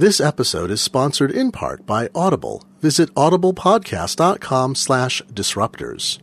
This 0.00 0.18
episode 0.18 0.70
is 0.70 0.80
sponsored 0.80 1.30
in 1.30 1.52
part 1.52 1.84
by 1.84 2.08
Audible. 2.14 2.64
Visit 2.80 3.12
audiblepodcast.com 3.16 4.74
slash 4.74 5.20
disruptors. 5.24 6.18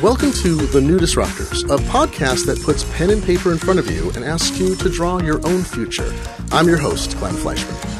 Welcome 0.00 0.30
to 0.30 0.54
The 0.68 0.80
New 0.80 1.00
Disruptors, 1.00 1.64
a 1.64 1.78
podcast 1.90 2.46
that 2.46 2.62
puts 2.62 2.84
pen 2.96 3.10
and 3.10 3.20
paper 3.20 3.50
in 3.50 3.58
front 3.58 3.80
of 3.80 3.90
you 3.90 4.12
and 4.12 4.24
asks 4.24 4.60
you 4.60 4.76
to 4.76 4.88
draw 4.88 5.20
your 5.20 5.44
own 5.44 5.64
future. 5.64 6.14
I'm 6.52 6.68
your 6.68 6.78
host, 6.78 7.18
Glenn 7.18 7.34
Fleishman. 7.34 7.95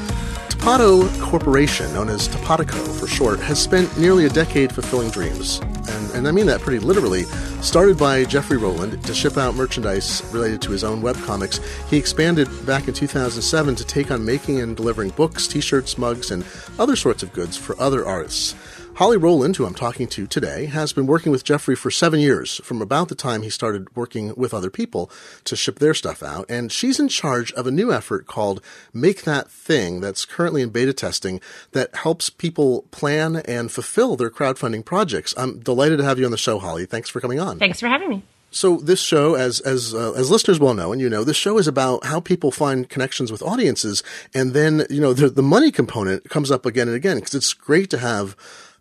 Topato 0.67 1.09
Corporation, 1.21 1.95
known 1.95 2.09
as 2.09 2.29
Topatoco 2.29 2.99
for 2.99 3.07
short, 3.07 3.39
has 3.39 3.63
spent 3.63 3.97
nearly 3.97 4.27
a 4.27 4.29
decade 4.29 4.73
fulfilling 4.73 5.11
dreams. 5.11 5.61
And, 5.61 6.11
and 6.11 6.27
I 6.27 6.33
mean 6.33 6.47
that 6.47 6.61
pretty 6.61 6.81
literally. 6.81 7.23
Started 7.63 7.97
by 7.97 8.25
Jeffrey 8.25 8.57
Rowland 8.57 9.01
to 9.05 9.15
ship 9.15 9.37
out 9.37 9.55
merchandise 9.55 10.29
related 10.33 10.61
to 10.63 10.73
his 10.73 10.83
own 10.83 11.03
webcomics, 11.03 11.63
he 11.89 11.97
expanded 11.97 12.49
back 12.67 12.89
in 12.89 12.95
2007 12.95 13.77
to 13.77 13.85
take 13.85 14.11
on 14.11 14.25
making 14.25 14.61
and 14.61 14.77
delivering 14.77 15.11
books, 15.11 15.47
t 15.47 15.61
shirts, 15.61 15.99
mugs, 15.99 16.33
and 16.33 16.45
other 16.81 16.97
sorts 16.97 17.23
of 17.23 17.33
goods 17.33 17.57
for 17.57 17.81
other 17.81 18.05
artists. 18.05 18.57
Holly 18.97 19.19
Rowland, 19.19 19.57
who 19.57 19.67
I'm 19.67 19.75
talking 19.75 20.07
to 20.07 20.27
today, 20.27 20.65
has 20.65 20.95
been 20.95 21.07
working 21.07 21.31
with 21.31 21.45
Jeffrey 21.45 21.77
for 21.77 21.91
seven 21.91 22.19
years, 22.19 22.63
from 22.65 22.81
about 22.81 23.09
the 23.09 23.15
time 23.15 23.43
he 23.43 23.51
started 23.51 23.95
working 23.95 24.35
with 24.37 24.55
other 24.55 24.71
people 24.71 25.11
to 25.45 25.55
ship 25.55 25.81
their 25.81 25.93
stuff 25.93 26.23
out. 26.23 26.47
And 26.49 26.73
she's 26.73 26.99
in 26.99 27.09
charge 27.09 27.53
of 27.53 27.67
a 27.67 27.71
new 27.71 27.93
effort 27.93 28.27
called 28.27 28.63
Make 28.95 29.25
That 29.25 29.51
Thing 29.51 30.01
that's 30.01 30.25
currently 30.25 30.63
in 30.63 30.71
beta 30.71 30.95
testing 30.95 31.43
that 31.73 31.95
helps 31.95 32.31
people 32.31 32.87
plan 32.91 33.37
and 33.37 33.71
fulfill 33.71 34.17
their 34.17 34.31
crowdfunding 34.31 34.83
projects. 34.83 35.35
I'm 35.37 35.59
delighted 35.59 35.99
to 35.99 36.05
have 36.05 36.19
you 36.19 36.25
on 36.25 36.31
the 36.31 36.39
show, 36.39 36.59
Holly. 36.59 36.87
Thanks 36.87 37.11
for 37.11 37.21
coming 37.21 37.39
on. 37.39 37.59
Thanks 37.59 37.81
for 37.81 37.89
having 37.89 38.09
me. 38.09 38.23
So 38.51 38.79
this 38.79 39.03
show, 39.03 39.35
as 39.35 39.61
as 39.61 39.93
uh, 39.93 40.13
as 40.13 40.31
listeners 40.31 40.59
well 40.59 40.73
know, 40.73 40.91
and 40.91 41.03
you 41.03 41.11
know, 41.11 41.25
this 41.25 41.37
show 41.37 41.59
is 41.59 41.69
about 41.69 42.07
how 42.07 42.21
people 42.21 42.51
find 42.51 42.89
connections 42.89 43.31
with 43.31 43.43
audiences, 43.43 44.03
and 44.33 44.55
then 44.55 44.87
you 44.89 45.03
know 45.03 45.13
the 45.13 45.29
the 45.29 45.43
money 45.43 45.71
component 45.71 46.31
comes 46.31 46.51
up 46.51 46.65
again 46.65 46.89
and 46.89 46.97
again 46.97 47.17
because 47.17 47.35
it's 47.35 47.53
great 47.53 47.91
to 47.91 47.99
have 47.99 48.35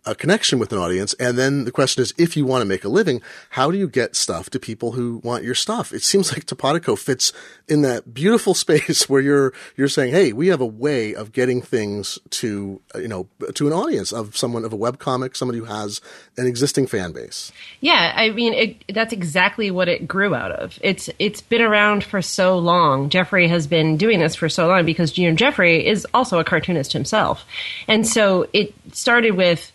a 0.06 0.14
connection 0.14 0.58
with 0.58 0.72
an 0.72 0.78
audience. 0.78 1.12
And 1.14 1.36
then 1.36 1.64
the 1.64 1.72
question 1.72 2.02
is, 2.02 2.14
if 2.16 2.36
you 2.36 2.46
want 2.46 2.62
to 2.62 2.66
make 2.66 2.84
a 2.84 2.88
living, 2.88 3.20
how 3.50 3.70
do 3.70 3.76
you 3.76 3.88
get 3.88 4.14
stuff 4.14 4.48
to 4.50 4.60
people 4.60 4.92
who 4.92 5.20
want 5.24 5.42
your 5.44 5.54
stuff? 5.54 5.92
It 5.92 6.02
seems 6.02 6.32
like 6.32 6.46
Topatoco 6.46 6.96
fits 6.96 7.32
in 7.68 7.82
that 7.82 8.14
beautiful 8.14 8.54
space 8.66 9.08
where 9.08 9.20
you're, 9.20 9.52
you're 9.76 9.88
saying, 9.88 10.12
Hey, 10.12 10.32
we 10.32 10.48
have 10.48 10.60
a 10.60 10.66
way 10.66 11.14
of 11.14 11.32
getting 11.32 11.60
things 11.60 12.18
to, 12.30 12.80
uh, 12.94 12.98
you 12.98 13.08
know, 13.08 13.28
to 13.54 13.66
an 13.66 13.72
audience 13.72 14.12
of 14.12 14.36
someone 14.36 14.64
of 14.64 14.72
a 14.72 14.76
web 14.76 14.98
comic, 14.98 15.34
somebody 15.34 15.58
who 15.58 15.64
has 15.64 16.00
an 16.36 16.46
existing 16.46 16.86
fan 16.86 17.12
base. 17.12 17.50
Yeah. 17.80 18.12
I 18.14 18.30
mean, 18.30 18.52
it, 18.54 18.94
that's 18.94 19.12
exactly 19.12 19.70
what 19.70 19.88
it 19.88 20.06
grew 20.06 20.34
out 20.34 20.52
of. 20.52 20.78
It's, 20.82 21.10
it's 21.18 21.40
been 21.40 21.62
around 21.62 22.04
for 22.04 22.22
so 22.22 22.58
long. 22.58 23.10
Jeffrey 23.10 23.48
has 23.48 23.66
been 23.66 23.96
doing 23.96 24.20
this 24.20 24.36
for 24.36 24.48
so 24.48 24.68
long 24.68 24.84
because, 24.84 25.16
Jeffrey 25.16 25.86
is 25.86 26.06
also 26.12 26.38
a 26.38 26.44
cartoonist 26.44 26.92
himself. 26.92 27.44
And 27.88 28.06
so 28.06 28.46
it 28.52 28.74
started 28.92 29.32
with, 29.32 29.72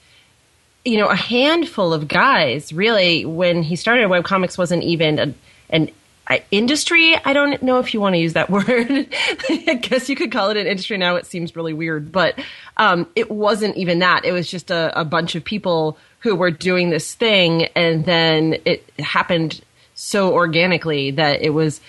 you 0.86 0.98
know, 0.98 1.08
a 1.08 1.16
handful 1.16 1.94
of 1.94 2.08
guys 2.08 2.74
really 2.74 3.26
when 3.26 3.64
he 3.64 3.76
started 3.76 4.10
webcomics 4.10 4.58
wasn't 4.58 4.84
even 4.84 5.20
a, 5.20 5.34
an 5.70 5.92
industry. 6.50 7.16
I 7.24 7.34
don't 7.34 7.62
know 7.62 7.80
if 7.80 7.94
you 7.94 8.02
want 8.02 8.16
to 8.16 8.20
use 8.20 8.34
that 8.34 8.50
word. 8.50 8.66
I 8.68 9.80
guess 9.82 10.10
you 10.10 10.16
could 10.16 10.32
call 10.32 10.50
it 10.50 10.58
an 10.58 10.68
industry 10.68 10.98
now. 10.98 11.16
It 11.16 11.26
seems 11.26 11.56
really 11.56 11.74
weird, 11.74 12.12
but 12.12 12.40
um, 12.78 13.08
it 13.16 13.30
wasn't 13.30 13.78
even 13.78 14.00
that. 14.00 14.26
It 14.26 14.32
was 14.32 14.50
just 14.50 14.72
a, 14.72 15.00
a 15.00 15.06
bunch 15.06 15.36
of 15.36 15.44
people 15.44 15.98
who 16.20 16.36
were 16.36 16.52
doing 16.52 16.90
this 16.90 17.14
thing, 17.14 17.64
and 17.76 18.06
then 18.06 18.58
it 18.66 18.88
happened 19.00 19.62
so 19.96 20.34
organically 20.34 21.12
that 21.12 21.42
it 21.42 21.50
was 21.50 21.82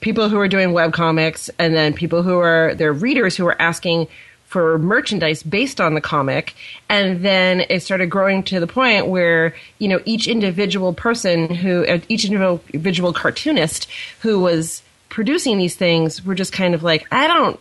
people 0.00 0.28
who 0.28 0.36
were 0.36 0.48
doing 0.48 0.70
webcomics, 0.70 1.50
and 1.58 1.74
then 1.74 1.92
people 1.92 2.22
who 2.22 2.36
were 2.36 2.74
their 2.76 2.92
readers 2.92 3.36
who 3.36 3.44
were 3.44 3.60
asking 3.60 4.06
for 4.48 4.78
merchandise 4.78 5.42
based 5.42 5.80
on 5.80 5.94
the 5.94 6.00
comic 6.00 6.54
and 6.88 7.22
then 7.24 7.64
it 7.68 7.80
started 7.80 8.06
growing 8.06 8.42
to 8.42 8.58
the 8.58 8.66
point 8.66 9.06
where 9.06 9.54
you 9.78 9.86
know 9.86 10.00
each 10.06 10.26
individual 10.26 10.92
person 10.92 11.54
who 11.54 11.86
uh, 11.86 11.98
each 12.08 12.24
individual 12.24 13.12
cartoonist 13.12 13.88
who 14.20 14.40
was 14.40 14.82
producing 15.10 15.58
these 15.58 15.76
things 15.76 16.24
were 16.24 16.34
just 16.34 16.52
kind 16.52 16.74
of 16.74 16.82
like 16.82 17.06
i 17.12 17.26
don't 17.26 17.60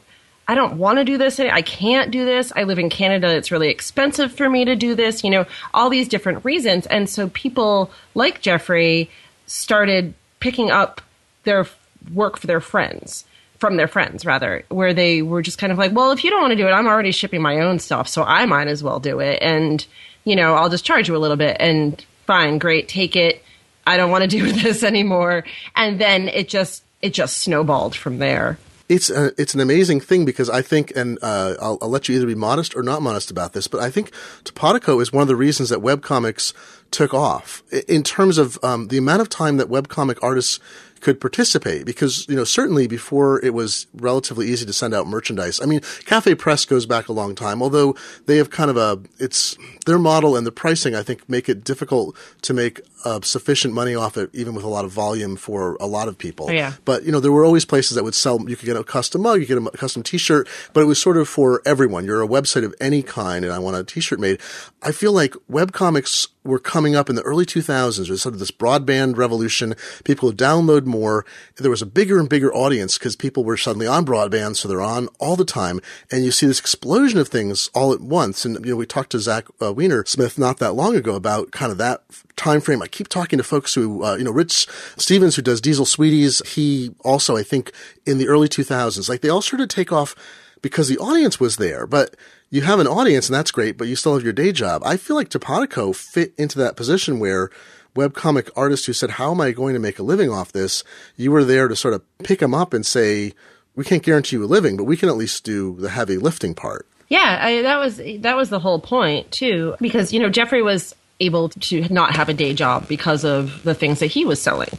I 0.50 0.56
don't 0.56 0.78
want 0.78 0.98
to 0.98 1.04
do 1.04 1.18
this. 1.18 1.42
I 1.42 1.62
can't 1.62 2.10
do 2.10 2.24
this. 2.24 2.54
I 2.56 2.64
live 2.64 2.80
in 2.80 2.90
Canada. 2.90 3.36
It's 3.36 3.52
really 3.52 3.68
expensive 3.68 4.32
for 4.32 4.50
me 4.50 4.64
to 4.64 4.78
do 4.78 4.96
this. 4.96 5.22
You 5.22 5.30
know, 5.30 5.46
all 5.74 5.90
these 5.90 6.08
different 6.08 6.46
reasons. 6.46 6.86
And 6.86 7.10
so 7.10 7.28
people 7.28 7.92
like 8.16 8.40
Jeffrey 8.40 9.10
started 9.46 10.14
picking 10.40 10.72
up 10.72 11.02
their 11.44 11.68
work 12.14 12.38
for 12.38 12.48
their 12.48 12.62
friends 12.62 13.26
from 13.60 13.78
their 13.78 13.88
friends 13.88 14.26
rather 14.26 14.64
where 14.70 14.94
they 14.94 15.22
were 15.22 15.42
just 15.42 15.58
kind 15.58 15.72
of 15.72 15.78
like 15.78 15.92
well 15.94 16.12
if 16.12 16.24
you 16.24 16.30
don't 16.30 16.42
want 16.42 16.52
to 16.52 16.58
do 16.58 16.68
it 16.68 16.72
i'm 16.72 16.88
already 16.88 17.12
shipping 17.12 17.42
my 17.42 17.60
own 17.60 17.80
stuff 17.80 18.08
so 18.08 18.24
i 18.24 18.46
might 18.46 18.68
as 18.68 18.84
well 18.84 19.00
do 19.00 19.20
it. 19.20 19.40
And 19.42 19.86
you 20.24 20.36
know 20.36 20.54
i'll 20.54 20.70
just 20.70 20.86
charge 20.86 21.08
you 21.08 21.16
a 21.16 21.18
little 21.18 21.38
bit 21.38 21.58
and 21.60 22.04
fine 22.28 22.60
great 22.60 22.88
take 22.88 23.16
it. 23.16 23.44
I 23.88 23.98
don't 23.98 24.12
want 24.12 24.24
to 24.24 24.28
do 24.28 24.52
this 24.52 24.84
anymore. 24.84 25.46
And 25.76 26.00
then 26.00 26.28
it 26.28 26.50
just 26.50 26.84
it 27.02 27.14
just 27.14 27.38
snowballed 27.38 27.96
from 27.96 28.20
there. 28.20 28.60
It's 28.90 29.10
a, 29.10 29.34
it's 29.38 29.54
an 29.54 29.60
amazing 29.60 30.00
thing 30.00 30.24
because 30.24 30.50
I 30.50 30.62
think, 30.62 30.96
and 30.96 31.20
uh, 31.22 31.56
I'll, 31.62 31.78
I'll, 31.82 31.90
let 31.90 32.08
you 32.08 32.16
either 32.16 32.26
be 32.26 32.36
modest 32.36 32.74
or 32.74 32.82
not 32.84 33.02
modest 33.02 33.30
about 33.30 33.52
this, 33.52 33.68
but 33.68 33.82
I 33.82 33.92
think 33.92 34.12
Topatoco 34.46 35.02
is 35.02 35.12
one 35.12 35.22
of 35.22 35.28
the 35.28 35.36
reasons 35.36 35.68
that 35.70 35.80
webcomics 35.80 36.54
took 36.90 37.14
off. 37.14 37.64
In 37.90 38.02
terms 38.02 38.38
of 38.38 38.58
um, 38.64 38.88
the 38.88 38.98
amount 38.98 39.20
of 39.20 39.28
time 39.28 39.58
that 39.58 39.68
webcomic 39.68 40.20
artists 40.22 40.62
could 41.02 41.20
participate 41.20 41.86
because, 41.86 42.28
you 42.28 42.36
know, 42.36 42.44
certainly 42.44 42.88
before 42.88 43.44
it 43.44 43.54
was 43.54 43.88
relatively 43.94 44.48
easy 44.48 44.66
to 44.66 44.74
send 44.74 44.94
out 44.94 45.08
merchandise. 45.08 45.62
I 45.62 45.66
mean, 45.66 45.82
Cafe 46.06 46.36
Press 46.36 46.66
goes 46.66 46.86
back 46.86 47.08
a 47.08 47.14
long 47.14 47.36
time, 47.36 47.62
although 47.62 47.96
they 48.26 48.38
have 48.38 48.50
kind 48.50 48.70
of 48.70 48.78
a, 48.78 49.00
it's 49.20 49.58
their 49.86 50.00
model 50.00 50.36
and 50.36 50.46
the 50.46 50.52
pricing, 50.52 50.96
I 50.96 51.04
think, 51.04 51.28
make 51.30 51.50
it 51.50 51.64
difficult 51.64 52.16
to 52.44 52.54
make 52.54 52.82
uh, 53.06 53.22
sufficient 53.22 53.74
money 53.74 53.96
off 53.96 54.18
it, 54.18 54.30
even 54.34 54.54
with 54.54 54.66
a 54.66 54.70
lot 54.70 54.86
of 54.86 54.92
volume 54.92 55.36
for 55.36 55.78
a 55.80 55.86
lot 55.86 56.08
of 56.08 56.18
people. 56.18 56.48
Oh, 56.50 56.54
yeah. 56.54 56.74
But, 56.86 57.04
you 57.04 57.12
know, 57.12 57.20
there 57.20 57.32
were 57.32 57.46
always 57.46 57.66
places 57.66 57.96
that 57.96 58.04
would 58.04 58.16
sell, 58.16 58.40
you 58.50 58.56
could 58.56 58.66
get 58.66 58.76
a 58.76 58.84
custom 58.84 59.22
mug, 59.22 59.40
you 59.40 59.46
could 59.46 59.64
get 59.64 59.74
a 59.74 59.78
custom 59.78 60.04
t-shirt, 60.04 60.48
but 60.74 60.82
it 60.82 60.86
was 60.86 61.00
sort 61.00 61.18
of 61.18 61.28
for 61.28 61.62
everyone. 61.66 62.06
You're 62.06 62.24
a 62.24 62.28
website 62.28 62.66
of 62.66 62.74
any 62.82 63.04
kind 63.04 63.46
and 63.46 63.54
I 63.54 63.60
want 63.60 63.78
a 63.78 63.84
t-shirt 63.84 64.20
made. 64.20 64.42
I 64.82 64.92
feel 64.92 65.14
like 65.14 65.34
webcomics 65.50 66.28
were 66.48 66.60
coming 66.60 66.96
up 66.96 67.10
in 67.10 67.16
the 67.16 67.22
early 67.24 67.46
2000s. 67.46 68.04
There 68.04 68.12
was 68.12 68.22
sort 68.22 68.34
of 68.34 68.40
this 68.40 68.52
broadband 68.52 69.18
revolution. 69.18 69.76
People 70.04 70.30
would 70.30 70.38
download 70.38 70.86
more. 70.86 71.26
There 71.56 71.72
was 71.72 71.82
a 71.82 71.86
bigger 71.86 72.20
and 72.20 72.30
bigger 72.30 72.54
audience 72.54 72.98
because 72.98 73.16
people 73.16 73.44
were 73.44 73.58
suddenly 73.58 73.88
on 73.88 74.06
broadband, 74.06 74.56
so 74.56 74.68
they're 74.68 74.82
on 74.82 75.08
all 75.20 75.36
the 75.36 75.46
time. 75.46 75.82
And 76.12 76.24
you 76.24 76.32
see 76.32 76.48
this 76.48 76.60
explosion 76.60 77.20
of 77.20 77.28
things 77.28 77.70
all 77.74 77.94
at 77.94 78.02
once. 78.02 78.46
And, 78.46 78.64
you 78.66 78.72
know, 78.72 78.78
we 78.78 78.86
talked 78.86 79.12
to 79.12 79.20
Zach 79.20 79.46
uh, 79.62 79.74
Weinersmith 79.74 80.38
not 80.38 80.58
that 80.60 80.74
long 80.74 80.96
ago 80.96 81.16
about 81.16 81.52
kind 81.52 81.72
of 81.72 81.78
that 81.78 82.04
time 82.36 82.62
frame. 82.62 82.82
I 82.82 82.88
keep 82.88 83.08
talking 83.08 83.38
to 83.38 83.44
folks 83.44 83.74
who, 83.74 84.04
uh, 84.04 84.16
you 84.16 84.24
know, 84.24 84.32
Rich 84.32 84.68
Stevens, 84.98 85.36
who 85.36 85.42
does 85.42 85.62
Diesel 85.62 85.86
Sweeties, 85.86 86.42
he 86.48 86.92
also, 87.04 87.36
I 87.36 87.44
think, 87.44 87.72
in 88.06 88.18
the 88.18 88.28
early 88.28 88.48
2000s, 88.48 89.10
like 89.10 89.22
they 89.22 89.30
all 89.30 89.42
started 89.42 89.70
to 89.70 89.76
take 89.76 89.92
off 89.92 90.16
because 90.62 90.88
the 90.88 90.98
audience 90.98 91.40
was 91.40 91.58
there. 91.58 91.86
But 91.86 92.16
you 92.50 92.62
have 92.62 92.80
an 92.80 92.88
audience 92.88 93.28
and 93.28 93.36
that's 93.36 93.52
great, 93.52 93.78
but 93.78 93.88
you 93.88 93.96
still 93.96 94.14
have 94.14 94.24
your 94.24 94.34
day 94.34 94.52
job. 94.52 94.82
I 94.86 94.98
feel 94.98 95.16
like 95.16 95.30
Topatoco 95.30 95.96
fit 95.96 96.34
into 96.38 96.58
that 96.60 96.76
position 96.76 97.20
where 97.20 97.50
webcomic 97.96 98.50
artists 98.56 98.86
who 98.86 98.94
said, 98.94 99.12
how 99.12 99.32
am 99.32 99.42
I 99.42 99.52
going 99.52 99.74
to 99.74 99.80
make 99.80 100.00
a 100.00 100.04
living 100.04 100.30
off 100.30 100.52
this? 100.52 100.84
You 101.16 101.32
were 101.32 101.44
there 101.44 101.68
to 101.68 101.76
sort 101.76 101.94
of 101.94 102.04
pick 102.20 102.40
them 102.40 102.54
up 102.54 102.74
and 102.74 102.86
say, 102.86 103.34
we 103.76 103.84
can't 103.84 104.04
guarantee 104.04 104.38
you 104.38 104.44
a 104.44 104.46
living, 104.46 104.78
but 104.78 104.86
we 104.86 104.98
can 104.98 105.10
at 105.10 105.18
least 105.18 105.44
do 105.44 105.76
the 105.76 105.90
heavy 105.90 106.18
lifting 106.18 106.54
part. 106.54 106.88
Yeah, 107.10 107.40
I, 107.42 107.62
that 107.62 107.78
was 107.78 107.98
that 107.98 108.36
was 108.36 108.50
the 108.50 108.60
whole 108.60 108.80
point 108.82 109.32
too, 109.32 109.76
because 109.80 110.12
you 110.12 110.20
know 110.20 110.30
Jeffrey 110.30 110.62
was 110.62 110.94
able 111.20 111.50
to 111.50 111.88
not 111.92 112.16
have 112.16 112.28
a 112.28 112.34
day 112.34 112.54
job 112.54 112.88
because 112.88 113.24
of 113.24 113.64
the 113.64 113.74
things 113.74 114.00
that 114.00 114.08
he 114.08 114.26
was 114.26 114.42
selling 114.42 114.70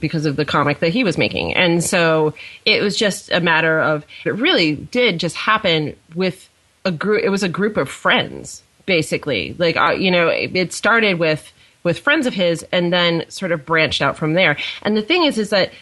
because 0.00 0.26
of 0.26 0.36
the 0.36 0.44
comic 0.44 0.80
that 0.80 0.90
he 0.90 1.04
was 1.04 1.16
making. 1.16 1.54
And 1.54 1.84
so 1.84 2.34
it 2.64 2.82
was 2.82 2.96
just 2.96 3.30
a 3.30 3.40
matter 3.40 3.80
of 3.80 4.04
it 4.24 4.34
really 4.34 4.76
did 4.76 5.20
just 5.20 5.36
happen 5.36 5.94
with 6.14 6.48
a 6.84 6.92
group. 6.92 7.22
It 7.24 7.30
was 7.30 7.42
a 7.42 7.48
group 7.48 7.76
of 7.76 7.88
friends, 7.88 8.62
basically. 8.86 9.54
Like 9.58 9.76
uh, 9.76 9.92
you 9.92 10.10
know, 10.10 10.28
it, 10.28 10.72
started 10.72 11.18
with 11.18 11.52
with 11.82 11.98
friends 11.98 12.26
of 12.26 12.34
his, 12.34 12.64
and 12.72 12.92
then 12.92 13.24
sort 13.28 13.52
of 13.52 13.66
branched 13.66 14.02
out 14.02 14.16
from 14.16 14.34
there. 14.34 14.56
And 14.82 14.96
the 14.96 15.02
thing 15.02 15.24
is, 15.24 15.38
is 15.38 15.50
that 15.50 15.72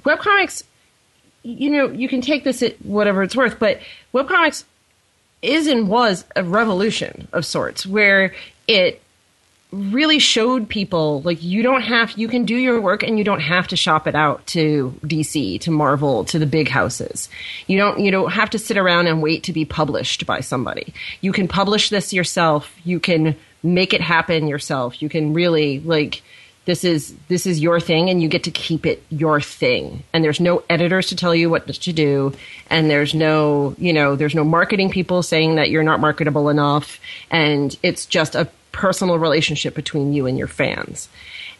webcomics, 0.00 0.64
you 1.42 1.70
know, 1.70 1.90
you 1.90 2.08
can 2.08 2.20
take 2.20 2.44
this 2.44 2.62
at 2.62 2.80
whatever 2.84 3.22
it's 3.22 3.36
worth, 3.36 3.58
but 3.58 3.80
webcomics 4.12 4.64
is 5.42 5.66
and 5.66 5.88
was 5.88 6.24
a 6.34 6.42
revolution 6.42 7.28
of 7.32 7.44
sorts, 7.44 7.86
where 7.86 8.34
it 8.66 9.00
really 9.74 10.18
showed 10.18 10.68
people 10.68 11.20
like 11.22 11.42
you 11.42 11.62
don't 11.62 11.82
have 11.82 12.12
you 12.12 12.28
can 12.28 12.44
do 12.44 12.56
your 12.56 12.80
work 12.80 13.02
and 13.02 13.18
you 13.18 13.24
don't 13.24 13.40
have 13.40 13.68
to 13.68 13.76
shop 13.76 14.06
it 14.06 14.14
out 14.14 14.46
to 14.48 14.94
DC 15.02 15.60
to 15.60 15.70
Marvel 15.70 16.24
to 16.26 16.38
the 16.38 16.46
big 16.46 16.68
houses. 16.68 17.28
You 17.66 17.78
don't 17.78 18.00
you 18.00 18.10
don't 18.10 18.32
have 18.32 18.50
to 18.50 18.58
sit 18.58 18.76
around 18.76 19.06
and 19.06 19.22
wait 19.22 19.44
to 19.44 19.52
be 19.52 19.64
published 19.64 20.26
by 20.26 20.40
somebody. 20.40 20.94
You 21.20 21.32
can 21.32 21.48
publish 21.48 21.90
this 21.90 22.12
yourself. 22.12 22.74
You 22.84 23.00
can 23.00 23.36
make 23.62 23.92
it 23.92 24.00
happen 24.00 24.46
yourself. 24.46 25.02
You 25.02 25.08
can 25.08 25.32
really 25.34 25.80
like 25.80 26.22
this 26.66 26.84
is 26.84 27.14
this 27.28 27.46
is 27.46 27.60
your 27.60 27.80
thing 27.80 28.08
and 28.08 28.22
you 28.22 28.28
get 28.28 28.44
to 28.44 28.50
keep 28.50 28.86
it 28.86 29.02
your 29.10 29.40
thing 29.40 30.02
and 30.12 30.24
there's 30.24 30.40
no 30.40 30.62
editors 30.70 31.08
to 31.08 31.16
tell 31.16 31.34
you 31.34 31.50
what 31.50 31.66
to 31.66 31.92
do 31.92 32.32
and 32.70 32.90
there's 32.90 33.14
no 33.14 33.74
you 33.76 33.92
know 33.92 34.16
there's 34.16 34.34
no 34.34 34.44
marketing 34.44 34.90
people 34.90 35.22
saying 35.22 35.56
that 35.56 35.68
you're 35.68 35.82
not 35.82 36.00
marketable 36.00 36.48
enough 36.48 37.00
and 37.30 37.76
it's 37.82 38.06
just 38.06 38.34
a 38.34 38.48
personal 38.74 39.18
relationship 39.18 39.74
between 39.74 40.12
you 40.12 40.26
and 40.26 40.36
your 40.36 40.48
fans. 40.48 41.08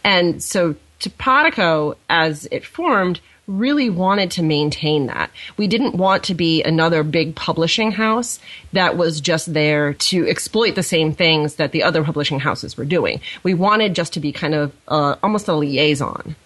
And 0.04 0.42
so 0.42 0.74
Topatoco, 1.00 1.96
as 2.10 2.46
it 2.50 2.64
formed, 2.66 3.20
really 3.46 3.90
wanted 3.90 4.30
to 4.32 4.42
maintain 4.42 5.06
that. 5.06 5.30
We 5.56 5.66
didn't 5.66 5.94
want 5.94 6.24
to 6.24 6.34
be 6.34 6.62
another 6.62 7.02
big 7.02 7.34
publishing 7.34 7.92
house 7.92 8.40
that 8.72 8.96
was 8.96 9.20
just 9.20 9.52
there 9.52 9.94
to 9.94 10.26
exploit 10.26 10.74
the 10.74 10.82
same 10.82 11.12
things 11.12 11.56
that 11.56 11.72
the 11.72 11.82
other 11.82 12.02
publishing 12.02 12.40
houses 12.40 12.76
were 12.76 12.86
doing. 12.86 13.20
We 13.42 13.54
wanted 13.54 13.94
just 13.94 14.14
to 14.14 14.20
be 14.20 14.32
kind 14.32 14.54
of 14.54 14.72
uh, 14.88 15.16
almost 15.22 15.48
a 15.48 15.54
liaison. 15.54 16.36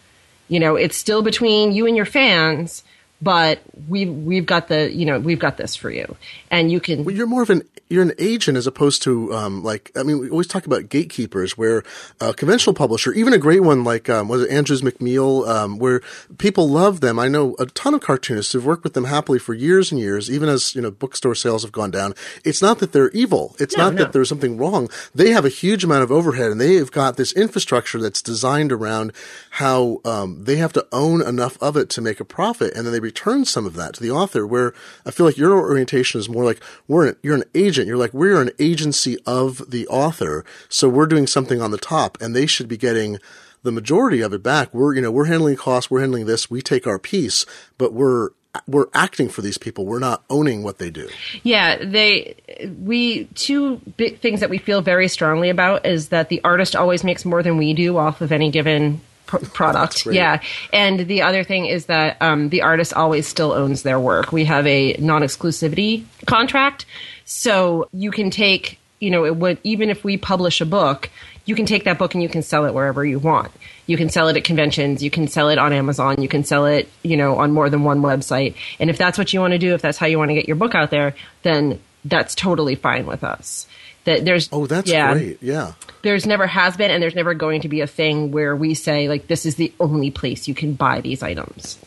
You 0.49 0.59
know, 0.59 0.77
it's 0.77 0.97
still 0.97 1.23
between 1.23 1.73
you 1.73 1.87
and 1.87 1.97
your 1.97 2.07
fans, 2.07 2.83
but 3.21 3.61
we've 3.89 4.13
we've 4.13 4.47
got 4.47 4.69
the 4.69 4.93
you 4.93 5.07
know 5.07 5.19
we've 5.19 5.39
got 5.39 5.57
this 5.57 5.75
for 5.75 5.91
you, 5.91 6.17
and 6.51 6.71
you 6.71 6.81
can. 6.81 7.05
Well, 7.05 7.15
you're 7.15 7.27
more 7.27 7.43
of 7.43 7.51
an 7.51 7.63
you're 7.89 8.03
an 8.03 8.13
agent 8.19 8.57
as 8.57 8.67
opposed 8.67 9.03
to 9.03 9.35
um, 9.35 9.63
like 9.63 9.91
I 9.97 10.03
mean 10.03 10.19
we 10.19 10.31
always 10.31 10.47
talk 10.47 10.67
about 10.67 10.89
gatekeepers 10.89 11.57
where 11.57 11.83
a 12.21 12.35
conventional 12.35 12.75
publisher 12.75 13.13
even 13.13 13.33
a 13.33 13.39
great 13.39 13.63
one 13.63 13.85
like 13.85 14.09
um, 14.09 14.29
was 14.29 14.43
it 14.43 14.51
Andrews 14.51 14.83
McMeel 14.83 15.49
um, 15.49 15.79
where 15.79 16.01
people 16.39 16.69
love 16.69 17.01
them. 17.01 17.19
I 17.19 17.29
know 17.29 17.57
a 17.59 17.67
ton 17.67 17.95
of 17.95 18.01
cartoonists 18.01 18.53
who've 18.53 18.65
worked 18.65 18.85
with 18.85 18.95
them 18.95 19.05
happily 19.05 19.39
for 19.39 19.55
years 19.55 19.91
and 19.91 20.01
years 20.01 20.31
even 20.31 20.49
as 20.49 20.75
you 20.75 20.83
know 20.83 20.91
bookstore 20.91 21.35
sales 21.35 21.63
have 21.63 21.73
gone 21.73 21.91
down. 21.91 22.15
It's 22.45 22.63
not 22.63 22.79
that 22.81 22.93
they're 22.93 23.11
evil. 23.11 23.57
It's 23.59 23.77
no, 23.77 23.85
not 23.85 23.95
no. 23.95 24.05
that 24.05 24.13
there's 24.13 24.29
something 24.29 24.59
wrong. 24.59 24.91
They 25.15 25.31
have 25.31 25.45
a 25.45 25.51
huge 25.51 25.85
amount 25.85 26.03
of 26.03 26.13
overhead 26.13 26.51
and 26.51 26.61
they've 26.61 26.91
got 26.91 27.17
this 27.17 27.33
infrastructure 27.33 28.01
that's 28.01 28.23
designed 28.23 28.73
around 28.73 29.13
how 29.51 30.01
um, 30.05 30.45
they 30.45 30.57
have 30.57 30.73
to 30.75 30.87
own 30.93 31.23
enough 31.23 31.61
of 31.63 31.77
it 31.77 31.89
to 31.91 32.01
make 32.01 32.21
a 32.21 32.25
profit. 32.25 32.75
And 32.75 32.85
then 32.85 32.93
they 32.93 33.01
return 33.09 33.47
some 33.47 33.65
of 33.65 33.75
that 33.75 33.95
to 33.95 34.03
the 34.03 34.11
author 34.11 34.47
where 34.47 34.75
I 35.07 35.11
feel 35.11 35.25
like 35.25 35.39
your 35.39 35.59
orientation 35.59 36.21
is 36.21 36.29
more 36.29 36.45
like 36.45 36.61
we're 36.87 37.09
an, 37.09 37.17
you're 37.23 37.37
an 37.37 37.49
agent. 37.55 37.87
You're 37.87 37.97
like, 38.05 38.13
we're 38.13 38.43
an 38.43 38.51
agency 38.59 39.17
of 39.25 39.71
the 39.71 39.89
author. 39.89 40.45
So 40.69 40.89
we're 40.89 41.07
doing 41.07 41.27
something 41.27 41.63
on 41.63 41.71
the 41.71 41.79
top 41.79 42.19
and 42.21 42.37
they 42.37 42.47
should 42.47 42.69
be 42.69 42.77
getting 42.77 43.19
the 43.63 43.73
majority 43.73 44.21
of 44.21 44.33
it 44.35 44.43
back. 44.43 44.75
We're, 44.75 44.95
you 44.95 45.01
know, 45.01 45.11
we're 45.11 45.25
handling 45.25 45.57
costs. 45.57 45.91
We're 45.91 46.01
handling 46.01 46.27
this. 46.27 46.51
We 46.51 46.61
take 46.61 46.87
our 46.87 46.99
piece, 46.99 47.47
but 47.79 47.93
we're, 47.95 48.31
we're 48.67 48.89
acting 48.93 49.29
for 49.29 49.41
these 49.41 49.59
people. 49.59 49.87
We're 49.87 49.99
not 49.99 50.23
owning 50.29 50.63
what 50.63 50.79
they 50.79 50.91
do. 50.91 51.09
Yeah, 51.43 51.83
they 51.85 52.35
we 52.83 53.25
two 53.35 53.77
big 53.97 54.21
things 54.21 54.41
that 54.41 54.51
we 54.51 54.59
feel 54.59 54.81
very 54.83 55.09
strongly 55.09 55.51
about 55.51 55.87
is 55.87 56.09
that 56.09 56.29
the 56.29 56.41
artist 56.45 56.75
always 56.75 57.05
makes 57.05 57.25
more 57.25 57.43
than 57.43 57.57
we 57.57 57.75
do 57.75 57.97
off 57.99 58.21
of 58.21 58.33
any 58.33 58.51
given 58.51 59.01
product. 59.29 60.07
Yeah. 60.07 60.41
And 60.73 61.01
the 61.01 61.23
other 61.23 61.45
thing 61.45 61.67
is 61.67 61.87
that 61.87 62.17
um, 62.21 62.49
the 62.49 62.63
artist 62.63 62.93
always 62.95 63.27
still 63.27 63.53
owns 63.53 63.83
their 63.83 64.01
work. 64.01 64.33
We 64.33 64.45
have 64.47 64.67
a 64.67 64.95
non 64.99 65.23
exclusivity 65.23 66.05
contract. 66.27 66.87
So 67.25 67.89
you 67.93 68.11
can 68.11 68.31
take, 68.31 68.79
you 69.01 69.11
know, 69.11 69.25
it 69.25 69.37
would, 69.37 69.59
even 69.63 69.91
if 69.91 70.03
we 70.03 70.17
publish 70.17 70.61
a 70.61 70.67
book, 70.67 71.11
you 71.45 71.55
can 71.55 71.67
take 71.67 71.85
that 71.85 71.99
book 71.99 72.15
and 72.15 72.23
you 72.23 72.29
can 72.29 72.43
sell 72.43 72.67
it 72.67 72.75
wherever 72.75 73.05
you 73.05 73.19
want. 73.19 73.51
You 73.87 73.97
can 73.97 74.11
sell 74.11 74.29
it 74.29 74.37
at 74.37 74.45
conventions, 74.45 75.03
you 75.03 75.11
can 75.11 75.29
sell 75.29 75.49
it 75.49 75.59
on 75.59 75.73
Amazon, 75.73 76.21
you 76.21 76.29
can 76.29 76.45
sell 76.45 76.67
it, 76.67 76.89
you 77.03 77.17
know, 77.17 77.39
on 77.39 77.53
more 77.53 77.71
than 77.71 77.85
one 77.85 78.03
website. 78.03 78.55
And 78.79 78.91
if 78.91 78.99
that's 78.99 79.17
what 79.17 79.33
you 79.33 79.41
want 79.41 79.53
to 79.53 79.59
do, 79.59 79.73
if 79.73 79.81
that's 79.81 79.97
how 79.97 80.07
you 80.07 80.19
want 80.19 80.31
to 80.31 80.35
get 80.35 80.47
your 80.47 80.57
book 80.57 80.75
out 80.75 80.91
there, 80.91 81.15
then 81.43 81.81
that's 82.05 82.35
totally 82.35 82.75
fine 82.75 83.07
with 83.07 83.25
us. 83.25 83.67
That 84.09 84.25
there's 84.25 84.49
Oh, 84.53 84.67
that's 84.67 84.91
yeah, 84.91 85.13
great. 85.13 85.43
Yeah. 85.43 85.73
There's 86.03 86.27
never 86.27 86.47
has 86.47 86.77
been 86.77 86.91
and 86.91 87.03
there's 87.03 87.15
never 87.15 87.35
going 87.35 87.63
to 87.63 87.69
be 87.69 87.81
a 87.81 87.87
thing 87.87 88.31
where 88.31 88.57
we 88.57 88.75
say 88.75 89.09
like 89.09 89.27
this 89.27 89.47
is 89.47 89.57
the 89.57 89.73
only 89.79 90.11
place 90.11 90.49
you 90.49 90.55
can 90.55 90.75
buy 90.75 91.01
these 91.01 91.23
items 91.23 91.79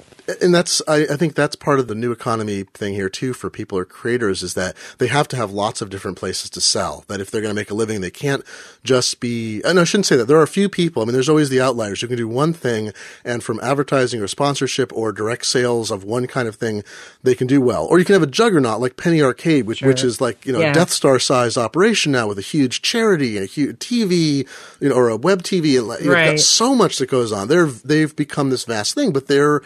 and 0.41 0.53
that's 0.53 0.81
I, 0.87 1.03
I, 1.03 1.15
think 1.15 1.35
that's 1.35 1.55
part 1.55 1.79
of 1.79 1.87
the 1.87 1.95
new 1.95 2.11
economy 2.11 2.63
thing 2.63 2.93
here 2.93 3.09
too 3.09 3.33
for 3.33 3.49
people 3.49 3.77
or 3.77 3.85
creators 3.85 4.43
is 4.43 4.53
that 4.53 4.75
they 4.97 5.07
have 5.07 5.27
to 5.29 5.35
have 5.35 5.51
lots 5.51 5.81
of 5.81 5.89
different 5.89 6.17
places 6.17 6.49
to 6.51 6.61
sell. 6.61 7.03
That 7.07 7.19
if 7.19 7.31
they're 7.31 7.41
going 7.41 7.53
to 7.53 7.59
make 7.59 7.71
a 7.71 7.75
living, 7.75 8.01
they 8.01 8.11
can't 8.11 8.43
just 8.83 9.19
be. 9.19 9.61
And 9.63 9.79
I 9.79 9.83
shouldn't 9.83 10.05
say 10.05 10.15
that. 10.17 10.25
There 10.25 10.37
are 10.37 10.43
a 10.43 10.47
few 10.47 10.69
people. 10.69 11.01
I 11.01 11.05
mean, 11.05 11.13
there's 11.13 11.29
always 11.29 11.49
the 11.49 11.61
outliers 11.61 12.01
who 12.01 12.07
can 12.07 12.17
do 12.17 12.27
one 12.27 12.53
thing, 12.53 12.91
and 13.23 13.43
from 13.43 13.59
advertising 13.61 14.21
or 14.21 14.27
sponsorship 14.27 14.91
or 14.93 15.11
direct 15.11 15.45
sales 15.45 15.91
of 15.91 16.03
one 16.03 16.27
kind 16.27 16.47
of 16.47 16.55
thing, 16.55 16.83
they 17.23 17.35
can 17.35 17.47
do 17.47 17.61
well. 17.61 17.85
Or 17.85 17.99
you 17.99 18.05
can 18.05 18.13
have 18.13 18.23
a 18.23 18.27
juggernaut 18.27 18.79
like 18.79 18.97
Penny 18.97 19.21
Arcade, 19.21 19.65
which 19.65 19.79
sure. 19.79 19.89
which 19.89 20.03
is 20.03 20.21
like 20.21 20.45
you 20.45 20.53
know 20.53 20.59
yeah. 20.59 20.73
Death 20.73 20.91
Star 20.91 21.19
size 21.19 21.57
operation 21.57 22.11
now 22.11 22.27
with 22.27 22.37
a 22.37 22.43
huge 22.43 22.81
charity 22.81 23.37
and 23.37 23.43
a 23.43 23.47
huge 23.47 23.77
TV, 23.77 24.47
you 24.79 24.89
know, 24.89 24.95
or 24.95 25.09
a 25.09 25.17
web 25.17 25.43
TV. 25.43 25.79
And 25.79 26.03
you've 26.03 26.13
right. 26.13 26.31
got 26.31 26.39
so 26.39 26.75
much 26.75 26.97
that 26.97 27.09
goes 27.09 27.31
on. 27.31 27.47
They're 27.47 27.67
they've 27.67 28.15
become 28.15 28.49
this 28.49 28.65
vast 28.65 28.95
thing, 28.95 29.11
but 29.11 29.27
they're 29.27 29.61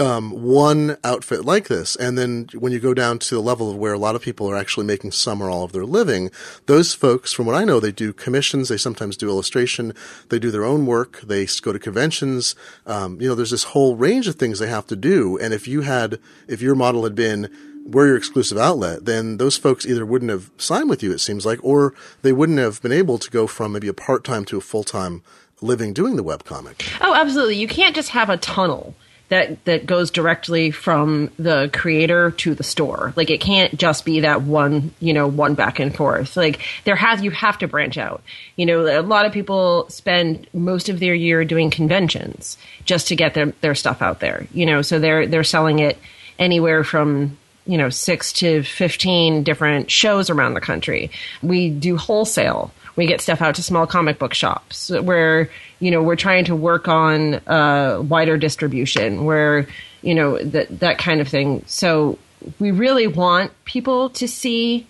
um, 0.00 0.30
one 0.30 0.96
outfit 1.04 1.44
like 1.44 1.68
this. 1.68 1.94
And 1.96 2.16
then 2.18 2.48
when 2.54 2.72
you 2.72 2.80
go 2.80 2.94
down 2.94 3.18
to 3.20 3.34
the 3.34 3.40
level 3.40 3.70
of 3.70 3.76
where 3.76 3.92
a 3.92 3.98
lot 3.98 4.16
of 4.16 4.22
people 4.22 4.50
are 4.50 4.56
actually 4.56 4.86
making 4.86 5.12
some 5.12 5.42
or 5.42 5.50
all 5.50 5.64
of 5.64 5.72
their 5.72 5.84
living, 5.84 6.30
those 6.66 6.94
folks, 6.94 7.32
from 7.32 7.46
what 7.46 7.54
I 7.54 7.64
know, 7.64 7.78
they 7.78 7.92
do 7.92 8.12
commissions. 8.12 8.68
They 8.68 8.76
sometimes 8.76 9.16
do 9.16 9.28
illustration. 9.28 9.94
They 10.30 10.38
do 10.38 10.50
their 10.50 10.64
own 10.64 10.86
work. 10.86 11.20
They 11.20 11.46
go 11.62 11.72
to 11.72 11.78
conventions. 11.78 12.54
Um, 12.86 13.20
you 13.20 13.28
know, 13.28 13.34
there's 13.34 13.50
this 13.50 13.64
whole 13.64 13.94
range 13.96 14.26
of 14.26 14.36
things 14.36 14.58
they 14.58 14.68
have 14.68 14.86
to 14.88 14.96
do. 14.96 15.38
And 15.38 15.52
if 15.52 15.68
you 15.68 15.82
had, 15.82 16.18
if 16.48 16.60
your 16.62 16.74
model 16.74 17.04
had 17.04 17.14
been, 17.14 17.50
we're 17.84 18.08
your 18.08 18.16
exclusive 18.16 18.58
outlet, 18.58 19.04
then 19.04 19.36
those 19.36 19.56
folks 19.56 19.86
either 19.86 20.06
wouldn't 20.06 20.30
have 20.30 20.50
signed 20.56 20.88
with 20.88 21.02
you, 21.02 21.12
it 21.12 21.18
seems 21.18 21.46
like, 21.46 21.58
or 21.62 21.94
they 22.22 22.32
wouldn't 22.32 22.58
have 22.58 22.80
been 22.82 22.92
able 22.92 23.18
to 23.18 23.30
go 23.30 23.46
from 23.46 23.72
maybe 23.72 23.88
a 23.88 23.94
part 23.94 24.24
time 24.24 24.44
to 24.46 24.58
a 24.58 24.60
full 24.60 24.84
time 24.84 25.22
living 25.60 25.92
doing 25.92 26.16
the 26.16 26.24
webcomic. 26.24 26.88
Oh, 27.00 27.14
absolutely. 27.14 27.56
You 27.56 27.68
can't 27.68 27.94
just 27.94 28.10
have 28.10 28.30
a 28.30 28.36
tunnel 28.36 28.94
that 29.30 29.64
that 29.64 29.86
goes 29.86 30.10
directly 30.10 30.70
from 30.70 31.30
the 31.38 31.70
creator 31.72 32.32
to 32.32 32.54
the 32.54 32.64
store. 32.64 33.14
Like 33.16 33.30
it 33.30 33.40
can't 33.40 33.76
just 33.76 34.04
be 34.04 34.20
that 34.20 34.42
one, 34.42 34.92
you 35.00 35.12
know, 35.12 35.26
one 35.26 35.54
back 35.54 35.78
and 35.78 35.94
forth. 35.94 36.36
Like 36.36 36.60
there 36.84 36.96
has 36.96 37.22
you 37.22 37.30
have 37.30 37.56
to 37.58 37.68
branch 37.68 37.96
out. 37.96 38.22
You 38.56 38.66
know, 38.66 39.00
a 39.00 39.02
lot 39.02 39.26
of 39.26 39.32
people 39.32 39.88
spend 39.88 40.46
most 40.52 40.88
of 40.88 41.00
their 41.00 41.14
year 41.14 41.44
doing 41.44 41.70
conventions 41.70 42.58
just 42.84 43.08
to 43.08 43.16
get 43.16 43.34
their 43.34 43.46
their 43.62 43.74
stuff 43.74 44.02
out 44.02 44.20
there. 44.20 44.46
You 44.52 44.66
know, 44.66 44.82
so 44.82 44.98
they're 44.98 45.26
they're 45.26 45.44
selling 45.44 45.78
it 45.78 45.96
anywhere 46.38 46.84
from 46.84 47.38
you 47.66 47.78
know, 47.78 47.90
six 47.90 48.32
to 48.32 48.64
15 48.64 49.44
different 49.44 49.90
shows 49.90 50.28
around 50.28 50.54
the 50.54 50.60
country. 50.60 51.10
We 51.40 51.70
do 51.70 51.96
wholesale 51.96 52.72
we 52.96 53.06
get 53.06 53.20
stuff 53.20 53.40
out 53.40 53.54
to 53.56 53.62
small 53.62 53.86
comic 53.86 54.18
book 54.18 54.34
shops 54.34 54.90
where 54.90 55.50
you 55.78 55.90
know 55.90 56.02
we're 56.02 56.16
trying 56.16 56.44
to 56.46 56.56
work 56.56 56.88
on 56.88 57.34
uh, 57.46 58.00
wider 58.02 58.36
distribution 58.36 59.24
where 59.24 59.66
you 60.02 60.14
know 60.14 60.38
that 60.42 60.80
that 60.80 60.98
kind 60.98 61.20
of 61.20 61.28
thing. 61.28 61.62
So 61.66 62.18
we 62.58 62.70
really 62.70 63.06
want 63.06 63.52
people 63.64 64.10
to 64.10 64.26
see 64.26 64.86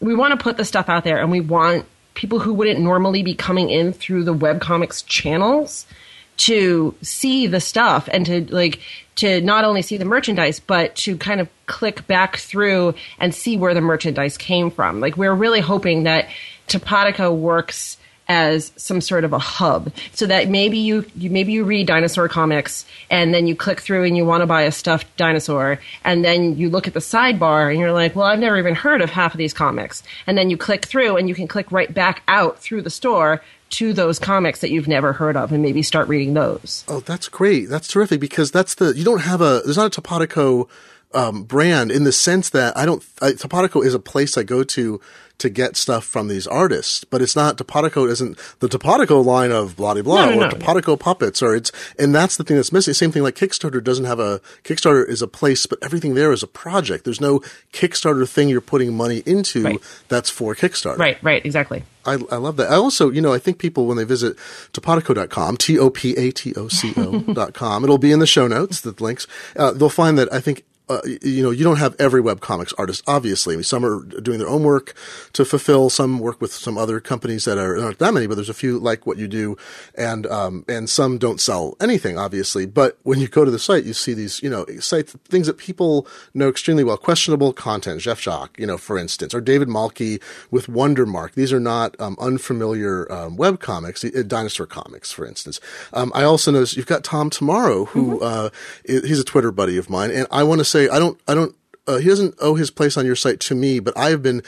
we 0.00 0.14
want 0.14 0.32
to 0.32 0.42
put 0.42 0.56
the 0.56 0.64
stuff 0.64 0.88
out 0.88 1.04
there 1.04 1.18
and 1.18 1.30
we 1.30 1.40
want 1.40 1.84
people 2.14 2.38
who 2.38 2.52
wouldn't 2.52 2.80
normally 2.80 3.22
be 3.22 3.34
coming 3.34 3.70
in 3.70 3.92
through 3.92 4.24
the 4.24 4.34
webcomics 4.34 5.04
channels 5.06 5.86
to 6.36 6.94
see 7.02 7.46
the 7.46 7.60
stuff 7.60 8.08
and 8.12 8.24
to 8.26 8.44
like 8.52 8.80
to 9.14 9.42
not 9.42 9.64
only 9.64 9.82
see 9.82 9.98
the 9.98 10.04
merchandise 10.06 10.58
but 10.58 10.94
to 10.96 11.16
kind 11.16 11.40
of 11.40 11.48
click 11.66 12.06
back 12.06 12.38
through 12.38 12.94
and 13.18 13.34
see 13.34 13.56
where 13.56 13.74
the 13.74 13.80
merchandise 13.80 14.38
came 14.38 14.70
from. 14.70 15.00
Like 15.00 15.16
we're 15.16 15.34
really 15.34 15.60
hoping 15.60 16.04
that 16.04 16.28
Topatoco 16.70 17.36
works 17.36 17.96
as 18.30 18.70
some 18.76 19.00
sort 19.00 19.24
of 19.24 19.32
a 19.32 19.38
hub. 19.40 19.92
So 20.12 20.24
that 20.26 20.48
maybe 20.48 20.78
you, 20.78 21.04
you, 21.16 21.30
maybe 21.30 21.52
you 21.52 21.64
read 21.64 21.88
dinosaur 21.88 22.28
comics 22.28 22.86
and 23.10 23.34
then 23.34 23.48
you 23.48 23.56
click 23.56 23.80
through 23.80 24.04
and 24.04 24.16
you 24.16 24.24
want 24.24 24.42
to 24.42 24.46
buy 24.46 24.62
a 24.62 24.72
stuffed 24.72 25.14
dinosaur 25.16 25.80
and 26.04 26.24
then 26.24 26.56
you 26.56 26.70
look 26.70 26.86
at 26.86 26.94
the 26.94 27.00
sidebar 27.00 27.70
and 27.70 27.80
you're 27.80 27.92
like 27.92 28.14
well 28.14 28.26
i've 28.26 28.38
never 28.38 28.56
even 28.56 28.74
heard 28.74 29.00
of 29.00 29.10
half 29.10 29.34
of 29.34 29.38
these 29.38 29.52
comics. 29.52 30.04
And 30.28 30.38
then 30.38 30.48
you 30.48 30.56
click 30.56 30.84
through 30.84 31.16
and 31.16 31.28
you 31.28 31.34
can 31.34 31.48
click 31.48 31.72
right 31.72 31.92
back 31.92 32.22
out 32.28 32.60
through 32.60 32.82
the 32.82 32.90
store 32.90 33.42
to 33.70 33.92
those 33.92 34.20
comics 34.20 34.60
that 34.60 34.70
you've 34.70 34.88
never 34.88 35.12
heard 35.12 35.36
of 35.36 35.52
and 35.52 35.60
maybe 35.60 35.82
start 35.82 36.06
reading 36.06 36.34
those. 36.34 36.84
Oh 36.86 37.00
that's 37.00 37.28
great. 37.28 37.68
That's 37.68 37.88
terrific 37.88 38.20
because 38.20 38.52
that's 38.52 38.76
the 38.76 38.94
you 38.94 39.04
don't 39.04 39.22
have 39.22 39.40
a 39.40 39.62
there's 39.64 39.76
not 39.76 39.96
a 39.96 40.00
topatoco 40.00 40.68
um, 41.12 41.42
brand 41.42 41.90
in 41.90 42.04
the 42.04 42.12
sense 42.12 42.50
that 42.50 42.76
I 42.76 42.86
don't. 42.86 43.04
I, 43.20 43.32
Topatoco 43.32 43.84
is 43.84 43.94
a 43.94 43.98
place 43.98 44.38
I 44.38 44.44
go 44.44 44.62
to 44.62 45.00
to 45.40 45.50
get 45.50 45.76
stuff 45.76 46.04
from 46.04 46.28
these 46.28 46.46
artists, 46.46 47.04
but 47.04 47.20
it's 47.20 47.34
not 47.36 47.58
Topatoco 47.58 48.08
isn't 48.08 48.38
the 48.60 48.68
Topatoco 48.68 49.24
line 49.24 49.50
of 49.52 49.76
blah 49.76 49.94
blah 49.94 50.02
blah 50.02 50.26
No, 50.26 50.30
no, 50.30 50.36
or 50.36 50.50
no. 50.50 50.56
Topatoco 50.56 50.98
puppets 50.98 51.42
or 51.42 51.54
it's 51.54 51.72
and 51.98 52.14
that's 52.14 52.36
the 52.36 52.44
thing 52.44 52.56
that's 52.56 52.72
missing. 52.72 52.94
Same 52.94 53.12
thing 53.12 53.22
like 53.22 53.34
Kickstarter 53.34 53.82
doesn't 53.82 54.04
have 54.04 54.20
a 54.20 54.40
Kickstarter 54.64 55.06
is 55.08 55.22
a 55.22 55.28
place, 55.28 55.66
but 55.66 55.78
everything 55.82 56.14
there 56.14 56.32
is 56.32 56.42
a 56.42 56.46
project. 56.46 57.04
There's 57.04 57.20
no 57.20 57.40
Kickstarter 57.72 58.28
thing 58.28 58.48
you're 58.48 58.60
putting 58.60 58.96
money 58.96 59.22
into 59.26 59.62
Right. 59.64 59.80
that's 60.08 60.30
for 60.30 60.54
Kickstarter. 60.54 60.98
Right, 60.98 61.22
right, 61.22 61.44
exactly. 61.44 61.84
I, 62.06 62.14
I 62.30 62.36
love 62.36 62.56
that. 62.56 62.70
I 62.70 62.76
also, 62.76 63.10
you 63.10 63.20
know, 63.20 63.32
I 63.34 63.38
think 63.38 63.58
people 63.58 63.86
when 63.86 63.98
they 63.98 64.04
visit 64.04 64.36
topatoco.com, 64.72 65.58
T-O-P-A-T-O-C-O 65.58 67.20
dot 67.34 67.54
com, 67.54 67.84
it'll 67.84 67.98
be 67.98 68.12
in 68.12 68.18
the 68.20 68.26
show 68.26 68.46
notes, 68.46 68.80
the 68.80 68.94
links, 69.00 69.26
uh, 69.56 69.72
they'll 69.72 69.88
find 69.90 70.18
that 70.18 70.32
I 70.32 70.40
think 70.40 70.64
uh, 70.90 71.00
you 71.22 71.42
know, 71.42 71.50
you 71.50 71.62
don't 71.62 71.78
have 71.78 71.94
every 72.00 72.20
webcomics 72.20 72.74
artist, 72.76 73.04
obviously. 73.06 73.54
I 73.54 73.58
mean, 73.58 73.64
some 73.64 73.84
are 73.84 74.02
doing 74.20 74.40
their 74.40 74.48
own 74.48 74.64
work 74.64 74.94
to 75.34 75.44
fulfill. 75.44 75.88
Some 75.88 76.18
work 76.18 76.40
with 76.40 76.52
some 76.52 76.76
other 76.76 76.98
companies 76.98 77.44
that 77.44 77.58
are 77.58 77.76
not 77.76 77.98
that 77.98 78.12
many, 78.12 78.26
but 78.26 78.34
there's 78.34 78.48
a 78.48 78.54
few 78.54 78.78
like 78.78 79.06
what 79.06 79.16
you 79.16 79.28
do, 79.28 79.56
and 79.94 80.26
um, 80.26 80.64
and 80.68 80.90
some 80.90 81.16
don't 81.16 81.40
sell 81.40 81.76
anything, 81.80 82.18
obviously. 82.18 82.66
But 82.66 82.98
when 83.04 83.20
you 83.20 83.28
go 83.28 83.44
to 83.44 83.50
the 83.50 83.58
site, 83.58 83.84
you 83.84 83.92
see 83.92 84.14
these, 84.14 84.42
you 84.42 84.50
know, 84.50 84.66
sites 84.80 85.12
things 85.28 85.46
that 85.46 85.58
people 85.58 86.08
know 86.34 86.48
extremely 86.48 86.82
well. 86.82 86.96
Questionable 86.96 87.52
content, 87.52 88.00
Jeph 88.00 88.20
Jacques, 88.20 88.58
you 88.58 88.66
know, 88.66 88.76
for 88.76 88.98
instance, 88.98 89.32
or 89.32 89.40
David 89.40 89.68
Malki 89.68 90.20
with 90.50 90.66
Wondermark. 90.66 91.34
These 91.34 91.52
are 91.52 91.60
not 91.60 91.98
um, 92.00 92.16
unfamiliar 92.20 93.10
um, 93.12 93.36
web 93.36 93.60
comics, 93.60 94.04
uh, 94.04 94.22
dinosaur 94.26 94.66
comics, 94.66 95.12
for 95.12 95.24
instance. 95.24 95.60
Um, 95.92 96.10
I 96.14 96.24
also 96.24 96.50
noticed 96.50 96.76
you've 96.76 96.86
got 96.86 97.04
Tom 97.04 97.30
Tomorrow, 97.30 97.86
who 97.86 98.20
uh, 98.20 98.50
he's 98.84 99.20
a 99.20 99.24
Twitter 99.24 99.52
buddy 99.52 99.76
of 99.76 99.88
mine, 99.88 100.10
and 100.10 100.26
I 100.30 100.42
want 100.42 100.58
to 100.58 100.64
say 100.64 100.79
I 100.88 100.98
don't, 100.98 101.20
I 101.26 101.34
don't. 101.34 101.54
Uh, 101.86 101.98
he 101.98 102.08
doesn't 102.08 102.34
owe 102.40 102.54
his 102.54 102.70
place 102.70 102.96
on 102.96 103.04
your 103.04 103.16
site 103.16 103.40
to 103.40 103.54
me, 103.54 103.80
but 103.80 103.96
I've 103.96 104.22
been 104.22 104.42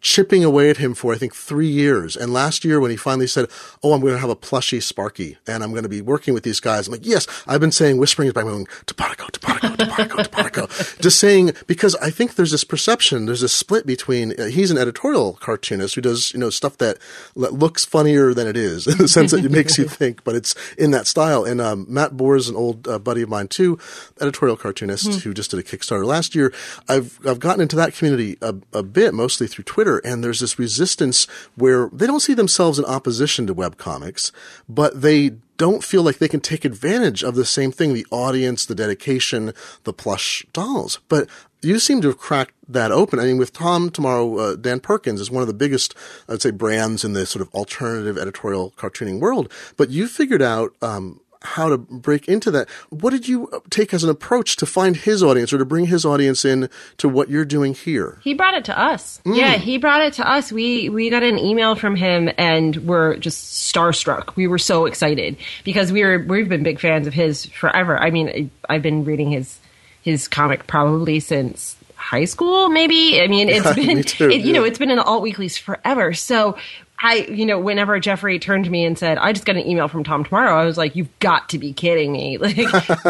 chipping 0.00 0.44
away 0.44 0.70
at 0.70 0.76
him 0.76 0.94
for 0.94 1.12
I 1.12 1.16
think 1.16 1.34
three 1.34 1.68
years. 1.68 2.16
And 2.16 2.32
last 2.32 2.64
year 2.64 2.80
when 2.80 2.90
he 2.90 2.96
finally 2.96 3.26
said, 3.26 3.48
"Oh, 3.82 3.92
I'm 3.92 4.00
going 4.00 4.14
to 4.14 4.18
have 4.18 4.30
a 4.30 4.36
plushy 4.36 4.80
Sparky, 4.80 5.38
and 5.46 5.62
I'm 5.62 5.70
going 5.70 5.82
to 5.82 5.88
be 5.88 6.02
working 6.02 6.34
with 6.34 6.42
these 6.42 6.60
guys," 6.60 6.86
I'm 6.86 6.92
like, 6.92 7.06
"Yes." 7.06 7.26
I've 7.46 7.60
been 7.60 7.72
saying 7.72 7.98
"Whispering 7.98 8.28
is 8.28 8.34
by 8.34 8.44
Moon," 8.44 8.66
Topatoco, 8.86 9.30
Topatoco, 9.30 9.76
Topatoco, 9.76 10.26
Topatoco, 10.26 11.00
just 11.00 11.18
saying 11.18 11.52
because 11.66 11.94
I 11.96 12.10
think 12.10 12.34
there's 12.34 12.50
this 12.50 12.64
perception, 12.64 13.26
there's 13.26 13.42
a 13.42 13.48
split 13.48 13.86
between 13.86 14.38
uh, 14.40 14.46
he's 14.46 14.70
an 14.70 14.78
editorial 14.78 15.34
cartoonist 15.34 15.94
who 15.94 16.00
does 16.00 16.32
you 16.32 16.40
know 16.40 16.50
stuff 16.50 16.78
that 16.78 16.98
that 17.36 17.52
looks 17.52 17.84
funnier 17.84 18.34
than 18.34 18.46
it 18.46 18.56
is 18.56 18.86
in 18.90 18.98
the 18.98 19.08
sense 19.08 19.30
that 19.30 19.44
it 19.44 19.50
makes 19.50 19.78
you 19.78 19.84
think, 19.88 20.24
but 20.24 20.34
it's 20.34 20.54
in 20.76 20.90
that 20.92 21.06
style. 21.06 21.44
And 21.44 21.60
um, 21.60 21.86
Matt 21.88 22.16
Bors 22.16 22.44
is 22.44 22.48
an 22.50 22.56
old 22.56 22.86
uh, 22.88 22.98
buddy 22.98 23.22
of 23.22 23.28
mine 23.28 23.48
too, 23.48 23.78
editorial 24.20 24.56
cartoonist 24.56 25.20
who 25.20 25.34
just 25.34 25.50
did 25.50 25.60
a 25.60 25.62
Kickstarter 25.62 26.04
last 26.04 26.34
year. 26.34 26.52
I've 26.88 27.18
I've 27.26 27.40
gotten 27.40 27.60
into 27.60 27.76
that 27.76 27.94
community 27.94 28.36
a, 28.42 28.54
a 28.72 28.82
bit, 28.82 29.14
mostly 29.14 29.46
through 29.46 29.64
Twitter, 29.64 29.85
and 30.04 30.22
there's 30.22 30.40
this 30.40 30.58
resistance 30.58 31.26
where 31.54 31.88
they 31.92 32.06
don't 32.06 32.20
see 32.20 32.34
themselves 32.34 32.78
in 32.78 32.84
opposition 32.84 33.46
to 33.46 33.54
webcomics, 33.54 34.32
but 34.68 35.00
they 35.00 35.32
don't 35.56 35.82
feel 35.82 36.02
like 36.02 36.18
they 36.18 36.28
can 36.28 36.40
take 36.40 36.64
advantage 36.64 37.22
of 37.22 37.34
the 37.34 37.44
same 37.44 37.72
thing 37.72 37.94
the 37.94 38.06
audience, 38.10 38.66
the 38.66 38.74
dedication, 38.74 39.52
the 39.84 39.92
plush 39.92 40.44
dolls. 40.52 40.98
But 41.08 41.28
you 41.62 41.78
seem 41.78 42.00
to 42.02 42.08
have 42.08 42.18
cracked 42.18 42.54
that 42.68 42.92
open. 42.92 43.18
I 43.18 43.24
mean, 43.24 43.38
with 43.38 43.52
Tom 43.52 43.90
tomorrow, 43.90 44.38
uh, 44.38 44.56
Dan 44.56 44.80
Perkins 44.80 45.20
is 45.20 45.30
one 45.30 45.42
of 45.42 45.48
the 45.48 45.54
biggest, 45.54 45.94
I'd 46.28 46.42
say, 46.42 46.50
brands 46.50 47.04
in 47.04 47.12
the 47.12 47.26
sort 47.26 47.42
of 47.42 47.52
alternative 47.54 48.18
editorial 48.18 48.72
cartooning 48.76 49.20
world. 49.20 49.50
But 49.76 49.90
you 49.90 50.08
figured 50.08 50.42
out, 50.42 50.74
um, 50.82 51.20
how 51.46 51.68
to 51.68 51.78
break 51.78 52.28
into 52.28 52.50
that. 52.50 52.68
What 52.90 53.10
did 53.10 53.28
you 53.28 53.48
take 53.70 53.94
as 53.94 54.04
an 54.04 54.10
approach 54.10 54.56
to 54.56 54.66
find 54.66 54.96
his 54.96 55.22
audience 55.22 55.52
or 55.52 55.58
to 55.58 55.64
bring 55.64 55.86
his 55.86 56.04
audience 56.04 56.44
in 56.44 56.68
to 56.98 57.08
what 57.08 57.30
you're 57.30 57.44
doing 57.44 57.74
here? 57.74 58.18
He 58.22 58.34
brought 58.34 58.54
it 58.54 58.64
to 58.66 58.78
us. 58.78 59.20
Hmm. 59.24 59.34
Yeah, 59.34 59.54
he 59.54 59.78
brought 59.78 60.02
it 60.02 60.14
to 60.14 60.28
us. 60.28 60.52
We 60.52 60.88
we 60.88 61.08
got 61.10 61.22
an 61.22 61.38
email 61.38 61.74
from 61.74 61.96
him 61.96 62.28
and 62.36 62.76
we're 62.76 63.16
just 63.16 63.72
starstruck. 63.72 64.36
We 64.36 64.46
were 64.46 64.58
so 64.58 64.86
excited 64.86 65.36
because 65.64 65.92
we 65.92 66.04
were 66.04 66.18
we've 66.26 66.48
been 66.48 66.62
big 66.62 66.80
fans 66.80 67.06
of 67.06 67.14
his 67.14 67.46
forever. 67.46 67.98
I 67.98 68.10
mean, 68.10 68.50
I've 68.68 68.82
been 68.82 69.04
reading 69.04 69.30
his 69.30 69.58
his 70.02 70.28
comic 70.28 70.66
probably 70.66 71.20
since 71.20 71.76
high 71.94 72.24
school 72.24 72.68
maybe. 72.68 73.20
I 73.20 73.26
mean, 73.26 73.48
it's 73.48 73.74
been 73.74 73.98
me 73.98 74.02
too, 74.02 74.30
it, 74.30 74.42
you 74.42 74.52
know, 74.52 74.64
it's 74.64 74.78
been 74.78 74.90
in 74.90 74.96
the 74.96 75.04
alt 75.04 75.22
weeklies 75.22 75.58
forever. 75.58 76.12
So 76.12 76.56
I, 76.98 77.26
you 77.28 77.44
know, 77.44 77.58
whenever 77.58 77.98
Jeffrey 78.00 78.38
turned 78.38 78.64
to 78.64 78.70
me 78.70 78.84
and 78.84 78.98
said, 78.98 79.18
"I 79.18 79.32
just 79.32 79.44
got 79.44 79.56
an 79.56 79.66
email 79.66 79.88
from 79.88 80.02
Tom 80.02 80.24
tomorrow," 80.24 80.58
I 80.58 80.64
was 80.64 80.78
like, 80.78 80.96
"You've 80.96 81.18
got 81.18 81.50
to 81.50 81.58
be 81.58 81.72
kidding 81.72 82.12
me! 82.12 82.38
Like, 82.46 82.56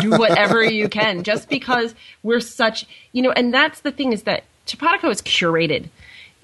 do 0.00 0.10
whatever 0.10 0.64
you 0.64 0.88
can, 0.88 1.22
just 1.22 1.48
because 1.48 1.94
we're 2.22 2.40
such, 2.40 2.86
you 3.12 3.22
know." 3.22 3.30
And 3.30 3.54
that's 3.54 3.80
the 3.80 3.92
thing 3.92 4.12
is 4.12 4.24
that 4.24 4.44
Topatoco 4.66 5.10
is 5.10 5.22
curated. 5.22 5.88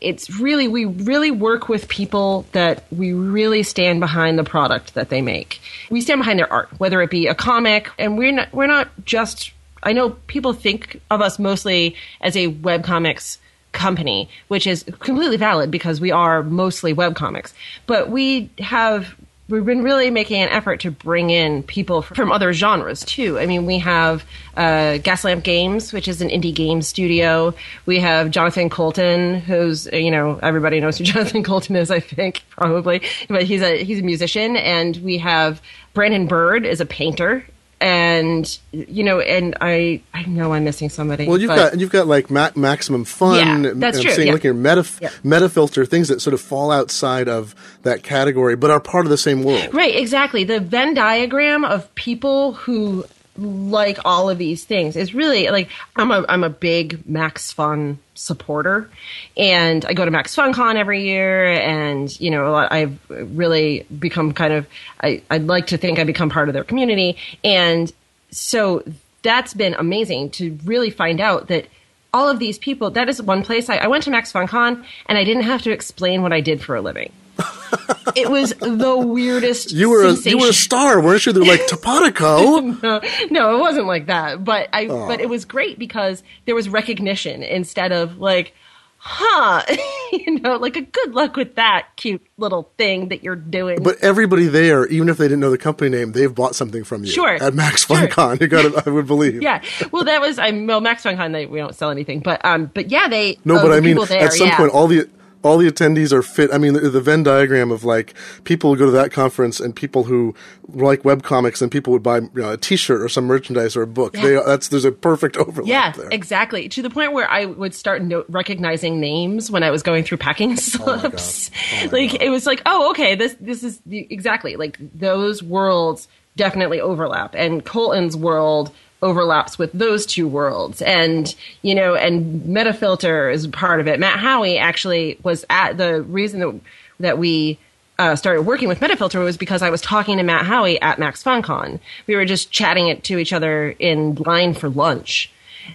It's 0.00 0.38
really 0.38 0.68
we 0.68 0.84
really 0.84 1.30
work 1.30 1.68
with 1.68 1.88
people 1.88 2.44
that 2.52 2.84
we 2.92 3.12
really 3.12 3.62
stand 3.62 4.00
behind 4.00 4.38
the 4.38 4.44
product 4.44 4.94
that 4.94 5.08
they 5.08 5.22
make. 5.22 5.60
We 5.90 6.00
stand 6.00 6.20
behind 6.20 6.38
their 6.38 6.52
art, 6.52 6.68
whether 6.78 7.02
it 7.02 7.10
be 7.10 7.26
a 7.26 7.34
comic, 7.34 7.90
and 7.98 8.16
we're 8.16 8.32
not 8.32 8.52
we're 8.52 8.66
not 8.66 8.88
just. 9.04 9.52
I 9.82 9.92
know 9.92 10.10
people 10.28 10.52
think 10.52 11.00
of 11.10 11.20
us 11.20 11.40
mostly 11.40 11.96
as 12.20 12.36
a 12.36 12.52
webcomics 12.52 13.38
company, 13.72 14.28
which 14.48 14.66
is 14.66 14.84
completely 15.00 15.36
valid 15.36 15.70
because 15.70 16.00
we 16.00 16.10
are 16.10 16.42
mostly 16.42 16.92
web 16.92 17.16
comics. 17.16 17.54
But 17.86 18.10
we 18.10 18.50
have 18.58 19.14
we've 19.48 19.64
been 19.66 19.82
really 19.82 20.10
making 20.10 20.40
an 20.40 20.48
effort 20.48 20.80
to 20.80 20.90
bring 20.90 21.30
in 21.30 21.62
people 21.62 22.02
from 22.02 22.32
other 22.32 22.52
genres 22.52 23.04
too. 23.04 23.38
I 23.38 23.46
mean, 23.46 23.66
we 23.66 23.78
have 23.78 24.24
uh, 24.56 24.98
Gaslamp 24.98 25.42
Games, 25.42 25.92
which 25.92 26.08
is 26.08 26.22
an 26.22 26.28
indie 26.28 26.54
game 26.54 26.82
studio. 26.82 27.54
We 27.84 28.00
have 28.00 28.30
Jonathan 28.30 28.70
Coulton, 28.70 29.40
who's 29.40 29.86
you 29.92 30.10
know 30.10 30.38
everybody 30.42 30.80
knows 30.80 30.98
who 30.98 31.04
Jonathan 31.12 31.42
Coulton 31.42 31.76
is, 31.76 31.90
I 31.90 32.00
think 32.00 32.42
probably, 32.50 33.02
but 33.28 33.42
he's 33.42 33.62
a 33.62 33.84
he's 33.84 34.00
a 34.00 34.02
musician, 34.02 34.56
and 34.56 34.96
we 34.98 35.18
have 35.18 35.60
Brandon 35.94 36.26
Bird 36.26 36.64
is 36.64 36.80
a 36.80 36.86
painter. 36.86 37.44
And 37.82 38.58
you 38.70 39.02
know, 39.02 39.18
and 39.18 39.56
I 39.60 40.00
I 40.14 40.22
know 40.22 40.52
I'm 40.52 40.62
missing 40.62 40.88
somebody. 40.88 41.26
Well, 41.26 41.40
you've 41.40 41.48
got 41.48 41.78
you've 41.80 41.90
got 41.90 42.06
like 42.06 42.30
ma- 42.30 42.52
maximum 42.54 43.04
fun. 43.04 43.64
Yeah, 43.64 43.72
that's 43.74 43.96
and 43.96 44.06
true, 44.06 44.14
Seeing 44.14 44.28
yeah. 44.28 44.32
like 44.34 44.44
your 44.44 44.54
meta 44.54 44.86
Yeah. 45.00 45.10
meta 45.24 45.48
filter 45.48 45.84
things 45.84 46.06
that 46.06 46.20
sort 46.22 46.32
of 46.34 46.40
fall 46.40 46.70
outside 46.70 47.28
of 47.28 47.56
that 47.82 48.04
category, 48.04 48.54
but 48.54 48.70
are 48.70 48.78
part 48.78 49.04
of 49.04 49.10
the 49.10 49.18
same 49.18 49.42
world. 49.42 49.74
Right, 49.74 49.96
exactly. 49.96 50.44
The 50.44 50.60
Venn 50.60 50.94
diagram 50.94 51.64
of 51.64 51.92
people 51.96 52.52
who 52.52 53.04
like 53.36 53.98
all 54.04 54.28
of 54.28 54.38
these 54.38 54.64
things. 54.64 54.96
Is 54.96 55.14
really 55.14 55.48
like 55.48 55.70
I'm 55.96 56.10
a 56.10 56.24
I'm 56.28 56.44
a 56.44 56.50
big 56.50 57.08
Max 57.08 57.52
Fun 57.52 57.98
supporter, 58.14 58.90
and 59.36 59.84
I 59.84 59.94
go 59.94 60.04
to 60.04 60.10
Max 60.10 60.36
FunCon 60.36 60.76
every 60.76 61.04
year, 61.04 61.46
and 61.46 62.18
you 62.20 62.30
know 62.30 62.46
a 62.46 62.50
lot- 62.50 62.72
I've 62.72 62.98
really 63.08 63.86
become 63.98 64.32
kind 64.32 64.52
of 64.52 64.66
I 65.00 65.22
I'd 65.30 65.46
like 65.46 65.68
to 65.68 65.76
think 65.76 65.98
I 65.98 66.04
become 66.04 66.30
part 66.30 66.48
of 66.48 66.52
their 66.54 66.64
community, 66.64 67.16
and 67.42 67.92
so 68.30 68.82
that's 69.22 69.54
been 69.54 69.74
amazing 69.74 70.30
to 70.30 70.58
really 70.64 70.90
find 70.90 71.20
out 71.20 71.48
that 71.48 71.66
all 72.14 72.28
of 72.28 72.38
these 72.38 72.58
people 72.58 72.90
that 72.90 73.08
is 73.08 73.22
one 73.22 73.42
place 73.42 73.70
I, 73.70 73.76
I 73.76 73.86
went 73.86 74.04
to 74.04 74.10
Max 74.10 74.32
FunCon 74.32 74.84
and 75.06 75.18
I 75.18 75.24
didn't 75.24 75.44
have 75.44 75.62
to 75.62 75.70
explain 75.70 76.22
what 76.22 76.32
I 76.32 76.40
did 76.40 76.60
for 76.62 76.76
a 76.76 76.80
living. 76.82 77.12
it 78.16 78.30
was 78.30 78.50
the 78.54 78.96
weirdest. 78.98 79.72
You 79.72 79.90
were 79.90 80.04
a, 80.06 80.12
you 80.14 80.38
were 80.38 80.48
a 80.48 80.52
star, 80.52 81.00
weren't 81.02 81.24
you? 81.26 81.32
They're 81.32 81.44
like 81.44 81.60
Topatoco. 81.66 82.82
no, 82.82 83.00
no, 83.30 83.56
it 83.56 83.60
wasn't 83.60 83.86
like 83.86 84.06
that. 84.06 84.44
But 84.44 84.68
I, 84.72 84.86
but 84.86 85.20
it 85.20 85.28
was 85.28 85.44
great 85.44 85.78
because 85.78 86.22
there 86.44 86.54
was 86.54 86.68
recognition 86.68 87.42
instead 87.42 87.92
of 87.92 88.18
like, 88.18 88.54
huh, 88.98 89.62
you 90.12 90.40
know, 90.40 90.56
like 90.56 90.76
a 90.76 90.82
good 90.82 91.14
luck 91.14 91.36
with 91.36 91.56
that 91.56 91.88
cute 91.96 92.24
little 92.36 92.70
thing 92.76 93.08
that 93.08 93.24
you're 93.24 93.34
doing. 93.34 93.82
but 93.82 93.98
everybody 94.02 94.46
there, 94.46 94.86
even 94.86 95.08
if 95.08 95.16
they 95.16 95.24
didn't 95.24 95.40
know 95.40 95.50
the 95.50 95.58
company 95.58 95.90
name, 95.90 96.12
they've 96.12 96.34
bought 96.34 96.54
something 96.54 96.84
from 96.84 97.04
you. 97.04 97.10
Sure. 97.10 97.42
At 97.42 97.54
Max 97.54 97.86
Sure. 97.86 97.96
FunCon, 97.96 98.40
you 98.40 98.46
got 98.46 98.64
it. 98.64 98.86
I 98.86 98.90
would 98.90 99.06
believe. 99.06 99.42
yeah, 99.42 99.62
well, 99.90 100.04
that 100.04 100.20
was 100.20 100.38
I'm 100.38 100.66
well, 100.66 100.80
Max 100.80 101.02
FunCon. 101.02 101.32
They, 101.32 101.46
we 101.46 101.58
don't 101.58 101.74
sell 101.74 101.90
anything, 101.90 102.20
but 102.20 102.44
um, 102.44 102.70
but 102.72 102.90
yeah, 102.90 103.08
they 103.08 103.38
No, 103.44 103.56
uh, 103.56 103.62
but 103.62 103.68
the 103.68 103.76
I 103.76 103.80
mean, 103.80 103.96
there, 104.06 104.20
at 104.24 104.32
some 104.34 104.48
yeah. 104.48 104.56
point, 104.56 104.72
all 104.72 104.86
the 104.86 105.08
all 105.42 105.58
the 105.58 105.66
attendees 105.70 106.12
are 106.12 106.22
fit. 106.22 106.52
I 106.52 106.58
mean, 106.58 106.74
the, 106.74 106.80
the 106.90 107.00
Venn 107.00 107.22
diagram 107.22 107.70
of 107.70 107.84
like 107.84 108.14
people 108.44 108.72
who 108.72 108.78
go 108.78 108.86
to 108.86 108.92
that 108.92 109.12
conference 109.12 109.60
and 109.60 109.74
people 109.74 110.04
who 110.04 110.34
like 110.68 111.02
webcomics 111.02 111.60
and 111.60 111.70
people 111.70 111.92
would 111.92 112.02
buy 112.02 112.18
you 112.18 112.30
know, 112.34 112.52
a 112.52 112.56
T-shirt 112.56 113.00
or 113.02 113.08
some 113.08 113.24
merchandise 113.24 113.76
or 113.76 113.82
a 113.82 113.86
book. 113.86 114.12
They 114.12 114.34
that's 114.34 114.68
there's 114.68 114.84
a 114.84 114.92
perfect 114.92 115.36
overlap 115.36 115.68
Yeah, 115.68 115.92
there. 115.92 116.08
exactly. 116.10 116.68
To 116.68 116.82
the 116.82 116.90
point 116.90 117.12
where 117.12 117.28
I 117.30 117.44
would 117.46 117.74
start 117.74 118.02
no- 118.02 118.24
recognizing 118.28 119.00
names 119.00 119.50
when 119.50 119.62
I 119.62 119.70
was 119.70 119.82
going 119.82 120.04
through 120.04 120.18
packing 120.18 120.52
oh 120.52 120.56
slips. 120.56 121.50
Oh 121.82 121.88
like 121.92 122.14
it 122.22 122.30
was 122.30 122.46
like, 122.46 122.62
oh, 122.66 122.90
okay, 122.90 123.14
this 123.14 123.36
this 123.40 123.62
is 123.62 123.80
the, 123.86 124.06
exactly 124.10 124.56
like 124.56 124.78
those 124.80 125.42
worlds 125.42 126.08
definitely 126.36 126.80
overlap, 126.80 127.34
and 127.34 127.64
Coulton's 127.64 128.16
world 128.16 128.72
overlaps 129.02 129.58
with 129.58 129.72
those 129.72 130.06
two 130.06 130.26
worlds, 130.28 130.80
and 130.80 131.34
you 131.62 131.74
know, 131.74 131.94
and 131.94 132.42
Metafilter 132.42 133.32
is 133.32 133.46
part 133.48 133.80
of 133.80 133.88
it. 133.88 134.00
Matt 134.00 134.18
Haughey 134.18 134.58
actually 134.58 135.18
was 135.22 135.44
at 135.50 135.76
the 135.76 136.02
reason 136.02 136.40
that 136.40 136.60
that 137.00 137.18
we 137.18 137.58
uh, 137.98 138.16
started 138.16 138.42
working 138.42 138.68
with 138.68 138.80
Metafilter 138.80 139.22
was 139.22 139.36
because 139.36 139.62
I 139.62 139.70
was 139.70 139.80
talking 139.80 140.16
to 140.16 140.22
Matt 140.22 140.44
Haughey 140.44 140.78
at 140.80 140.98
Max 140.98 141.22
FunCon. 141.22 141.80
We 142.06 142.16
were 142.16 142.24
just 142.24 142.50
chatting 142.50 142.88
it 142.88 143.04
to 143.04 143.18
each 143.18 143.32
other 143.32 143.74
in 143.78 144.14
line 144.14 144.54
for 144.54 144.68
lunch. 144.68 145.30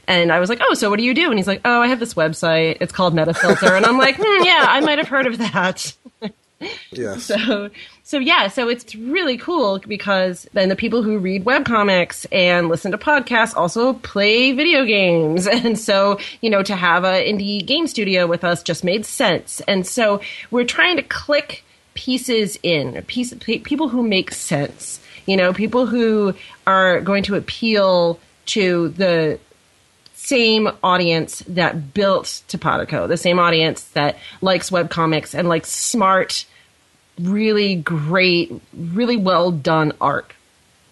And 0.07 0.31
I 0.31 0.39
was 0.39 0.49
like, 0.49 0.59
oh, 0.61 0.73
so 0.73 0.89
what 0.89 0.97
do 0.97 1.03
you 1.05 1.13
do? 1.13 1.29
And 1.29 1.39
he's 1.39 1.47
like, 1.47 1.61
oh, 1.63 1.81
I 1.81 1.87
have 1.87 1.99
this 1.99 2.13
website. 2.15 2.77
It's 2.81 2.91
called 2.91 3.13
Metafilter. 3.13 3.75
And 3.77 3.85
I'm 3.85 3.97
like, 3.97 4.17
hmm, 4.17 4.43
yeah, 4.43 4.65
I 4.67 4.81
might 4.81 4.97
have 4.97 5.07
heard 5.07 5.27
of 5.27 5.37
that. 5.37 5.93
Yes. 6.91 7.25
So, 7.25 7.69
so 8.03 8.17
yeah, 8.19 8.47
so 8.47 8.67
it's 8.67 8.95
really 8.95 9.37
cool 9.37 9.79
because 9.79 10.47
then 10.53 10.69
the 10.69 10.75
people 10.75 11.03
who 11.03 11.19
read 11.19 11.45
webcomics 11.45 12.25
and 12.31 12.69
listen 12.69 12.91
to 12.91 12.97
podcasts 12.97 13.55
also 13.55 13.93
play 13.93 14.53
video 14.53 14.85
games. 14.85 15.47
And 15.67 15.77
so, 15.77 16.19
you 16.41 16.49
know, 16.49 16.63
to 16.63 16.75
have 16.75 17.03
an 17.03 17.23
indie 17.23 17.65
game 17.65 17.87
studio 17.87 18.25
with 18.25 18.43
us 18.43 18.63
just 18.63 18.83
made 18.83 19.05
sense. 19.05 19.59
And 19.67 19.85
so 19.85 20.21
we're 20.49 20.65
trying 20.65 20.95
to 20.97 21.03
click 21.03 21.63
pieces 21.93 22.57
in, 22.63 23.01
piece, 23.03 23.33
people 23.33 23.89
who 23.89 24.07
make 24.07 24.31
sense, 24.31 25.01
you 25.25 25.35
know, 25.35 25.51
people 25.51 25.87
who 25.87 26.35
are 26.65 27.01
going 27.01 27.23
to 27.23 27.35
appeal 27.35 28.19
to 28.47 28.89
the 28.89 29.39
same 30.27 30.69
audience 30.83 31.39
that 31.47 31.93
built 31.93 32.41
Topatoco, 32.49 33.07
the 33.07 33.15
same 33.15 33.39
audience 33.39 33.85
that 33.89 34.17
likes 34.41 34.69
webcomics 34.69 35.33
and 35.33 35.47
likes 35.47 35.69
smart, 35.69 36.45
really 37.17 37.75
great, 37.75 38.51
really 38.73 39.15
well 39.15 39.51
done 39.51 39.93
art 40.01 40.33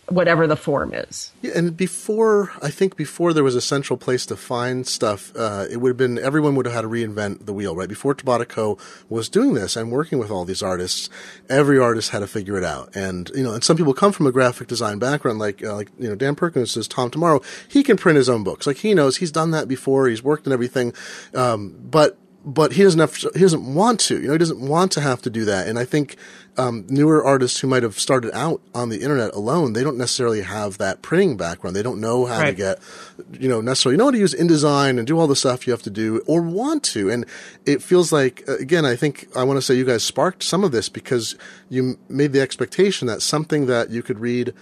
whatever 0.10 0.46
the 0.48 0.56
form 0.56 0.94
is. 0.94 1.32
Yeah, 1.42 1.54
and 1.56 1.76
before, 1.76 2.52
I 2.62 2.70
think 2.70 2.96
before 2.96 3.34
there 3.34 3.44
was 3.44 3.56
a 3.56 3.62
central 3.62 3.98
place 3.98 4.26
to 4.28 4.36
find 4.36 4.86
stuff, 4.86 5.36
uh, 5.36 5.66
it 5.70 5.78
would 5.78 5.90
have 5.90 5.98
been 5.98 6.20
everyone 6.20 6.56
would 6.56 6.66
have 6.66 6.76
had 6.76 6.82
to 6.82 6.88
reinvent 6.88 7.46
the 7.46 7.54
wheel, 7.54 7.76
right? 7.76 7.90
Before 7.90 8.14
Tobacco 8.14 8.78
was 9.10 9.30
doing 9.30 9.54
this 9.54 9.76
and 9.76 9.92
working 9.92 10.20
with 10.20 10.30
all 10.30 10.46
these 10.46 10.62
artists, 10.62 11.10
every 11.50 11.80
artist 11.80 12.12
had 12.12 12.20
to 12.20 12.28
figure 12.28 12.58
it 12.58 12.64
out. 12.64 12.96
And 12.96 13.32
you 13.36 13.44
know, 13.44 13.54
and 13.54 13.64
some 13.64 13.78
people 13.78 13.94
come 13.94 14.12
from 14.12 14.28
a 14.28 14.32
graphic 14.32 14.68
design 14.68 15.00
background, 15.00 15.40
like 15.40 15.64
uh, 15.64 15.76
like 15.76 15.90
you 15.98 16.08
know, 16.08 16.16
Dan 16.16 16.36
Perkins 16.36 16.72
says 16.72 16.88
Tom 16.88 17.10
Tomorrow, 17.10 17.42
he 17.68 17.84
can 17.84 17.98
print 17.98 18.18
his 18.18 18.30
own 18.30 18.44
books, 18.44 18.68
like 18.68 18.78
he 18.78 18.94
knows 18.94 19.18
he's 19.18 19.32
done 19.32 19.52
that 19.52 19.68
before, 19.68 20.08
he's 20.08 20.24
worked 20.24 20.46
and 20.46 20.54
everything, 20.54 20.94
um, 21.34 21.76
but 21.80 22.18
but 22.46 22.74
he 22.74 22.84
doesn't 22.84 23.00
have, 23.00 23.16
he 23.16 23.40
doesn't 23.40 23.74
want 23.74 24.00
to, 24.02 24.22
you 24.22 24.28
know, 24.28 24.34
he 24.34 24.38
doesn't 24.38 24.60
want 24.60 24.92
to 24.92 25.02
have 25.02 25.22
to 25.24 25.32
do 25.32 25.46
that. 25.46 25.68
And 25.68 25.80
I 25.80 25.84
think, 25.84 26.16
um, 26.58 26.86
newer 26.88 27.24
artists 27.24 27.60
who 27.60 27.68
might 27.68 27.84
have 27.84 28.00
started 28.00 28.34
out 28.34 28.62
on 28.74 28.90
the 28.90 29.02
internet 29.02 29.34
alone, 29.34 29.74
they 29.74 29.84
don't 29.84 29.98
necessarily 29.98 30.42
have 30.42 30.78
that 30.78 31.02
printing 31.02 31.38
background. 31.38 31.76
They 31.76 31.84
don't 31.84 32.00
know 32.00 32.26
how 32.26 32.40
right. 32.40 32.52
to 32.52 32.56
get, 32.56 32.80
you 33.40 33.50
know, 33.50 33.62
necessarily 33.62 33.98
know 33.98 34.06
how 34.06 34.12
to 34.12 34.18
use 34.18 34.34
InDesign 34.34 34.98
and 34.98 35.06
do 35.06 35.20
all 35.20 35.28
the 35.28 35.36
stuff 35.36 35.68
you 35.68 35.72
have 35.72 35.84
to 35.84 35.90
do 35.90 36.22
or 36.28 36.42
want 36.42 36.84
to. 36.84 37.10
And 37.10 37.26
it 37.66 37.82
feels 37.82 38.12
like, 38.12 38.44
uh, 38.48 38.58
again, 38.58 38.86
I 38.86 38.96
think 38.96 39.28
I 39.36 39.44
want 39.44 39.58
to 39.58 39.62
say 39.62 39.76
you 39.76 39.86
guys 39.86 40.04
sparked 40.04 40.44
some 40.44 40.64
of 40.64 40.72
this 40.72 40.90
because 40.90 41.36
you 41.70 42.00
made 42.08 42.32
the 42.32 42.42
expectation 42.42 43.08
that 43.08 43.22
something 43.22 43.66
that 43.66 43.90
you 43.90 44.02
could 44.02 44.20
read 44.20 44.54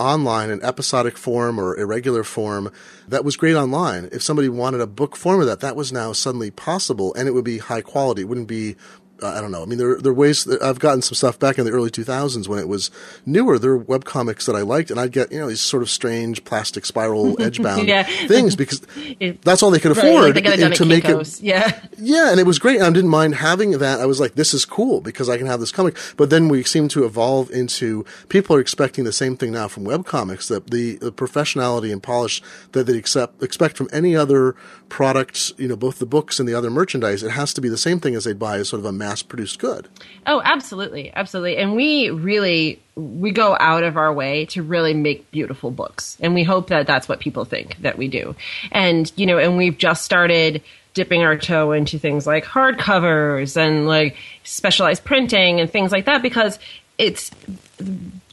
online 0.00 0.48
in 0.48 0.62
episodic 0.64 1.18
form 1.18 1.60
or 1.60 1.78
irregular 1.78 2.24
form 2.24 2.72
that 3.06 3.22
was 3.22 3.36
great 3.36 3.54
online. 3.54 4.08
If 4.10 4.22
somebody 4.22 4.48
wanted 4.48 4.80
a 4.80 4.86
book 4.86 5.14
form 5.14 5.40
of 5.40 5.46
that, 5.46 5.60
that 5.60 5.76
was 5.76 5.92
now 5.92 6.12
suddenly 6.12 6.50
possible 6.50 7.12
and 7.14 7.28
it 7.28 7.32
would 7.32 7.44
be 7.44 7.58
high 7.58 7.82
quality. 7.82 8.22
It 8.22 8.28
wouldn't 8.28 8.48
be 8.48 8.76
I 9.22 9.40
don't 9.40 9.50
know. 9.50 9.62
I 9.62 9.66
mean, 9.66 9.78
there, 9.78 9.96
there 9.96 10.12
are 10.12 10.14
ways 10.14 10.44
that 10.44 10.62
I've 10.62 10.78
gotten 10.78 11.02
some 11.02 11.14
stuff 11.14 11.38
back 11.38 11.58
in 11.58 11.64
the 11.64 11.72
early 11.72 11.90
2000s 11.90 12.48
when 12.48 12.58
it 12.58 12.68
was 12.68 12.90
newer. 13.26 13.58
There 13.58 13.70
were 13.70 13.78
web 13.78 14.04
comics 14.04 14.46
that 14.46 14.56
I 14.56 14.62
liked, 14.62 14.90
and 14.90 14.98
I'd 14.98 15.12
get, 15.12 15.30
you 15.32 15.40
know, 15.40 15.48
these 15.48 15.60
sort 15.60 15.82
of 15.82 15.90
strange 15.90 16.44
plastic 16.44 16.86
spiral 16.86 17.40
edge 17.42 17.62
bound 17.62 17.88
yeah. 17.88 18.04
things 18.26 18.56
because 18.56 18.82
it, 19.20 19.42
that's 19.42 19.62
all 19.62 19.70
they 19.70 19.78
could 19.78 19.92
afford 19.92 20.36
right, 20.36 20.60
like 20.60 20.74
to 20.74 20.84
make 20.84 21.04
it. 21.04 21.40
Yeah. 21.40 21.78
Yeah. 22.02 22.30
And 22.30 22.40
it 22.40 22.46
was 22.46 22.58
great. 22.58 22.80
I 22.80 22.90
didn't 22.90 23.10
mind 23.10 23.34
having 23.34 23.72
that. 23.72 24.00
I 24.00 24.06
was 24.06 24.20
like, 24.20 24.34
this 24.34 24.54
is 24.54 24.64
cool 24.64 25.02
because 25.02 25.28
I 25.28 25.36
can 25.36 25.46
have 25.46 25.60
this 25.60 25.70
comic. 25.70 25.96
But 26.16 26.30
then 26.30 26.48
we 26.48 26.62
seem 26.62 26.88
to 26.88 27.04
evolve 27.04 27.50
into 27.50 28.06
people 28.28 28.56
are 28.56 28.60
expecting 28.60 29.04
the 29.04 29.12
same 29.12 29.36
thing 29.36 29.52
now 29.52 29.68
from 29.68 29.84
web 29.84 30.06
comics 30.06 30.48
that 30.48 30.70
the, 30.70 30.96
the 30.96 31.12
professionality 31.12 31.92
and 31.92 32.02
polish 32.02 32.42
that 32.72 32.84
they 32.84 32.96
accept, 32.96 33.42
expect 33.42 33.76
from 33.76 33.88
any 33.92 34.16
other 34.16 34.56
product, 34.88 35.52
you 35.58 35.68
know, 35.68 35.76
both 35.76 35.98
the 35.98 36.06
books 36.06 36.38
and 36.38 36.48
the 36.48 36.54
other 36.54 36.70
merchandise. 36.70 37.22
It 37.22 37.30
has 37.30 37.52
to 37.54 37.60
be 37.60 37.68
the 37.68 37.78
same 37.78 38.00
thing 38.00 38.14
as 38.14 38.24
they'd 38.24 38.38
buy 38.38 38.58
as 38.58 38.68
sort 38.68 38.80
of 38.80 38.86
a 38.86 38.92
mass 39.10 39.22
produced 39.22 39.58
good. 39.58 39.88
Oh, 40.26 40.40
absolutely. 40.44 41.12
Absolutely. 41.12 41.56
And 41.56 41.74
we 41.74 42.10
really 42.10 42.80
we 42.94 43.32
go 43.32 43.56
out 43.58 43.82
of 43.82 43.96
our 43.96 44.12
way 44.12 44.44
to 44.46 44.62
really 44.62 44.94
make 44.94 45.30
beautiful 45.30 45.70
books. 45.70 46.16
And 46.20 46.34
we 46.34 46.44
hope 46.44 46.68
that 46.68 46.86
that's 46.86 47.08
what 47.08 47.18
people 47.18 47.44
think 47.44 47.76
that 47.82 47.98
we 47.98 48.08
do. 48.08 48.36
And 48.70 49.10
you 49.16 49.26
know, 49.26 49.38
and 49.38 49.56
we've 49.56 49.76
just 49.76 50.04
started 50.04 50.62
dipping 50.94 51.22
our 51.22 51.36
toe 51.36 51.72
into 51.72 51.98
things 51.98 52.26
like 52.26 52.44
hardcovers 52.44 53.56
and 53.56 53.86
like 53.86 54.16
specialized 54.44 55.04
printing 55.04 55.60
and 55.60 55.70
things 55.70 55.92
like 55.92 56.04
that 56.04 56.22
because 56.22 56.58
it's 56.98 57.30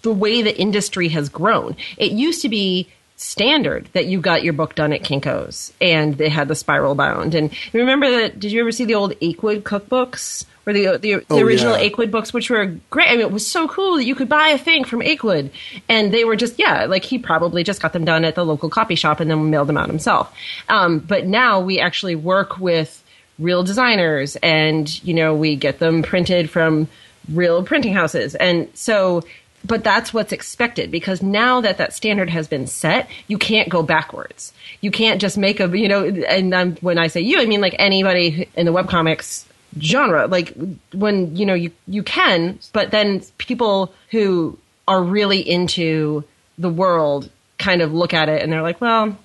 the 0.01 0.13
way 0.13 0.41
the 0.41 0.55
industry 0.59 1.07
has 1.09 1.29
grown. 1.29 1.75
It 1.97 2.11
used 2.11 2.41
to 2.43 2.49
be 2.49 2.87
standard 3.15 3.89
that 3.93 4.05
you 4.05 4.21
got 4.21 4.43
your 4.43 4.53
book 4.53 4.75
done 4.75 4.93
at 4.93 5.01
Kinko's 5.01 5.73
and 5.81 6.17
they 6.17 6.29
had 6.29 6.47
the 6.47 6.55
spiral 6.55 6.93
bound. 6.93 7.33
And 7.33 7.51
remember 7.73 8.09
that? 8.09 8.39
Did 8.39 8.51
you 8.51 8.61
ever 8.61 8.71
see 8.71 8.85
the 8.85 8.95
old 8.95 9.13
Achewood 9.19 9.63
cookbooks 9.63 10.45
or 10.67 10.73
the 10.73 10.97
the, 10.97 11.15
the 11.15 11.25
oh, 11.29 11.39
original 11.39 11.77
yeah. 11.77 11.89
Achewood 11.89 12.11
books, 12.11 12.33
which 12.33 12.49
were 12.49 12.75
great? 12.89 13.07
I 13.07 13.11
mean, 13.13 13.21
it 13.21 13.31
was 13.31 13.49
so 13.49 13.67
cool 13.67 13.95
that 13.95 14.03
you 14.03 14.13
could 14.13 14.29
buy 14.29 14.49
a 14.49 14.57
thing 14.57 14.83
from 14.83 14.99
Achewood, 14.99 15.49
and 15.87 16.13
they 16.13 16.25
were 16.25 16.35
just 16.35 16.59
yeah, 16.59 16.85
like 16.85 17.05
he 17.05 17.17
probably 17.17 17.63
just 17.63 17.81
got 17.81 17.93
them 17.93 18.05
done 18.05 18.25
at 18.25 18.35
the 18.35 18.45
local 18.45 18.69
copy 18.69 18.95
shop 18.95 19.19
and 19.19 19.31
then 19.31 19.49
mailed 19.49 19.69
them 19.69 19.77
out 19.77 19.87
himself. 19.87 20.31
Um, 20.69 20.99
but 20.99 21.25
now 21.25 21.61
we 21.61 21.79
actually 21.79 22.15
work 22.15 22.59
with 22.59 23.03
real 23.39 23.63
designers, 23.63 24.35
and 24.37 25.03
you 25.03 25.13
know 25.13 25.33
we 25.33 25.55
get 25.55 25.79
them 25.79 26.03
printed 26.03 26.49
from 26.49 26.87
real 27.31 27.63
printing 27.63 27.93
houses, 27.93 28.35
and 28.35 28.69
so 28.73 29.23
but 29.65 29.83
that's 29.83 30.13
what's 30.13 30.31
expected 30.31 30.91
because 30.91 31.21
now 31.21 31.61
that 31.61 31.77
that 31.77 31.93
standard 31.93 32.29
has 32.29 32.47
been 32.47 32.67
set, 32.67 33.09
you 33.27 33.37
can't 33.37 33.69
go 33.69 33.83
backwards. 33.83 34.53
You 34.81 34.91
can't 34.91 35.19
just 35.19 35.37
make 35.37 35.59
a, 35.59 35.77
you 35.77 35.87
know, 35.89 36.05
and 36.05 36.53
I'm, 36.53 36.75
when 36.77 36.97
I 36.97 37.07
say 37.07 37.21
you, 37.21 37.41
I 37.41 37.45
mean 37.47 37.59
like 37.59 37.75
anybody 37.79 38.47
in 38.55 38.65
the 38.65 38.71
webcomics 38.71 39.46
genre. 39.79 40.27
Like 40.27 40.53
when, 40.93 41.35
you 41.35 41.45
know, 41.45 41.53
you, 41.53 41.71
you 41.87 42.03
can, 42.03 42.59
but 42.73 42.91
then 42.91 43.21
people 43.37 43.93
who 44.11 44.57
are 44.87 45.03
really 45.03 45.39
into 45.39 46.23
the 46.57 46.69
world 46.69 47.29
kind 47.57 47.81
of 47.81 47.93
look 47.93 48.13
at 48.13 48.29
it 48.29 48.41
and 48.41 48.51
they're 48.51 48.61
like, 48.61 48.79
well, 48.81 49.17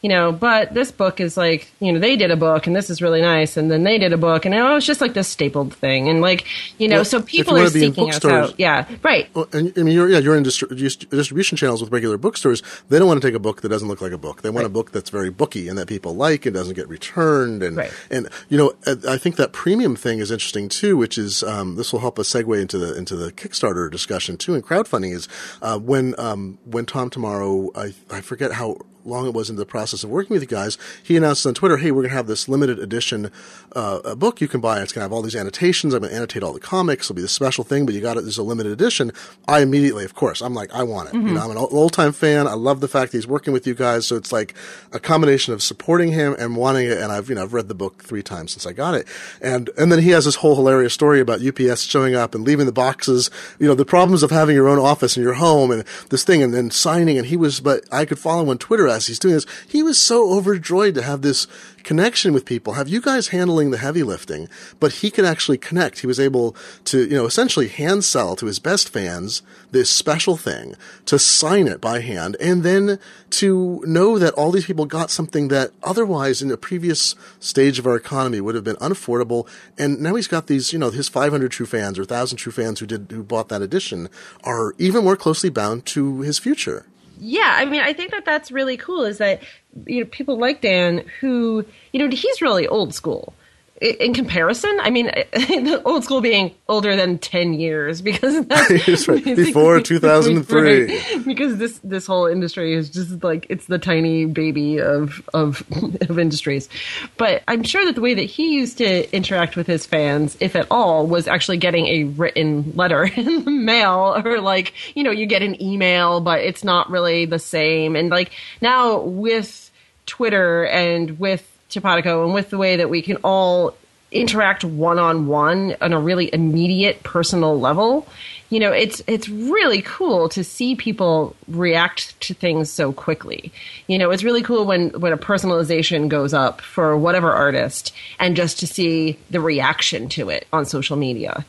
you 0.00 0.08
know, 0.08 0.30
but 0.30 0.74
this 0.74 0.92
book 0.92 1.20
is 1.20 1.36
like, 1.36 1.70
you 1.80 1.92
know, 1.92 1.98
they 1.98 2.14
did 2.14 2.30
a 2.30 2.36
book 2.36 2.66
and 2.66 2.76
this 2.76 2.88
is 2.88 3.02
really 3.02 3.20
nice, 3.20 3.56
and 3.56 3.70
then 3.70 3.82
they 3.82 3.98
did 3.98 4.12
a 4.12 4.16
book, 4.16 4.44
and 4.44 4.54
oh, 4.54 4.76
it's 4.76 4.86
just 4.86 5.00
like 5.00 5.14
this 5.14 5.26
stapled 5.26 5.74
thing, 5.74 6.08
and 6.08 6.20
like, 6.20 6.46
you 6.78 6.86
know, 6.86 6.96
well, 6.96 7.04
so 7.04 7.22
people 7.22 7.56
are 7.56 7.68
seeking 7.68 8.08
us 8.08 8.24
out. 8.24 8.54
Yeah, 8.58 8.86
right. 9.02 9.28
Well, 9.34 9.48
and 9.52 9.72
I 9.76 9.82
mean, 9.82 9.94
you're 9.94 10.08
yeah, 10.08 10.18
you're 10.18 10.36
in 10.36 10.44
distri- 10.44 11.08
distribution 11.10 11.56
channels 11.56 11.80
with 11.80 11.90
regular 11.90 12.16
bookstores. 12.16 12.62
They 12.88 12.98
don't 12.98 13.08
want 13.08 13.20
to 13.20 13.26
take 13.26 13.34
a 13.34 13.40
book 13.40 13.62
that 13.62 13.68
doesn't 13.68 13.88
look 13.88 14.00
like 14.00 14.12
a 14.12 14.18
book. 14.18 14.42
They 14.42 14.50
want 14.50 14.64
right. 14.64 14.66
a 14.66 14.72
book 14.72 14.92
that's 14.92 15.10
very 15.10 15.30
booky 15.30 15.68
and 15.68 15.76
that 15.78 15.88
people 15.88 16.14
like 16.14 16.46
and 16.46 16.54
doesn't 16.54 16.74
get 16.74 16.88
returned, 16.88 17.62
and 17.64 17.76
right. 17.76 17.92
and 18.10 18.28
you 18.48 18.56
know, 18.56 18.74
I 18.86 19.18
think 19.18 19.36
that 19.36 19.52
premium 19.52 19.96
thing 19.96 20.20
is 20.20 20.30
interesting 20.30 20.68
too, 20.68 20.96
which 20.96 21.18
is 21.18 21.42
um, 21.42 21.74
this 21.74 21.92
will 21.92 22.00
help 22.00 22.20
us 22.20 22.28
segue 22.28 22.60
into 22.60 22.78
the 22.78 22.96
into 22.96 23.16
the 23.16 23.32
Kickstarter 23.32 23.90
discussion 23.90 24.36
too, 24.36 24.54
and 24.54 24.64
crowdfunding 24.64 25.12
is 25.12 25.28
uh, 25.60 25.78
when 25.78 26.14
um, 26.18 26.58
when 26.64 26.86
Tom 26.86 27.10
Tomorrow, 27.10 27.70
I 27.74 27.94
I 28.10 28.20
forget 28.20 28.52
how 28.52 28.78
long 29.04 29.26
it 29.26 29.34
was 29.34 29.50
into 29.50 29.60
the 29.60 29.66
process 29.66 30.04
of 30.04 30.10
working 30.10 30.34
with 30.34 30.42
you 30.42 30.48
guys, 30.48 30.78
he 31.02 31.16
announced 31.16 31.46
on 31.46 31.54
Twitter, 31.54 31.76
"Hey, 31.76 31.90
we're 31.90 32.02
going 32.02 32.10
to 32.10 32.16
have 32.16 32.26
this 32.26 32.48
limited 32.48 32.78
edition 32.78 33.30
uh, 33.74 34.14
book 34.14 34.40
you 34.40 34.48
can 34.48 34.60
buy. 34.60 34.80
It's 34.80 34.92
going 34.92 35.00
to 35.00 35.04
have 35.04 35.12
all 35.12 35.22
these 35.22 35.36
annotations. 35.36 35.94
I'm 35.94 36.00
going 36.00 36.10
to 36.10 36.16
annotate 36.16 36.42
all 36.42 36.52
the 36.52 36.60
comics. 36.60 37.06
It'll 37.06 37.16
be 37.16 37.22
the 37.22 37.28
special 37.28 37.64
thing, 37.64 37.86
but 37.86 37.94
you 37.94 38.00
got 38.00 38.16
it. 38.16 38.22
There's 38.22 38.38
a 38.38 38.42
limited 38.42 38.72
edition." 38.72 39.12
I 39.46 39.60
immediately, 39.60 40.04
of 40.04 40.14
course, 40.14 40.40
I'm 40.40 40.54
like, 40.54 40.72
I 40.74 40.82
want 40.82 41.08
it. 41.08 41.14
Mm-hmm. 41.14 41.28
You 41.28 41.34
know, 41.34 41.40
I'm 41.42 41.50
an 41.50 41.56
old 41.56 41.92
time 41.92 42.12
fan. 42.12 42.46
I 42.46 42.54
love 42.54 42.80
the 42.80 42.88
fact 42.88 43.12
that 43.12 43.18
he's 43.18 43.26
working 43.26 43.52
with 43.52 43.66
you 43.66 43.74
guys. 43.74 44.06
So 44.06 44.16
it's 44.16 44.32
like 44.32 44.54
a 44.92 45.00
combination 45.00 45.54
of 45.54 45.62
supporting 45.62 46.12
him 46.12 46.34
and 46.38 46.56
wanting 46.56 46.86
it. 46.86 46.98
And 46.98 47.12
I've 47.12 47.28
you 47.28 47.34
know 47.34 47.42
I've 47.42 47.54
read 47.54 47.68
the 47.68 47.74
book 47.74 48.02
three 48.02 48.22
times 48.22 48.52
since 48.52 48.66
I 48.66 48.72
got 48.72 48.94
it, 48.94 49.06
and 49.40 49.70
and 49.78 49.90
then 49.90 50.00
he 50.00 50.10
has 50.10 50.24
this 50.24 50.36
whole 50.36 50.56
hilarious 50.56 50.94
story 50.94 51.20
about 51.20 51.44
UPS 51.44 51.82
showing 51.82 52.14
up 52.14 52.34
and 52.34 52.44
leaving 52.44 52.66
the 52.66 52.72
boxes. 52.72 53.30
You 53.58 53.66
know, 53.66 53.74
the 53.74 53.84
problems 53.84 54.22
of 54.22 54.30
having 54.30 54.54
your 54.54 54.68
own 54.68 54.78
office 54.78 55.16
in 55.16 55.22
your 55.22 55.34
home 55.34 55.70
and 55.70 55.84
this 56.10 56.24
thing, 56.24 56.42
and 56.42 56.52
then 56.52 56.70
signing. 56.70 57.18
And 57.18 57.26
he 57.26 57.36
was, 57.36 57.60
but 57.60 57.84
I 57.92 58.04
could 58.04 58.18
follow 58.18 58.42
him 58.42 58.48
on 58.48 58.58
Twitter 58.58 58.88
as 58.98 59.06
he's 59.06 59.18
doing 59.18 59.34
this. 59.34 59.46
He 59.66 59.82
was 59.82 59.98
so 59.98 60.32
overjoyed 60.36 60.94
to 60.94 61.02
have 61.02 61.22
this 61.22 61.46
connection 61.82 62.34
with 62.34 62.44
people, 62.44 62.74
have 62.74 62.88
you 62.88 63.00
guys 63.00 63.28
handling 63.28 63.70
the 63.70 63.78
heavy 63.78 64.02
lifting, 64.02 64.46
but 64.78 64.92
he 64.92 65.10
can 65.10 65.24
actually 65.24 65.56
connect. 65.56 66.00
He 66.00 66.06
was 66.06 66.20
able 66.20 66.54
to, 66.84 67.04
you 67.04 67.16
know, 67.16 67.24
essentially 67.24 67.68
hand 67.68 68.04
sell 68.04 68.36
to 68.36 68.44
his 68.44 68.58
best 68.58 68.90
fans 68.90 69.40
this 69.70 69.88
special 69.88 70.36
thing, 70.36 70.74
to 71.06 71.18
sign 71.18 71.66
it 71.66 71.80
by 71.80 72.00
hand, 72.00 72.36
and 72.40 72.62
then 72.62 72.98
to 73.30 73.82
know 73.86 74.18
that 74.18 74.34
all 74.34 74.50
these 74.50 74.66
people 74.66 74.84
got 74.84 75.10
something 75.10 75.48
that 75.48 75.70
otherwise 75.82 76.42
in 76.42 76.50
a 76.50 76.58
previous 76.58 77.14
stage 77.40 77.78
of 77.78 77.86
our 77.86 77.96
economy 77.96 78.40
would 78.40 78.54
have 78.54 78.64
been 78.64 78.76
unaffordable. 78.76 79.48
And 79.78 80.00
now 80.00 80.14
he's 80.14 80.28
got 80.28 80.46
these, 80.46 80.74
you 80.74 80.78
know, 80.78 80.90
his 80.90 81.08
500 81.08 81.50
true 81.50 81.66
fans 81.66 81.98
or 81.98 82.02
1,000 82.02 82.36
true 82.36 82.52
fans 82.52 82.80
who 82.80 82.86
did, 82.86 83.06
who 83.10 83.22
bought 83.22 83.48
that 83.48 83.62
edition 83.62 84.10
are 84.44 84.74
even 84.76 85.04
more 85.04 85.16
closely 85.16 85.48
bound 85.48 85.86
to 85.86 86.20
his 86.20 86.38
future 86.38 86.84
yeah, 87.20 87.54
I 87.56 87.64
mean, 87.64 87.80
I 87.80 87.92
think 87.92 88.10
that 88.12 88.24
that's 88.24 88.50
really 88.50 88.76
cool. 88.76 89.04
Is 89.04 89.18
that 89.18 89.42
you 89.86 90.00
know 90.00 90.06
people 90.10 90.38
like 90.38 90.60
Dan 90.60 91.04
who 91.20 91.64
you 91.92 92.00
know 92.00 92.14
he's 92.14 92.42
really 92.42 92.66
old 92.66 92.94
school. 92.94 93.34
In 93.80 94.12
comparison, 94.12 94.76
I 94.80 94.90
mean, 94.90 95.06
the 95.32 95.82
old 95.84 96.04
school 96.04 96.20
being 96.20 96.54
older 96.68 96.96
than 96.96 97.18
ten 97.18 97.52
years 97.52 98.02
because 98.02 98.46
that's 98.46 99.08
right. 99.08 99.24
before 99.24 99.80
two 99.80 99.98
thousand 99.98 100.38
and 100.38 100.48
three. 100.48 101.00
Because 101.24 101.58
this 101.58 101.78
this 101.84 102.06
whole 102.06 102.26
industry 102.26 102.74
is 102.74 102.90
just 102.90 103.22
like 103.22 103.46
it's 103.48 103.66
the 103.66 103.78
tiny 103.78 104.24
baby 104.24 104.80
of 104.80 105.22
of 105.32 105.62
of 106.08 106.18
industries. 106.18 106.68
But 107.16 107.42
I'm 107.46 107.62
sure 107.62 107.84
that 107.84 107.94
the 107.94 108.00
way 108.00 108.14
that 108.14 108.22
he 108.22 108.54
used 108.54 108.78
to 108.78 109.14
interact 109.14 109.56
with 109.56 109.66
his 109.66 109.86
fans, 109.86 110.36
if 110.40 110.56
at 110.56 110.66
all, 110.70 111.06
was 111.06 111.28
actually 111.28 111.58
getting 111.58 111.86
a 111.86 112.04
written 112.04 112.72
letter 112.74 113.04
in 113.04 113.44
the 113.44 113.50
mail, 113.50 114.20
or 114.24 114.40
like 114.40 114.72
you 114.94 115.04
know 115.04 115.10
you 115.10 115.26
get 115.26 115.42
an 115.42 115.60
email, 115.62 116.20
but 116.20 116.40
it's 116.40 116.64
not 116.64 116.90
really 116.90 117.26
the 117.26 117.38
same. 117.38 117.94
And 117.94 118.10
like 118.10 118.32
now 118.60 119.00
with 119.00 119.70
Twitter 120.06 120.64
and 120.64 121.18
with 121.20 121.57
Topatoco 121.70 122.24
and 122.24 122.34
with 122.34 122.50
the 122.50 122.58
way 122.58 122.76
that 122.76 122.90
we 122.90 123.02
can 123.02 123.16
all 123.24 123.76
interact 124.10 124.64
one 124.64 124.98
on 124.98 125.26
one 125.26 125.76
on 125.80 125.92
a 125.92 126.00
really 126.00 126.32
immediate 126.32 127.02
personal 127.02 127.60
level 127.60 128.06
you 128.50 128.60
know 128.60 128.72
it's 128.72 129.02
it's 129.06 129.28
really 129.28 129.82
cool 129.82 130.28
to 130.30 130.42
see 130.42 130.74
people 130.74 131.36
react 131.48 132.18
to 132.20 132.34
things 132.34 132.70
so 132.70 132.92
quickly. 132.92 133.52
You 133.86 133.98
know 133.98 134.10
it's 134.10 134.24
really 134.24 134.42
cool 134.42 134.64
when 134.64 134.90
when 134.90 135.12
a 135.12 135.18
personalization 135.18 136.08
goes 136.08 136.32
up 136.32 136.60
for 136.60 136.96
whatever 136.96 137.32
artist 137.32 137.92
and 138.18 138.36
just 138.36 138.58
to 138.60 138.66
see 138.66 139.18
the 139.30 139.40
reaction 139.40 140.08
to 140.10 140.30
it 140.30 140.46
on 140.52 140.64
social 140.64 140.96
media 140.96 141.44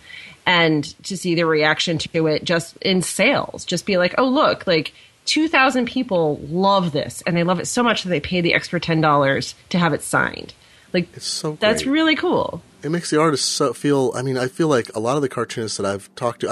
and 0.45 0.83
to 1.03 1.15
see 1.15 1.35
the 1.35 1.45
reaction 1.45 1.97
to 1.99 2.27
it 2.27 2.43
just 2.43 2.75
in 2.77 3.01
sales. 3.01 3.63
Just 3.65 3.85
be 3.85 3.97
like 3.97 4.15
oh 4.17 4.27
look 4.27 4.67
like 4.67 4.93
2,000 5.25 5.85
people 5.85 6.39
love 6.49 6.91
this, 6.91 7.21
and 7.27 7.35
they 7.35 7.43
love 7.43 7.59
it 7.59 7.67
so 7.67 7.83
much 7.83 8.03
that 8.03 8.09
they 8.09 8.19
pay 8.19 8.41
the 8.41 8.53
extra 8.53 8.79
$10 8.79 9.53
to 9.69 9.77
have 9.77 9.93
it 9.93 10.01
signed. 10.01 10.53
Like, 10.91 11.07
so 11.19 11.57
that's 11.59 11.85
really 11.85 12.15
cool 12.15 12.63
it 12.81 12.89
makes 12.89 13.09
the 13.09 13.19
artists 13.19 13.47
so 13.47 13.73
feel. 13.73 14.11
I 14.15 14.21
mean, 14.21 14.37
I 14.37 14.47
feel 14.47 14.67
like 14.67 14.93
a 14.95 14.99
lot 14.99 15.15
of 15.15 15.21
the 15.21 15.29
cartoonists 15.29 15.77
that 15.77 15.85
I've 15.85 16.13
talked 16.15 16.41
to. 16.41 16.49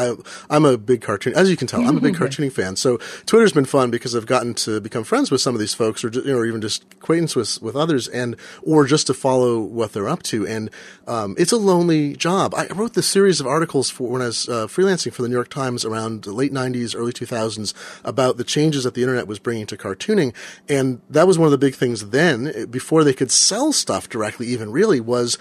I, 0.49 0.55
am 0.55 0.65
a 0.65 0.77
big 0.77 1.01
cartoon, 1.01 1.33
as 1.35 1.49
you 1.49 1.55
can 1.55 1.67
tell. 1.67 1.81
I'm 1.81 1.97
a 1.97 2.01
big 2.01 2.15
cartooning 2.17 2.51
fan. 2.51 2.75
So 2.75 2.97
Twitter's 3.25 3.53
been 3.53 3.65
fun 3.65 3.91
because 3.91 4.15
I've 4.15 4.25
gotten 4.25 4.53
to 4.55 4.81
become 4.81 5.03
friends 5.03 5.31
with 5.31 5.41
some 5.41 5.55
of 5.55 5.59
these 5.59 5.73
folks, 5.73 6.03
or 6.03 6.09
you 6.09 6.23
know, 6.23 6.37
or 6.37 6.45
even 6.45 6.61
just 6.61 6.83
acquaintance 6.93 7.35
with 7.35 7.61
with 7.61 7.75
others, 7.75 8.07
and 8.07 8.35
or 8.63 8.85
just 8.85 9.07
to 9.07 9.13
follow 9.13 9.59
what 9.59 9.93
they're 9.93 10.09
up 10.09 10.23
to. 10.23 10.45
And 10.45 10.69
um, 11.07 11.35
it's 11.37 11.51
a 11.51 11.57
lonely 11.57 12.15
job. 12.15 12.53
I 12.55 12.67
wrote 12.67 12.93
this 12.93 13.07
series 13.07 13.39
of 13.39 13.47
articles 13.47 13.89
for 13.89 14.09
when 14.09 14.21
I 14.21 14.27
was 14.27 14.49
uh, 14.49 14.67
freelancing 14.67 15.13
for 15.13 15.21
the 15.21 15.29
New 15.29 15.35
York 15.35 15.49
Times 15.49 15.85
around 15.85 16.23
the 16.23 16.33
late 16.33 16.51
'90s, 16.51 16.95
early 16.95 17.13
2000s 17.13 17.73
about 18.03 18.37
the 18.37 18.43
changes 18.43 18.83
that 18.83 18.93
the 18.93 19.01
internet 19.01 19.27
was 19.27 19.39
bringing 19.39 19.65
to 19.67 19.77
cartooning, 19.77 20.33
and 20.67 21.01
that 21.09 21.27
was 21.27 21.39
one 21.39 21.47
of 21.47 21.51
the 21.51 21.57
big 21.57 21.75
things 21.75 22.09
then. 22.09 22.69
Before 22.69 23.03
they 23.03 23.13
could 23.13 23.31
sell 23.31 23.71
stuff 23.71 24.09
directly, 24.09 24.47
even 24.47 24.71
really 24.71 24.99
was 24.99 25.37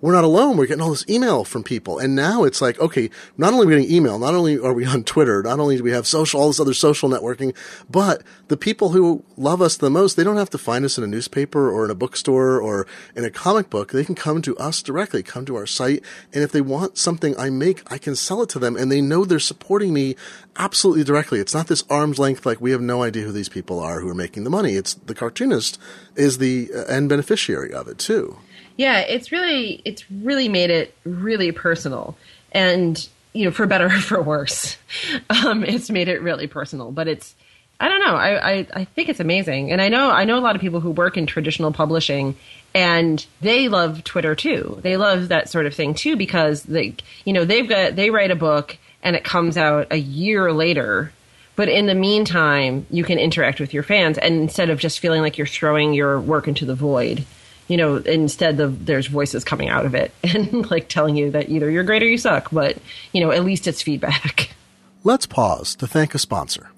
we're 0.00 0.12
not 0.12 0.24
alone. 0.24 0.56
We're 0.56 0.66
getting 0.66 0.82
all 0.82 0.90
this 0.90 1.08
email 1.08 1.44
from 1.44 1.64
people. 1.64 1.98
And 1.98 2.14
now 2.14 2.44
it's 2.44 2.60
like, 2.60 2.78
okay, 2.78 3.10
not 3.36 3.52
only 3.52 3.66
are 3.66 3.68
we 3.68 3.76
getting 3.76 3.94
email, 3.94 4.18
not 4.18 4.34
only 4.34 4.58
are 4.58 4.72
we 4.72 4.84
on 4.86 5.02
Twitter, 5.02 5.42
not 5.42 5.58
only 5.58 5.76
do 5.76 5.82
we 5.82 5.90
have 5.90 6.06
social, 6.06 6.40
all 6.40 6.48
this 6.48 6.60
other 6.60 6.74
social 6.74 7.08
networking, 7.08 7.54
but 7.90 8.22
the 8.46 8.56
people 8.56 8.90
who 8.90 9.24
love 9.36 9.60
us 9.60 9.76
the 9.76 9.90
most, 9.90 10.16
they 10.16 10.22
don't 10.22 10.36
have 10.36 10.50
to 10.50 10.58
find 10.58 10.84
us 10.84 10.98
in 10.98 11.04
a 11.04 11.08
newspaper 11.08 11.68
or 11.68 11.84
in 11.84 11.90
a 11.90 11.96
bookstore 11.96 12.60
or 12.60 12.86
in 13.16 13.24
a 13.24 13.30
comic 13.30 13.70
book. 13.70 13.90
They 13.90 14.04
can 14.04 14.14
come 14.14 14.40
to 14.42 14.56
us 14.58 14.82
directly, 14.82 15.22
come 15.22 15.44
to 15.46 15.56
our 15.56 15.66
site. 15.66 16.04
And 16.32 16.44
if 16.44 16.52
they 16.52 16.60
want 16.60 16.96
something 16.96 17.36
I 17.36 17.50
make, 17.50 17.90
I 17.92 17.98
can 17.98 18.14
sell 18.14 18.42
it 18.42 18.48
to 18.50 18.60
them 18.60 18.76
and 18.76 18.92
they 18.92 19.00
know 19.00 19.24
they're 19.24 19.40
supporting 19.40 19.92
me 19.92 20.14
absolutely 20.56 21.02
directly. 21.02 21.40
It's 21.40 21.54
not 21.54 21.66
this 21.66 21.84
arm's 21.90 22.20
length, 22.20 22.46
like 22.46 22.60
we 22.60 22.70
have 22.70 22.80
no 22.80 23.02
idea 23.02 23.24
who 23.24 23.32
these 23.32 23.48
people 23.48 23.80
are 23.80 24.00
who 24.00 24.08
are 24.08 24.14
making 24.14 24.44
the 24.44 24.50
money. 24.50 24.74
It's 24.74 24.94
the 24.94 25.14
cartoonist 25.14 25.78
is 26.14 26.38
the 26.38 26.70
uh, 26.72 26.84
end 26.84 27.08
beneficiary 27.08 27.72
of 27.72 27.88
it 27.88 27.98
too. 27.98 28.38
Yeah, 28.78 29.00
it's 29.00 29.32
really 29.32 29.82
it's 29.84 30.08
really 30.10 30.48
made 30.48 30.70
it 30.70 30.94
really 31.04 31.50
personal, 31.50 32.16
and 32.52 33.06
you 33.34 33.44
know, 33.44 33.50
for 33.50 33.66
better 33.66 33.86
or 33.86 34.00
for 34.00 34.22
worse, 34.22 34.78
um, 35.44 35.64
it's 35.64 35.90
made 35.90 36.08
it 36.08 36.22
really 36.22 36.46
personal. 36.46 36.92
But 36.92 37.08
it's 37.08 37.34
I 37.80 37.88
don't 37.88 38.00
know. 38.00 38.14
I, 38.14 38.50
I, 38.52 38.66
I 38.74 38.84
think 38.84 39.08
it's 39.08 39.20
amazing, 39.20 39.72
and 39.72 39.82
I 39.82 39.88
know 39.88 40.10
I 40.10 40.24
know 40.24 40.38
a 40.38 40.40
lot 40.40 40.54
of 40.54 40.60
people 40.60 40.78
who 40.78 40.92
work 40.92 41.16
in 41.16 41.26
traditional 41.26 41.72
publishing, 41.72 42.36
and 42.72 43.26
they 43.40 43.66
love 43.66 44.04
Twitter 44.04 44.36
too. 44.36 44.78
They 44.82 44.96
love 44.96 45.26
that 45.28 45.48
sort 45.48 45.66
of 45.66 45.74
thing 45.74 45.94
too 45.94 46.14
because 46.14 46.62
they 46.62 46.94
you 47.24 47.32
know 47.32 47.44
they've 47.44 47.68
got 47.68 47.96
they 47.96 48.10
write 48.10 48.30
a 48.30 48.36
book 48.36 48.78
and 49.02 49.16
it 49.16 49.24
comes 49.24 49.56
out 49.56 49.88
a 49.90 49.98
year 49.98 50.52
later 50.52 51.12
but 51.56 51.68
in 51.68 51.86
the 51.86 51.94
meantime 51.94 52.86
you 52.90 53.02
can 53.02 53.18
interact 53.18 53.58
with 53.58 53.72
your 53.72 53.82
fans 53.82 54.18
and 54.18 54.34
instead 54.36 54.70
of 54.70 54.78
just 54.78 55.00
feeling 55.00 55.22
like 55.22 55.38
you're 55.38 55.46
throwing 55.46 55.92
your 55.92 56.20
work 56.20 56.48
into 56.48 56.64
the 56.64 56.74
void 56.74 57.24
you 57.68 57.76
know, 57.76 57.96
instead 57.96 58.56
the, 58.56 58.68
there's 58.68 59.06
voices 59.06 59.44
coming 59.44 59.68
out 59.68 59.86
of 59.86 59.94
it 59.94 60.12
and 60.24 60.70
like 60.70 60.88
telling 60.88 61.16
you 61.16 61.30
that 61.30 61.48
either 61.48 61.70
you're 61.70 61.84
great 61.84 62.02
or 62.02 62.06
you 62.06 62.18
suck, 62.18 62.48
but 62.50 62.78
you 63.12 63.20
know, 63.20 63.30
at 63.30 63.44
least 63.44 63.66
it's 63.66 63.82
feedback. 63.82 64.50
Let's 65.04 65.26
pause 65.26 65.76
to 65.76 65.86
thank 65.86 66.14
a 66.14 66.18
sponsor. 66.18 66.70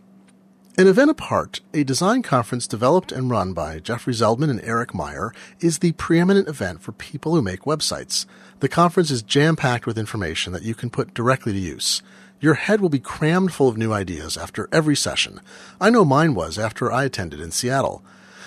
An 0.78 0.86
event 0.86 1.10
apart, 1.10 1.60
a 1.74 1.84
design 1.84 2.22
conference 2.22 2.66
developed 2.66 3.12
and 3.12 3.28
run 3.28 3.52
by 3.52 3.80
Jeffrey 3.80 4.14
Zeldman 4.14 4.50
and 4.50 4.62
Eric 4.62 4.94
Meyer 4.94 5.32
is 5.58 5.78
the 5.78 5.92
preeminent 5.92 6.48
event 6.48 6.80
for 6.80 6.92
people 6.92 7.34
who 7.34 7.42
make 7.42 7.62
websites. 7.62 8.24
The 8.60 8.68
conference 8.68 9.10
is 9.10 9.22
jam 9.22 9.56
packed 9.56 9.86
with 9.86 9.98
information 9.98 10.52
that 10.52 10.62
you 10.62 10.74
can 10.74 10.88
put 10.88 11.12
directly 11.12 11.52
to 11.52 11.58
use. 11.58 12.02
Your 12.40 12.54
head 12.54 12.80
will 12.80 12.88
be 12.88 12.98
crammed 12.98 13.52
full 13.52 13.68
of 13.68 13.76
new 13.76 13.92
ideas 13.92 14.38
after 14.38 14.68
every 14.72 14.96
session. 14.96 15.40
I 15.80 15.90
know 15.90 16.04
mine 16.04 16.34
was 16.34 16.58
after 16.58 16.90
I 16.90 17.04
attended 17.04 17.40
in 17.40 17.50
Seattle. 17.50 18.02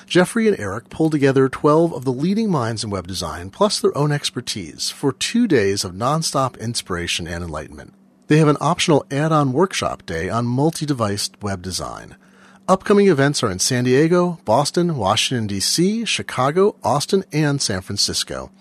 Jeffrey 0.08 0.48
and 0.48 0.60
Eric 0.60 0.89
pulled 0.89 1.12
together 1.12 1.50
12 1.50 1.94
of 1.94 2.06
the 2.06 2.12
leading 2.12 2.50
minds 2.50 2.84
in 2.84 2.89
web 2.89 3.08
design 3.08 3.50
plus 3.50 3.80
their 3.80 3.98
own 3.98 4.12
expertise 4.12 4.89
for 4.89 5.12
two 5.12 5.48
days 5.48 5.84
of 5.84 5.94
nonstop 5.94 6.60
inspiration 6.60 7.28
and 7.28 7.44
enlightenment. 7.44 7.94
They 8.28 8.38
have 8.38 8.48
an 8.48 8.58
optional 8.62 9.06
add-on 9.12 9.54
workshop 9.54 10.06
day 10.06 10.30
on 10.30 10.46
multi-device 10.46 11.32
web 11.42 11.62
design. 11.62 12.16
Upcoming 12.68 13.08
events 13.10 13.44
are 13.44 13.52
in 13.52 13.60
San 13.60 13.84
Diego, 13.84 14.39
Boston, 14.46 14.96
Washington, 14.96 15.48
D.C., 15.48 16.06
Chicago, 16.06 16.78
Austin, 16.82 17.26
and 17.34 17.62
San 17.62 17.82
Francisco. 17.82 18.52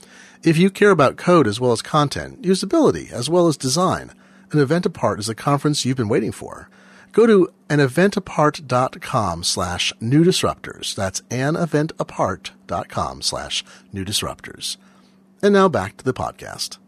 If 0.43 0.59
you 0.59 0.71
care 0.71 0.91
about 0.91 1.17
code 1.17 1.47
as 1.47 1.61
well 1.61 1.71
as 1.71 1.83
content, 1.83 2.43
usability 2.43 3.13
as 3.13 3.31
well 3.31 3.47
as 3.47 3.57
design, 3.57 4.13
an 4.51 4.59
event 4.59 4.87
apart 4.87 5.21
is 5.21 5.29
the 5.29 5.37
conference 5.37 5.85
you've 5.85 5.97
been 5.97 6.09
waiting 6.09 6.33
for. 6.33 6.69
Go 7.13 7.27
to 7.27 7.53
aneventapart.com 7.69 9.45
slash 9.45 9.93
new 10.01 10.25
disruptors. 10.25 10.95
That's 10.95 11.21
aneventapart.com 11.23 13.23
slash 13.23 13.65
new 13.93 14.05
disruptors. 14.05 14.77
And 15.43 15.53
now 15.53 15.69
back 15.69 15.99
to 15.99 16.05
the 16.05 16.15
podcast. 16.15 16.79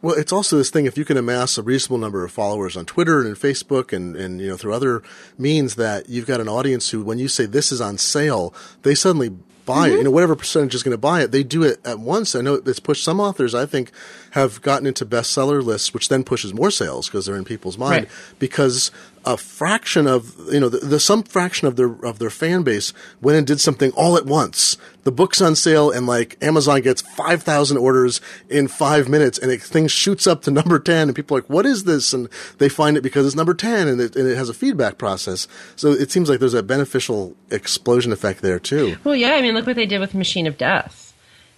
Well, 0.00 0.16
it's 0.16 0.32
also 0.32 0.56
this 0.56 0.70
thing, 0.70 0.86
if 0.86 0.96
you 0.96 1.04
can 1.04 1.16
amass 1.16 1.58
a 1.58 1.62
reasonable 1.62 1.98
number 1.98 2.24
of 2.24 2.30
followers 2.30 2.76
on 2.76 2.86
Twitter 2.86 3.26
and 3.26 3.36
Facebook 3.36 3.92
and, 3.92 4.14
and, 4.14 4.40
you 4.40 4.48
know, 4.48 4.56
through 4.56 4.74
other 4.74 5.02
means 5.36 5.74
that 5.74 6.08
you've 6.08 6.26
got 6.26 6.40
an 6.40 6.48
audience 6.48 6.90
who, 6.90 7.02
when 7.02 7.18
you 7.18 7.26
say 7.26 7.46
this 7.46 7.72
is 7.72 7.80
on 7.80 7.98
sale, 7.98 8.54
they 8.82 8.94
suddenly 8.94 9.36
buy 9.68 9.88
mm-hmm. 9.88 9.94
it. 9.94 9.98
You 9.98 10.04
know, 10.04 10.10
whatever 10.10 10.34
percentage 10.34 10.74
is 10.74 10.82
going 10.82 10.94
to 10.94 10.98
buy 10.98 11.22
it, 11.22 11.30
they 11.30 11.42
do 11.42 11.62
it 11.62 11.78
at 11.84 11.98
once. 11.98 12.34
I 12.34 12.40
know 12.40 12.54
it's 12.54 12.80
pushed 12.80 13.04
some 13.04 13.20
authors, 13.20 13.54
I 13.54 13.66
think, 13.66 13.92
have 14.32 14.62
gotten 14.62 14.86
into 14.86 15.04
bestseller 15.04 15.62
lists, 15.62 15.92
which 15.92 16.08
then 16.08 16.24
pushes 16.24 16.54
more 16.54 16.70
sales 16.70 17.08
because 17.08 17.26
they're 17.26 17.36
in 17.36 17.44
people's 17.44 17.76
mind 17.76 18.04
right. 18.04 18.08
because 18.38 18.90
a 19.24 19.36
fraction 19.36 20.06
of 20.06 20.34
you 20.52 20.60
know 20.60 20.68
the, 20.68 20.78
the, 20.78 21.00
some 21.00 21.22
fraction 21.22 21.68
of 21.68 21.76
their 21.76 21.92
of 22.04 22.18
their 22.18 22.30
fan 22.30 22.62
base 22.62 22.92
went 23.20 23.38
and 23.38 23.46
did 23.46 23.60
something 23.60 23.90
all 23.92 24.16
at 24.16 24.26
once. 24.26 24.76
The 25.04 25.12
book's 25.12 25.40
on 25.40 25.56
sale 25.56 25.90
and 25.90 26.06
like 26.06 26.36
Amazon 26.42 26.80
gets 26.80 27.02
five 27.02 27.42
thousand 27.42 27.78
orders 27.78 28.20
in 28.48 28.68
five 28.68 29.08
minutes, 29.08 29.38
and 29.38 29.50
it 29.50 29.62
thing 29.62 29.88
shoots 29.88 30.26
up 30.26 30.42
to 30.42 30.50
number 30.50 30.78
ten, 30.78 31.08
and 31.08 31.16
people 31.16 31.36
are 31.36 31.40
like, 31.40 31.50
"What 31.50 31.66
is 31.66 31.84
this?" 31.84 32.12
And 32.12 32.28
they 32.58 32.68
find 32.68 32.96
it 32.96 33.02
because 33.02 33.26
it's 33.26 33.36
number 33.36 33.54
ten, 33.54 33.88
and 33.88 34.00
it, 34.00 34.16
and 34.16 34.28
it 34.28 34.36
has 34.36 34.48
a 34.48 34.54
feedback 34.54 34.98
process. 34.98 35.48
So 35.76 35.92
it 35.92 36.10
seems 36.10 36.28
like 36.28 36.40
there's 36.40 36.54
a 36.54 36.62
beneficial 36.62 37.36
explosion 37.50 38.12
effect 38.12 38.42
there 38.42 38.58
too. 38.58 38.96
Well, 39.04 39.16
yeah, 39.16 39.32
I 39.32 39.42
mean, 39.42 39.54
look 39.54 39.66
what 39.66 39.76
they 39.76 39.86
did 39.86 40.00
with 40.00 40.14
Machine 40.14 40.46
of 40.46 40.58
Death 40.58 41.07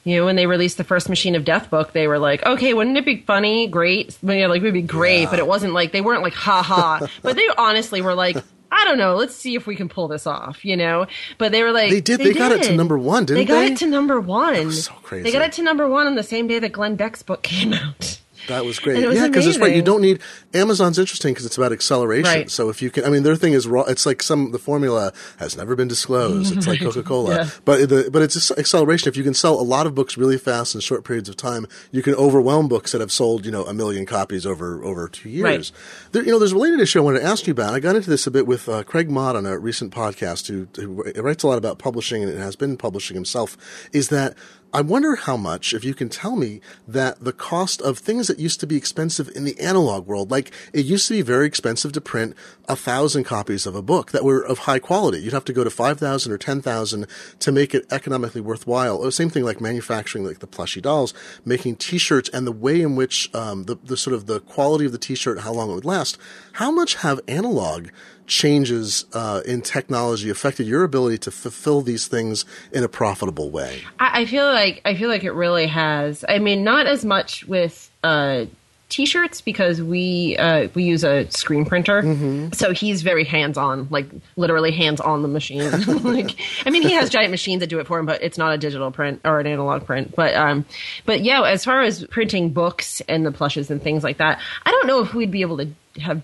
you 0.05 0.17
know, 0.17 0.25
when 0.25 0.37
they 0.37 0.47
released 0.47 0.79
the 0.79 0.85
first 0.85 1.09
Machine 1.09 1.35
of 1.35 1.45
Death 1.45 1.71
book, 1.71 1.93
they 1.93 2.07
were 2.07 2.19
like, 2.19 2.45
okay, 2.45 2.73
wouldn't 2.73 2.97
it 2.97 3.05
be 3.05 3.19
funny? 3.19 3.67
Great. 3.67 4.17
You 4.23 4.41
know, 4.41 4.49
like, 4.49 4.63
it 4.63 4.65
would 4.65 4.73
be 4.73 4.83
great, 4.83 5.23
yeah. 5.23 5.31
but 5.31 5.39
it 5.39 5.47
wasn't 5.47 5.75
like, 5.75 5.93
they 5.93 6.01
weren't 6.01 6.23
like, 6.23 6.33
ha 6.33 6.63
ha. 6.63 7.07
but 7.23 7.37
they 7.37 7.47
honestly 7.59 8.01
were 8.01 8.15
like, 8.15 8.37
I 8.73 8.85
don't 8.85 8.99
know. 8.99 9.17
Let's 9.17 9.35
see 9.35 9.57
if 9.57 9.67
we 9.67 9.77
can 9.77 9.89
pull 9.89 10.09
this 10.09 10.27
off, 10.27 10.65
you 10.65 10.77
know? 10.77 11.07
But 11.39 11.53
they 11.53 11.63
were 11.63 11.73
like, 11.73 11.91
they 11.91 12.01
did. 12.01 12.21
They, 12.21 12.25
they 12.25 12.35
got 12.35 12.53
it 12.53 12.63
to 12.65 12.77
number 12.77 12.97
one, 12.97 13.25
didn't 13.25 13.41
they? 13.41 13.45
Got 13.45 13.61
they 13.61 13.69
got 13.69 13.73
it 13.73 13.79
to 13.79 13.87
number 13.87 14.21
one. 14.21 14.73
so 14.73 14.93
crazy. 15.03 15.25
They 15.25 15.33
got 15.33 15.43
it 15.43 15.53
to 15.53 15.63
number 15.63 15.89
one 15.89 16.07
on 16.07 16.15
the 16.15 16.23
same 16.23 16.47
day 16.47 16.59
that 16.61 16.73
Glenn 16.73 16.97
Beck's 16.97 17.23
book 17.23 17.43
came 17.51 17.73
out. 17.73 18.21
That 18.49 18.65
was 18.65 18.79
great. 18.79 19.07
Was 19.07 19.17
yeah, 19.17 19.29
because 19.29 19.47
it's 19.47 19.59
right. 19.59 19.75
You 19.75 19.83
don't 19.83 20.01
need 20.01 20.21
Amazon's 20.55 20.99
interesting 20.99 21.33
because 21.33 21.47
it's 21.47 21.57
about 21.57 21.73
acceleration. 21.73 22.25
Right. 22.25 22.51
So 22.51 22.69
if 22.69 22.83
you 22.83 22.91
can, 22.91 23.05
I 23.05 23.09
mean, 23.09 23.23
their 23.23 23.37
thing 23.37 23.53
is 23.53 23.67
raw. 23.67 23.83
It's 23.83 24.07
like 24.07 24.23
some 24.23 24.53
the 24.53 24.59
formula 24.59 25.13
has 25.39 25.57
never 25.57 25.77
been 25.77 25.89
disclosed. 25.89 26.57
It's 26.57 26.67
like 26.67 26.81
Coca 26.81 27.03
Cola, 27.03 27.35
yeah. 27.37 27.51
but 27.65 27.89
the, 27.89 28.11
but 28.13 28.23
it's 28.23 28.51
acceleration. 28.53 29.09
If 29.09 29.17
you 29.17 29.23
can 29.23 29.35
sell 29.35 29.61
a 29.61 29.63
lot 29.63 29.87
of 29.87 29.95
books 29.95 30.17
really 30.17 30.39
fast 30.39 30.75
in 30.75 30.81
short 30.81 31.05
periods 31.05 31.29
of 31.29 31.37
time, 31.37 31.67
you 31.93 32.03
can 32.03 32.15
overwhelm 32.15 32.69
books 32.69 32.93
that 32.93 33.01
have 33.01 33.13
sold 33.13 33.47
you 33.47 33.53
know 33.53 33.65
a 33.65 33.75
million 33.75 34.07
copies 34.07 34.47
over 34.47 34.83
over 34.85 35.09
two 35.09 35.29
years. 35.29 35.73
Right. 35.73 36.13
There, 36.13 36.25
you 36.25 36.33
know, 36.33 36.39
there's 36.39 36.53
a 36.53 36.57
related 36.57 36.81
issue 36.81 37.01
I 37.01 37.03
wanted 37.03 37.21
to 37.21 37.27
ask 37.27 37.47
you 37.47 37.53
about. 37.53 37.75
I 37.75 37.81
got 37.81 37.97
into 37.97 38.11
this 38.11 38.27
a 38.27 38.31
bit 38.31 38.47
with 38.47 38.69
uh, 38.69 38.83
Craig 38.83 39.11
Mod 39.11 39.37
on 39.37 39.47
a 39.47 39.59
recent 39.59 39.93
podcast, 39.93 40.49
who, 40.49 40.69
who 40.77 41.03
writes 41.23 41.43
a 41.43 41.49
lot 41.49 41.59
about 41.59 41.79
publishing 41.79 42.23
and 42.23 42.39
has 42.39 42.57
been 42.57 42.77
publishing 42.77 43.15
himself. 43.15 43.57
Is 43.93 44.09
that 44.09 44.37
I 44.73 44.83
wonder 44.83 45.17
how 45.17 45.37
much, 45.37 45.75
if 45.75 45.85
you 45.85 45.95
can 45.95 46.09
tell 46.09 46.37
me, 46.37 46.61
that 46.87 47.25
the 47.25 47.33
cost 47.33 47.83
of 47.83 47.99
things 47.99 48.29
that 48.29 48.39
used 48.39 48.61
to 48.61 48.69
be 48.69 48.77
expensive 48.77 49.29
in 49.35 49.43
the 49.43 49.59
analog 49.59 50.07
world, 50.07 50.31
like 50.31 50.53
it 50.73 50.87
used 50.87 51.09
to 51.09 51.15
be 51.15 51.23
very 51.23 51.47
expensive 51.47 51.93
to 51.93 52.01
print 52.01 52.37
a 52.69 52.77
thousand 52.77 53.25
copies 53.25 53.67
of 53.67 53.75
a 53.75 53.83
book 53.83 54.13
that 54.13 54.23
were 54.23 54.41
of 54.41 54.61
high 54.61 54.79
quality. 54.79 55.19
You'd 55.19 55.33
have 55.33 55.45
to 55.47 55.53
go 55.53 55.65
to 55.65 55.71
5,000 55.71 56.33
or 56.33 56.39
10,000 56.39 57.07
to 57.41 57.53
make 57.53 57.75
it 57.75 57.85
economically 57.91 58.41
worthwhile. 58.41 59.03
Oh, 59.03 59.11
same 59.11 59.29
thing 59.29 59.45
like 59.45 59.61
manufacturing, 59.61 60.25
like 60.25 60.39
the 60.39 60.47
plushy 60.47 60.81
dolls, 60.81 61.15
making 61.45 61.77
t-shirts 61.77 62.29
and 62.29 62.47
the 62.47 62.53
way 62.53 62.81
in 62.81 62.95
which, 62.95 63.29
um, 63.35 63.65
the, 63.65 63.77
the 63.83 63.97
sort 63.97 64.15
of 64.15 64.27
the 64.27 64.39
quality 64.39 64.87
of 64.87 64.93
the 64.93 64.99
t-shirt, 64.99 65.41
how 65.41 65.53
long 65.53 65.71
it 65.71 65.75
would 65.75 65.85
last. 65.85 66.17
How 66.53 66.71
much 66.71 66.95
have 66.97 67.21
analog 67.27 67.89
changes 68.31 69.05
uh, 69.13 69.43
in 69.45 69.61
technology 69.61 70.31
affected 70.31 70.67
your 70.67 70.85
ability 70.85 71.19
to 71.19 71.31
fulfill 71.31 71.83
these 71.83 72.07
things 72.07 72.45
in 72.73 72.85
a 72.85 72.89
profitable 72.89 73.51
way? 73.51 73.83
I, 73.99 74.23
I 74.23 74.25
feel 74.25 74.47
like 74.47 74.81
I 74.85 74.95
feel 74.95 75.11
like 75.11 75.25
it 75.25 75.33
really 75.33 75.67
has. 75.67 76.25
I 76.29 76.39
mean, 76.39 76.65
not 76.65 76.87
as 76.87 77.05
much 77.05 77.45
with 77.47 77.91
uh, 78.05 78.47
t-shirts 78.89 79.41
because 79.41 79.83
we 79.83 80.37
uh, 80.39 80.69
we 80.75 80.85
use 80.85 81.03
a 81.05 81.29
screen 81.31 81.65
printer, 81.65 82.03
mm-hmm. 82.03 82.53
so 82.53 82.73
he's 82.73 83.03
very 83.03 83.25
hands-on, 83.25 83.89
like 83.91 84.07
literally 84.37 84.71
hands-on 84.71 85.23
the 85.23 85.29
machine. 85.29 85.69
like, 86.05 86.39
I 86.65 86.71
mean, 86.71 86.83
he 86.83 86.93
has 86.93 87.11
giant 87.11 87.33
machines 87.33 87.61
that 87.61 87.67
do 87.67 87.81
it 87.81 87.87
for 87.89 87.99
him, 87.99 88.07
but 88.07 88.23
it's 88.23 88.39
not 88.39 88.55
a 88.55 88.59
digital 88.59 88.93
print 88.93 89.21
or 89.25 89.41
an 89.41 89.47
analog 89.49 89.85
print. 89.85 90.15
But 90.15 90.35
um, 90.35 90.65
but 91.05 91.23
yeah, 91.23 91.43
as 91.43 91.65
far 91.65 91.83
as 91.83 92.05
printing 92.07 92.51
books 92.51 93.03
and 93.09 93.27
the 93.27 93.33
plushes 93.33 93.73
and 93.73 93.83
things 93.83 94.05
like 94.05 94.19
that, 94.19 94.41
I 94.65 94.71
don't 94.71 94.87
know 94.87 95.01
if 95.01 95.15
we'd 95.15 95.33
be 95.33 95.43
able 95.43 95.59
to 95.59 95.69
have 96.01 96.23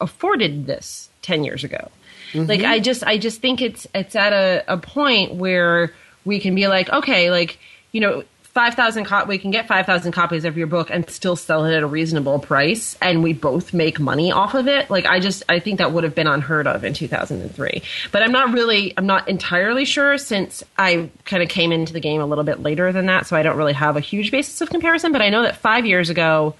afforded 0.00 0.66
this 0.66 1.08
10 1.22 1.44
years 1.44 1.64
ago. 1.64 1.90
Mm-hmm. 2.32 2.48
Like 2.48 2.62
I 2.62 2.78
just 2.78 3.04
I 3.04 3.18
just 3.18 3.40
think 3.40 3.60
it's 3.60 3.86
it's 3.94 4.16
at 4.16 4.32
a, 4.32 4.64
a 4.68 4.76
point 4.78 5.34
where 5.34 5.92
we 6.24 6.38
can 6.38 6.54
be 6.54 6.68
like, 6.68 6.88
okay, 6.90 7.30
like, 7.30 7.58
you 7.90 8.00
know, 8.00 8.24
5,000 8.52 9.06
co- 9.06 9.24
we 9.24 9.38
can 9.38 9.50
get 9.50 9.66
5,000 9.66 10.12
copies 10.12 10.44
of 10.44 10.58
your 10.58 10.66
book 10.66 10.90
and 10.90 11.08
still 11.08 11.36
sell 11.36 11.64
it 11.64 11.74
at 11.74 11.82
a 11.82 11.86
reasonable 11.86 12.38
price 12.38 12.98
and 13.00 13.22
we 13.22 13.32
both 13.32 13.72
make 13.72 13.98
money 13.98 14.30
off 14.30 14.54
of 14.54 14.68
it. 14.68 14.90
Like 14.90 15.06
I 15.06 15.20
just 15.20 15.42
I 15.48 15.58
think 15.58 15.78
that 15.78 15.92
would 15.92 16.04
have 16.04 16.14
been 16.14 16.26
unheard 16.26 16.66
of 16.66 16.84
in 16.84 16.92
2003. 16.92 17.82
But 18.12 18.22
I'm 18.22 18.32
not 18.32 18.52
really 18.52 18.92
I'm 18.98 19.06
not 19.06 19.26
entirely 19.28 19.86
sure 19.86 20.18
since 20.18 20.62
I 20.76 21.10
kind 21.24 21.42
of 21.42 21.48
came 21.48 21.72
into 21.72 21.94
the 21.94 22.00
game 22.00 22.20
a 22.20 22.26
little 22.26 22.44
bit 22.44 22.60
later 22.60 22.92
than 22.92 23.06
that, 23.06 23.26
so 23.26 23.36
I 23.36 23.42
don't 23.42 23.56
really 23.56 23.72
have 23.72 23.96
a 23.96 24.00
huge 24.00 24.30
basis 24.30 24.60
of 24.60 24.68
comparison, 24.68 25.12
but 25.12 25.22
I 25.22 25.30
know 25.30 25.42
that 25.42 25.56
5 25.56 25.86
years 25.86 26.10
ago 26.10 26.54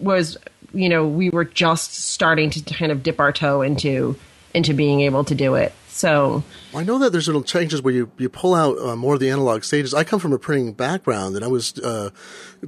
was 0.00 0.36
you 0.72 0.88
know, 0.88 1.06
we 1.06 1.30
were 1.30 1.44
just 1.44 1.94
starting 1.94 2.50
to 2.50 2.74
kind 2.74 2.92
of 2.92 3.02
dip 3.02 3.20
our 3.20 3.32
toe 3.32 3.62
into 3.62 4.16
into 4.54 4.74
being 4.74 5.00
able 5.02 5.24
to 5.24 5.34
do 5.34 5.54
it. 5.54 5.72
So 5.88 6.42
I 6.74 6.84
know 6.84 6.98
that 6.98 7.12
there's 7.12 7.26
little 7.26 7.42
changes 7.42 7.80
where 7.80 7.94
you, 7.94 8.10
you 8.18 8.28
pull 8.28 8.54
out 8.54 8.78
uh, 8.78 8.94
more 8.94 9.14
of 9.14 9.20
the 9.20 9.30
analog 9.30 9.64
stages. 9.64 9.94
I 9.94 10.04
come 10.04 10.20
from 10.20 10.34
a 10.34 10.38
printing 10.38 10.74
background 10.74 11.34
and 11.34 11.42
I 11.44 11.48
was 11.48 11.78
uh, 11.78 12.10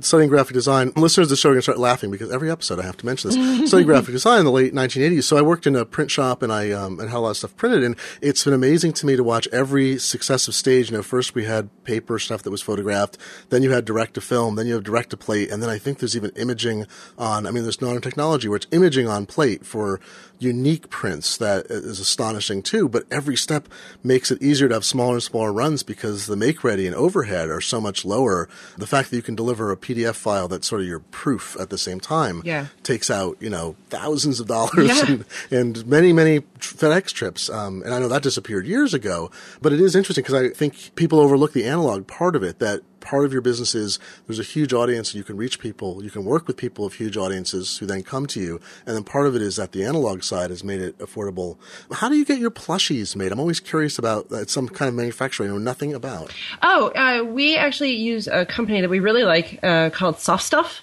studying 0.00 0.30
graphic 0.30 0.54
design. 0.54 0.92
Listeners 0.96 1.26
of 1.26 1.30
the 1.30 1.36
show 1.36 1.50
are 1.50 1.52
going 1.52 1.58
to 1.58 1.62
start 1.62 1.78
laughing 1.78 2.10
because 2.10 2.30
every 2.30 2.50
episode 2.50 2.80
I 2.80 2.84
have 2.84 2.96
to 2.98 3.06
mention 3.06 3.30
this. 3.30 3.68
studying 3.68 3.86
graphic 3.86 4.12
design 4.12 4.40
in 4.40 4.44
the 4.46 4.52
late 4.52 4.72
1980s. 4.72 5.24
So 5.24 5.36
I 5.36 5.42
worked 5.42 5.66
in 5.66 5.76
a 5.76 5.84
print 5.84 6.10
shop 6.10 6.42
and 6.42 6.50
I 6.50 6.70
um, 6.70 6.98
and 6.98 7.10
had 7.10 7.18
a 7.18 7.20
lot 7.20 7.30
of 7.30 7.36
stuff 7.36 7.54
printed. 7.56 7.84
And 7.84 7.94
it's 8.22 8.44
been 8.44 8.54
amazing 8.54 8.94
to 8.94 9.06
me 9.06 9.16
to 9.16 9.24
watch 9.24 9.46
every 9.48 9.98
successive 9.98 10.54
stage. 10.54 10.90
You 10.90 10.96
know, 10.96 11.02
first 11.02 11.34
we 11.34 11.44
had 11.44 11.68
paper 11.84 12.18
stuff 12.18 12.42
that 12.44 12.50
was 12.50 12.62
photographed. 12.62 13.18
Then 13.50 13.62
you 13.62 13.72
had 13.72 13.84
direct 13.84 14.14
to 14.14 14.22
film. 14.22 14.54
Then 14.54 14.66
you 14.66 14.74
have 14.74 14.84
direct 14.84 15.10
to 15.10 15.18
plate. 15.18 15.50
And 15.50 15.62
then 15.62 15.68
I 15.68 15.76
think 15.76 15.98
there's 15.98 16.16
even 16.16 16.30
imaging 16.36 16.86
on, 17.18 17.46
I 17.46 17.50
mean, 17.50 17.64
there's 17.64 17.82
modern 17.82 18.00
technology 18.00 18.48
where 18.48 18.56
it's 18.56 18.66
imaging 18.70 19.08
on 19.08 19.26
plate 19.26 19.66
for 19.66 20.00
unique 20.38 20.88
prints 20.88 21.36
that 21.36 21.66
is 21.66 22.00
astonishing 22.00 22.62
too. 22.62 22.88
But 22.88 23.04
every 23.10 23.36
step 23.36 23.68
makes 24.02 24.30
it 24.30 24.42
easier 24.42 24.68
to 24.68 24.74
have 24.74 24.84
smaller 24.84 25.14
and 25.14 25.22
smaller 25.22 25.52
runs 25.52 25.82
because 25.82 26.26
the 26.26 26.36
make 26.36 26.64
ready 26.64 26.86
and 26.86 26.94
overhead 26.94 27.48
are 27.48 27.60
so 27.60 27.80
much 27.80 28.04
lower. 28.04 28.48
The 28.76 28.86
fact 28.86 29.10
that 29.10 29.16
you 29.16 29.22
can 29.22 29.34
deliver 29.34 29.70
a 29.70 29.76
PDF 29.76 30.14
file 30.14 30.48
that's 30.48 30.68
sort 30.68 30.80
of 30.80 30.86
your 30.86 31.00
proof 31.00 31.56
at 31.58 31.70
the 31.70 31.78
same 31.78 32.00
time 32.00 32.42
yeah. 32.44 32.66
takes 32.82 33.10
out, 33.10 33.36
you 33.40 33.50
know, 33.50 33.76
thousands 33.88 34.40
of 34.40 34.46
dollars 34.46 34.88
yeah. 34.88 35.06
and, 35.06 35.24
and, 35.50 35.86
many, 35.86 36.12
many 36.12 36.40
FedEx 36.58 37.12
trips. 37.12 37.48
Um, 37.50 37.82
and 37.82 37.94
I 37.94 37.98
know 37.98 38.08
that 38.08 38.22
disappeared 38.22 38.66
years 38.66 38.94
ago, 38.94 39.30
but 39.60 39.72
it 39.72 39.80
is 39.80 39.96
interesting 39.96 40.22
because 40.22 40.34
I 40.34 40.48
think 40.50 40.94
people 40.94 41.20
overlook 41.20 41.52
the 41.52 41.64
analog 41.64 42.06
part 42.06 42.36
of 42.36 42.42
it 42.42 42.58
that 42.58 42.82
part 43.00 43.24
of 43.24 43.32
your 43.32 43.42
business 43.42 43.74
is 43.74 43.98
there's 44.26 44.38
a 44.38 44.44
huge 44.44 44.72
audience 44.72 45.10
and 45.10 45.18
you 45.18 45.24
can 45.24 45.36
reach 45.36 45.58
people, 45.58 46.02
you 46.02 46.10
can 46.10 46.24
work 46.24 46.46
with 46.46 46.56
people 46.56 46.84
of 46.84 46.94
huge 46.94 47.16
audiences 47.16 47.78
who 47.78 47.86
then 47.86 48.02
come 48.02 48.26
to 48.26 48.40
you. 48.40 48.60
And 48.86 48.96
then 48.96 49.04
part 49.04 49.26
of 49.26 49.34
it 49.34 49.42
is 49.42 49.56
that 49.56 49.72
the 49.72 49.84
analog 49.84 50.22
side 50.22 50.50
has 50.50 50.62
made 50.62 50.80
it 50.80 50.98
affordable. 50.98 51.56
How 51.92 52.08
do 52.08 52.16
you 52.16 52.24
get 52.24 52.38
your 52.38 52.50
plushies 52.50 53.16
made? 53.16 53.32
I'm 53.32 53.40
always 53.40 53.60
curious 53.60 53.98
about 53.98 54.28
that. 54.30 54.50
Some 54.50 54.68
kind 54.68 54.88
of 54.88 54.94
manufacturing 54.94 55.50
I 55.50 55.52
know 55.52 55.58
nothing 55.58 55.94
about. 55.94 56.32
Oh, 56.62 56.88
uh, 56.94 57.24
we 57.24 57.56
actually 57.56 57.96
use 57.96 58.28
a 58.28 58.46
company 58.46 58.80
that 58.80 58.90
we 58.90 59.00
really 59.00 59.24
like 59.24 59.58
uh, 59.62 59.90
called 59.90 60.18
Soft 60.18 60.44
Stuff, 60.44 60.82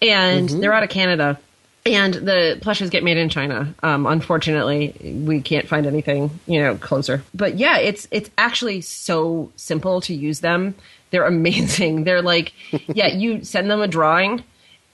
and 0.00 0.48
mm-hmm. 0.48 0.60
they're 0.60 0.72
out 0.72 0.82
of 0.82 0.90
Canada. 0.90 1.38
And 1.84 2.14
the 2.14 2.58
plushes 2.62 2.90
get 2.90 3.04
made 3.04 3.16
in 3.16 3.28
China. 3.28 3.72
Um, 3.80 4.06
unfortunately, 4.06 5.22
we 5.24 5.40
can't 5.40 5.68
find 5.68 5.86
anything, 5.86 6.40
you 6.44 6.60
know, 6.60 6.74
closer. 6.74 7.22
But 7.32 7.58
yeah, 7.58 7.78
it's 7.78 8.08
it's 8.10 8.28
actually 8.36 8.80
so 8.80 9.52
simple 9.54 10.00
to 10.00 10.12
use 10.12 10.40
them. 10.40 10.74
They're 11.10 11.26
amazing. 11.26 12.04
They're 12.04 12.22
like, 12.22 12.52
yeah, 12.86 13.08
you 13.08 13.44
send 13.44 13.70
them 13.70 13.80
a 13.80 13.88
drawing, 13.88 14.44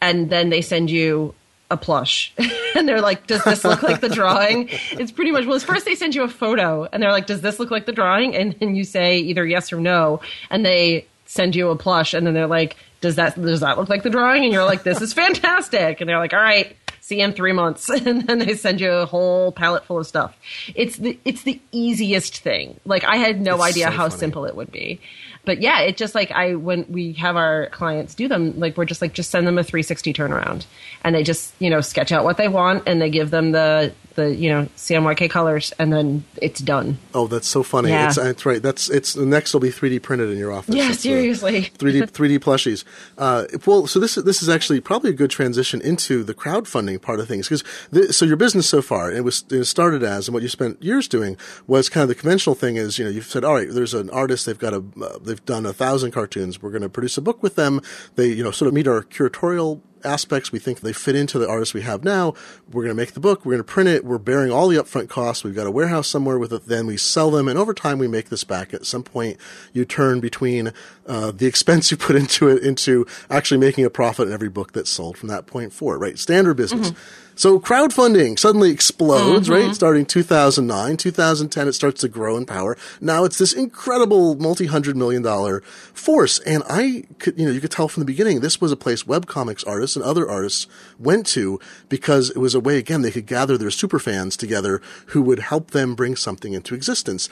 and 0.01 0.31
then 0.31 0.51
they 0.51 0.61
send 0.61 0.91
you 0.91 1.35
a 1.71 1.77
plush. 1.77 2.33
and 2.77 2.87
they're 2.87 3.01
like, 3.01 3.27
does 3.27 3.43
this 3.45 3.65
look 3.65 3.83
like 3.83 4.01
the 4.01 4.09
drawing? 4.09 4.69
It's 4.93 5.11
pretty 5.11 5.31
much, 5.31 5.47
well, 5.47 5.59
first 5.59 5.85
they 5.85 5.95
send 5.95 6.15
you 6.15 6.23
a 6.23 6.29
photo, 6.29 6.89
and 6.93 7.03
they're 7.03 7.13
like, 7.13 7.27
does 7.27 7.41
this 7.41 7.59
look 7.59 7.71
like 7.71 7.87
the 7.87 7.93
drawing? 7.93 8.37
And 8.37 8.53
then 8.61 8.75
you 8.75 8.85
say 8.85 9.19
either 9.19 9.47
yes 9.47 9.73
or 9.73 9.81
no, 9.81 10.21
and 10.51 10.65
they 10.65 11.07
send 11.27 11.57
you 11.57 11.71
a 11.71 11.77
plush, 11.77 12.15
and 12.15 12.27
then 12.27 12.35
they're 12.35 12.47
like, 12.47 12.77
does 13.01 13.17
that 13.17 13.41
does 13.41 13.61
that 13.61 13.79
look 13.79 13.89
like 13.89 14.03
the 14.05 14.11
drawing? 14.11 14.45
And 14.45 14.53
you're 14.53 14.65
like, 14.65 14.85
this 14.85 15.01
is 15.01 15.13
fantastic. 15.13 16.01
And 16.01 16.09
they're 16.09 16.19
like, 16.19 16.33
all 16.33 16.41
right, 16.41 16.77
see 17.01 17.19
you 17.19 17.25
in 17.25 17.33
three 17.33 17.53
months, 17.53 17.89
and 17.91 18.27
then 18.27 18.39
they 18.39 18.55
send 18.55 18.81
you 18.81 18.91
a 18.91 19.07
whole 19.07 19.53
pallet 19.53 19.85
full 19.85 19.99
of 19.99 20.07
stuff. 20.07 20.37
It's 20.75 20.97
the 20.97 21.19
it's 21.25 21.43
the 21.43 21.61
easiest 21.73 22.39
thing. 22.39 22.81
Like 22.87 23.05
I 23.05 23.17
had 23.17 23.41
no 23.41 23.57
it's 23.57 23.65
idea 23.65 23.87
so 23.87 23.91
how 23.91 24.09
funny. 24.09 24.21
simple 24.21 24.45
it 24.47 24.57
would 24.57 24.73
be 24.73 25.01
but 25.45 25.61
yeah, 25.61 25.81
it 25.81 25.97
just 25.97 26.15
like 26.15 26.31
I 26.31 26.55
when 26.55 26.87
we 26.89 27.13
have 27.15 27.37
our 27.37 27.67
clients 27.71 28.15
do 28.15 28.29
them, 28.29 28.59
like 28.59 28.77
we're 28.77 28.85
just 28.85 29.03
like 29.03 29.13
just 29.13 29.31
send 29.31 29.47
them 29.47 29.59
a 29.59 29.65
360 29.65 30.13
turnaround, 30.13 30.67
and 31.03 31.15
they 31.15 31.23
just 31.23 31.53
you 31.59 31.71
know 31.71 31.81
sketch 31.81 32.13
out 32.13 32.25
what 32.25 32.37
they 32.37 32.49
want, 32.49 32.85
and 32.87 33.01
they 33.01 33.11
give 33.11 33.31
them 33.31 33.53
the 33.53 33.93
the 34.15 34.35
you 34.35 34.51
know 34.51 34.67
CMYK 34.77 35.31
colors, 35.31 35.73
and 35.79 35.93
then 35.93 36.25
it's 36.37 36.61
done. 36.61 36.99
Oh, 37.15 37.27
that's 37.27 37.49
so 37.49 37.63
funny! 37.63 37.91
Yeah. 37.91 38.09
It's, 38.09 38.19
it's 38.19 38.47
right. 38.47 38.63
That's 38.63 38.89
it's 38.91 39.15
the 39.15 39.27
next 39.27 39.53
will 39.53 39.61
be 39.61 39.71
3D 39.71 40.03
printed 40.03 40.31
in 40.31 40.39
your 40.39 40.53
office. 40.53 40.75
Yeah, 40.75 40.93
seriously. 40.93 41.63
3D 41.79 42.11
3D 42.11 42.39
plushies. 42.39 42.85
Uh, 43.19 43.47
well, 43.67 43.87
so 43.87 43.99
this 43.99 44.15
this 44.17 44.43
is 44.43 44.49
actually 44.49 44.81
probably 44.81 45.11
a 45.11 45.15
good 45.15 45.31
transition 45.31 45.81
into 45.81 46.23
the 46.23 46.35
crowdfunding 46.35 47.01
part 47.01 47.21
of 47.21 47.29
things 47.29 47.49
because 47.49 48.17
so 48.17 48.25
your 48.25 48.37
business 48.37 48.69
so 48.69 48.83
far 48.83 49.11
it 49.11 49.25
was 49.25 49.45
it 49.51 49.65
started 49.65 50.03
as 50.03 50.29
and 50.29 50.35
what 50.35 50.43
you 50.43 50.49
spent 50.49 50.83
years 50.83 51.09
doing 51.09 51.37
was 51.67 51.89
kind 51.89 52.03
of 52.03 52.09
the 52.09 52.15
conventional 52.15 52.55
thing 52.55 52.77
is 52.77 52.99
you 52.99 53.05
know 53.05 53.11
you've 53.11 53.27
said 53.27 53.45
all 53.45 53.55
right 53.55 53.69
there's 53.71 53.95
an 53.95 54.11
artist 54.11 54.47
they've 54.47 54.59
got 54.59 54.73
a 54.73 54.85
uh, 55.03 55.19
they've 55.23 55.45
done 55.45 55.67
a 55.67 55.73
thousand 55.73 56.11
cartoons 56.11 56.61
we're 56.61 56.71
going 56.71 56.83
to 56.83 56.89
produce 56.89 57.17
a 57.17 57.23
book 57.23 57.43
with 57.43 57.55
them 57.55 57.81
they 58.17 58.27
you 58.27 58.43
know 58.43 58.51
sort 58.51 58.69
of 58.69 58.75
meet 58.75 58.87
our 58.87 59.03
curatorial 59.03 59.81
aspects 60.05 60.53
we 60.53 60.59
think 60.59 60.81
they 60.81 60.93
fit 60.93 61.15
into 61.15 61.39
the 61.39 61.49
artists 61.49 61.75
we 61.75 61.83
have 61.83 62.05
now. 62.05 62.35
We're 62.71 62.83
going 62.83 62.97
to 62.97 63.01
make 63.01 63.13
the 63.13 63.21
book. 63.21 63.45
We're 63.45 63.53
going 63.53 63.65
to 63.65 63.73
print 63.73 63.89
it. 63.89 64.05
We're 64.05 64.19
bearing 64.19 64.51
all 64.51 64.69
the 64.69 64.77
upfront 64.77 65.09
costs. 65.09 65.45
We've 65.45 65.55
got 65.55 65.67
a 65.67 65.71
warehouse 65.71 66.09
somewhere 66.09 66.39
with 66.39 66.53
it. 66.53 66.67
Then 66.67 66.87
we 66.87 66.97
sell 66.97 67.31
them, 67.31 67.49
and 67.49 67.59
over 67.59 67.75
time 67.75 67.99
we 67.99 68.09
make 68.09 68.29
this 68.29 68.45
back. 68.45 68.75
At 68.75 68.87
some 68.87 69.03
point, 69.03 69.37
you 69.73 69.85
turn 69.85 70.21
between 70.21 70.73
uh, 71.07 71.31
the 71.31 71.47
expense 71.47 71.91
you 71.91 71.97
put 71.97 72.17
into 72.17 72.49
it 72.49 72.63
into 72.63 73.07
actually 73.31 73.59
making 73.59 73.85
a 73.85 73.91
profit 73.91 74.29
in 74.29 74.35
every 74.35 74.49
book 74.49 74.73
that's 74.73 74.91
sold 74.91 75.17
from 75.17 75.29
that 75.29 75.47
point 75.47 75.73
forward. 75.73 75.99
Right, 75.99 76.19
standard 76.19 76.55
business. 76.55 76.91
Mm-hmm. 76.91 77.32
So 77.35 77.59
crowdfunding 77.59 78.39
suddenly 78.39 78.71
explodes, 78.71 79.49
mm-hmm. 79.49 79.67
right? 79.67 79.75
Starting 79.75 80.05
2009, 80.07 80.97
2010, 80.97 81.69
it 81.69 81.73
starts 81.73 82.01
to 82.03 82.09
grow 82.09 82.37
in 82.37 82.47
power. 82.47 82.77
Now 83.01 83.25
it's 83.25 83.39
this 83.39 83.53
incredible 83.53 84.35
multi-hundred 84.37 84.97
million 84.97 85.23
dollar 85.23 85.61
force. 85.93 86.39
And 86.41 86.63
I 86.69 87.05
could, 87.19 87.39
you 87.39 87.47
know, 87.47 87.53
you 87.53 87.61
could 87.61 87.71
tell 87.71 87.89
from 87.89 88.01
the 88.01 88.07
beginning, 88.07 88.41
this 88.41 88.61
was 88.61 88.73
a 88.73 88.77
place 88.77 89.05
webcomics 89.05 89.67
artists 89.67 89.97
and 89.97 90.05
other 90.05 90.29
artists 90.29 90.67
went 90.99 91.27
to 91.29 91.59
because 91.89 92.31
it 92.31 92.39
was 92.39 92.55
a 92.55 92.61
way, 92.61 92.79
again, 92.79 93.03
they 93.03 93.11
could 93.11 93.27
gather 93.27 93.57
their 93.57 93.71
super 93.71 93.99
fans 93.99 94.37
together 94.37 94.81
who 95.07 95.23
would 95.23 95.39
help 95.39 95.71
them 95.71 95.95
bring 95.95 96.17
something 96.17 96.53
into 96.53 96.75
existence. 96.75 97.29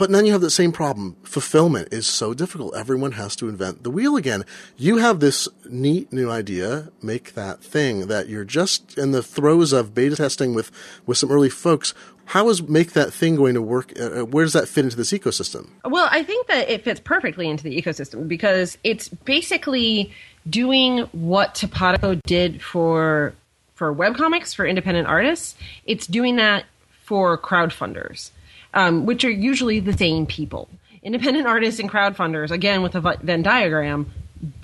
But 0.00 0.10
then 0.10 0.24
you 0.24 0.32
have 0.32 0.40
the 0.40 0.48
same 0.48 0.72
problem. 0.72 1.14
Fulfillment 1.24 1.92
is 1.92 2.06
so 2.06 2.32
difficult. 2.32 2.74
Everyone 2.74 3.12
has 3.12 3.36
to 3.36 3.50
invent 3.50 3.82
the 3.82 3.90
wheel 3.90 4.16
again. 4.16 4.46
You 4.78 4.96
have 4.96 5.20
this 5.20 5.46
neat 5.68 6.10
new 6.10 6.30
idea, 6.30 6.88
make 7.02 7.34
that 7.34 7.62
thing 7.62 8.06
that 8.06 8.26
you're 8.26 8.46
just 8.46 8.96
in 8.96 9.10
the 9.12 9.22
throes 9.22 9.74
of 9.74 9.94
beta 9.94 10.16
testing 10.16 10.54
with, 10.54 10.70
with 11.04 11.18
some 11.18 11.30
early 11.30 11.50
folks. 11.50 11.92
How 12.24 12.48
is 12.48 12.62
make 12.62 12.94
that 12.94 13.12
thing 13.12 13.36
going 13.36 13.52
to 13.52 13.60
work? 13.60 13.92
Uh, 14.00 14.20
uh 14.20 14.24
where 14.24 14.42
does 14.42 14.54
that 14.54 14.68
fit 14.68 14.86
into 14.86 14.96
this 14.96 15.12
ecosystem? 15.12 15.68
Well, 15.84 16.08
I 16.10 16.22
think 16.22 16.46
that 16.46 16.70
it 16.70 16.82
fits 16.82 17.00
perfectly 17.00 17.46
into 17.46 17.64
the 17.64 17.78
ecosystem 17.78 18.26
because 18.26 18.78
it's 18.82 19.10
basically 19.10 20.14
doing 20.48 21.00
what 21.12 21.54
Topatoco 21.54 22.22
did 22.22 22.62
for 22.62 23.34
for 23.74 23.94
webcomics 23.94 24.54
for 24.54 24.64
independent 24.64 25.08
artists. 25.08 25.56
It's 25.84 26.06
doing 26.06 26.36
that 26.36 26.64
for 27.04 27.36
crowdfunders 27.36 28.30
um, 28.74 29.06
which 29.06 29.24
are 29.24 29.30
usually 29.30 29.80
the 29.80 29.92
same 29.96 30.26
people. 30.26 30.68
independent 31.02 31.46
artists 31.46 31.80
and 31.80 31.90
crowdfunders, 31.90 32.50
again 32.50 32.82
with 32.82 32.94
a 32.94 33.00
Venn 33.22 33.42
diagram, 33.42 34.10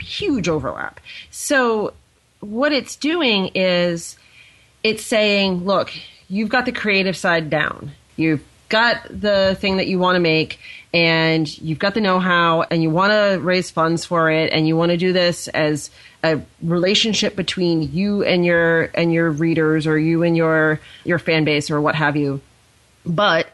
huge 0.00 0.48
overlap. 0.48 1.00
So 1.30 1.94
what 2.40 2.72
it's 2.72 2.96
doing 2.96 3.50
is 3.54 4.16
it's 4.82 5.02
saying, 5.04 5.64
look, 5.64 5.92
you've 6.28 6.48
got 6.50 6.66
the 6.66 6.72
creative 6.72 7.16
side 7.16 7.50
down. 7.50 7.92
You've 8.16 8.44
got 8.68 9.06
the 9.08 9.56
thing 9.60 9.78
that 9.78 9.86
you 9.86 9.98
want 9.98 10.16
to 10.16 10.20
make 10.20 10.58
and 10.92 11.46
you've 11.60 11.78
got 11.78 11.94
the 11.94 12.00
know-how 12.00 12.62
and 12.62 12.82
you 12.82 12.90
want 12.90 13.12
to 13.12 13.38
raise 13.40 13.70
funds 13.70 14.04
for 14.04 14.30
it 14.30 14.52
and 14.52 14.66
you 14.66 14.76
want 14.76 14.90
to 14.90 14.96
do 14.96 15.12
this 15.12 15.46
as 15.48 15.90
a 16.24 16.40
relationship 16.62 17.36
between 17.36 17.82
you 17.94 18.24
and 18.24 18.44
your 18.44 18.90
and 18.94 19.12
your 19.12 19.30
readers 19.30 19.86
or 19.86 19.98
you 19.98 20.22
and 20.22 20.36
your 20.36 20.80
your 21.04 21.18
fan 21.18 21.44
base 21.44 21.70
or 21.70 21.80
what 21.80 21.94
have 21.94 22.16
you 22.16 22.40
but 23.04 23.46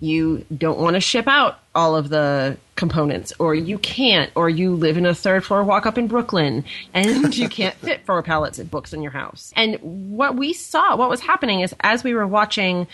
you 0.00 0.44
don't 0.56 0.78
want 0.78 0.94
to 0.94 1.00
ship 1.00 1.26
out 1.26 1.58
all 1.74 1.96
of 1.96 2.08
the 2.08 2.56
components 2.76 3.32
or 3.38 3.54
you 3.54 3.78
can't 3.78 4.30
or 4.36 4.48
you 4.48 4.74
live 4.74 4.96
in 4.96 5.04
a 5.04 5.14
third 5.14 5.44
floor 5.44 5.64
walk 5.64 5.86
up 5.86 5.98
in 5.98 6.06
brooklyn 6.06 6.64
and 6.94 7.36
you 7.36 7.48
can't 7.48 7.74
fit 7.78 8.04
four 8.06 8.22
pallets 8.22 8.58
of 8.58 8.70
books 8.70 8.92
in 8.92 9.02
your 9.02 9.10
house. 9.10 9.52
And 9.56 9.76
what 9.82 10.36
we 10.36 10.52
saw 10.52 10.96
what 10.96 11.08
was 11.08 11.20
happening 11.20 11.60
is 11.60 11.74
as 11.80 12.04
we 12.04 12.14
were 12.14 12.26
watching 12.26 12.86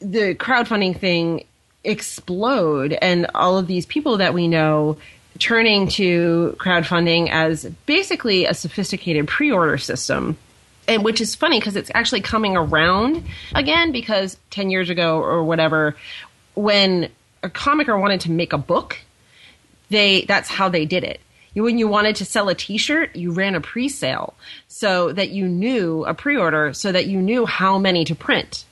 the 0.00 0.34
crowdfunding 0.34 0.98
thing 0.98 1.44
explode 1.84 2.96
and 3.00 3.26
all 3.34 3.58
of 3.58 3.66
these 3.66 3.86
people 3.86 4.16
that 4.18 4.34
we 4.34 4.48
know 4.48 4.96
turning 5.38 5.88
to 5.88 6.56
crowdfunding 6.58 7.28
as 7.30 7.64
basically 7.86 8.44
a 8.46 8.54
sophisticated 8.54 9.26
pre-order 9.26 9.78
system 9.78 10.36
and 10.88 11.04
which 11.04 11.20
is 11.20 11.34
funny 11.34 11.58
because 11.58 11.76
it's 11.76 11.90
actually 11.94 12.20
coming 12.20 12.56
around 12.56 13.24
again 13.54 13.92
because 13.92 14.36
10 14.50 14.70
years 14.70 14.90
ago 14.90 15.18
or 15.18 15.42
whatever 15.44 15.96
when 16.54 17.10
a 17.42 17.48
comicer 17.48 17.98
wanted 17.98 18.20
to 18.20 18.30
make 18.30 18.52
a 18.52 18.58
book 18.58 18.98
they 19.90 20.24
that's 20.26 20.48
how 20.48 20.68
they 20.68 20.84
did 20.84 21.04
it 21.04 21.20
when 21.54 21.76
you 21.78 21.86
wanted 21.86 22.16
to 22.16 22.24
sell 22.24 22.48
a 22.48 22.54
t-shirt 22.54 23.14
you 23.14 23.30
ran 23.30 23.54
a 23.54 23.60
pre-sale 23.60 24.34
so 24.68 25.12
that 25.12 25.30
you 25.30 25.46
knew 25.46 26.04
a 26.04 26.14
pre-order 26.14 26.72
so 26.72 26.90
that 26.92 27.06
you 27.06 27.20
knew 27.20 27.44
how 27.46 27.78
many 27.78 28.04
to 28.04 28.14
print 28.14 28.64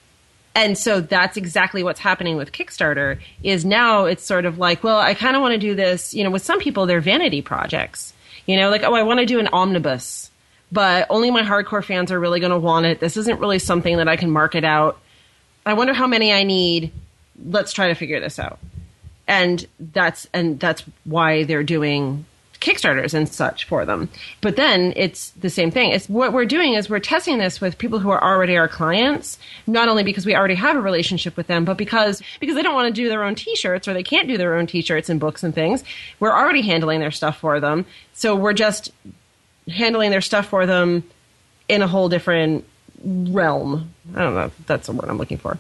and 0.55 0.77
so 0.77 1.01
that's 1.01 1.37
exactly 1.37 1.83
what's 1.83 2.01
happening 2.01 2.37
with 2.37 2.53
Kickstarter 2.53 3.21
is 3.43 3.65
now 3.65 4.07
it's 4.07 4.25
sort 4.25 4.45
of 4.45 4.59
like, 4.59 4.83
well, 4.83 4.99
I 4.99 5.15
kind 5.15 5.37
of 5.37 5.43
want 5.43 5.53
to 5.53 5.59
do 5.59 5.75
this, 5.75 6.13
you 6.13 6.25
know, 6.25 6.31
with 6.31 6.45
some 6.45 6.59
people 6.59 6.87
they're 6.87 7.01
vanity 7.01 7.41
projects. 7.41 8.13
You 8.47 8.57
know, 8.57 8.69
like, 8.71 8.83
oh, 8.83 8.95
I 8.95 9.05
want 9.05 9.21
to 9.21 9.27
do 9.27 9.39
an 9.39 9.49
omnibus, 9.49 10.31
but 10.73 11.07
only 11.09 11.31
my 11.31 11.43
hardcore 11.43 11.85
fans 11.85 12.11
are 12.11 12.19
really 12.19 12.41
going 12.41 12.51
to 12.53 12.59
want 12.59 12.87
it. 12.87 12.99
This 12.99 13.17
isn't 13.17 13.39
really 13.39 13.61
something 13.61 13.99
that 13.99 14.09
I 14.09 14.17
can 14.17 14.31
market 14.31 14.65
out. 14.65 14.99
I 15.65 15.75
wonder 15.75 15.93
how 15.93 16.07
many 16.07 16.33
I 16.33 16.43
need. 16.43 16.91
Let's 17.45 17.73
try 17.73 17.89
to 17.89 17.95
figure 17.95 18.21
this 18.21 18.39
out. 18.39 18.59
And 19.27 19.67
that's 19.79 20.27
and 20.33 20.59
that's 20.59 20.83
why 21.05 21.45
they're 21.45 21.63
doing 21.63 22.25
Kickstarters 22.61 23.15
and 23.15 23.29
such 23.29 23.65
for 23.65 23.87
them. 23.87 24.09
But 24.43 24.57
then 24.57 24.93
it's 24.95 25.31
the 25.31 25.49
same 25.49 25.71
thing. 25.71 25.93
It's 25.93 26.09
what 26.09 26.33
we're 26.33 26.45
doing 26.45 26.75
is 26.75 26.91
we're 26.91 26.99
testing 26.99 27.39
this 27.39 27.61
with 27.61 27.79
people 27.79 28.01
who 28.01 28.11
are 28.11 28.23
already 28.23 28.57
our 28.59 28.69
clients, 28.69 29.39
not 29.67 29.89
only 29.89 30.05
because 30.05 30.27
we 30.27 30.37
already 30.37 30.57
have 30.57 30.77
a 30.77 30.81
relationship 30.81 31.37
with 31.37 31.47
them, 31.47 31.65
but 31.65 31.79
because 31.79 32.23
because 32.39 32.57
they 32.57 32.63
don't 32.63 32.75
want 32.75 32.95
to 32.95 33.01
do 33.03 33.09
their 33.09 33.25
own 33.25 33.35
t-shirts 33.35 33.89
or 33.89 33.95
they 33.95 34.03
can't 34.03 34.29
do 34.29 34.37
their 34.37 34.57
own 34.57 34.67
t-shirts 34.67 35.09
and 35.09 35.19
books 35.19 35.43
and 35.43 35.55
things. 35.55 35.83
We're 36.19 36.37
already 36.37 36.63
handling 36.63 37.01
their 37.01 37.11
stuff 37.11 37.39
for 37.39 37.61
them. 37.61 37.87
So 38.13 38.37
we're 38.37 38.53
just 38.53 38.93
handling 39.69 40.11
their 40.11 40.21
stuff 40.21 40.47
for 40.47 40.67
them 40.67 41.05
in 41.69 41.81
a 41.81 41.87
whole 41.87 42.11
different 42.11 42.67
realm. 43.03 43.95
I 44.15 44.23
don't 44.23 44.35
know. 44.35 44.51
That's 44.67 44.87
the 44.87 44.93
word 44.93 45.09
I'm 45.09 45.19
looking 45.19 45.39
for. 45.39 45.59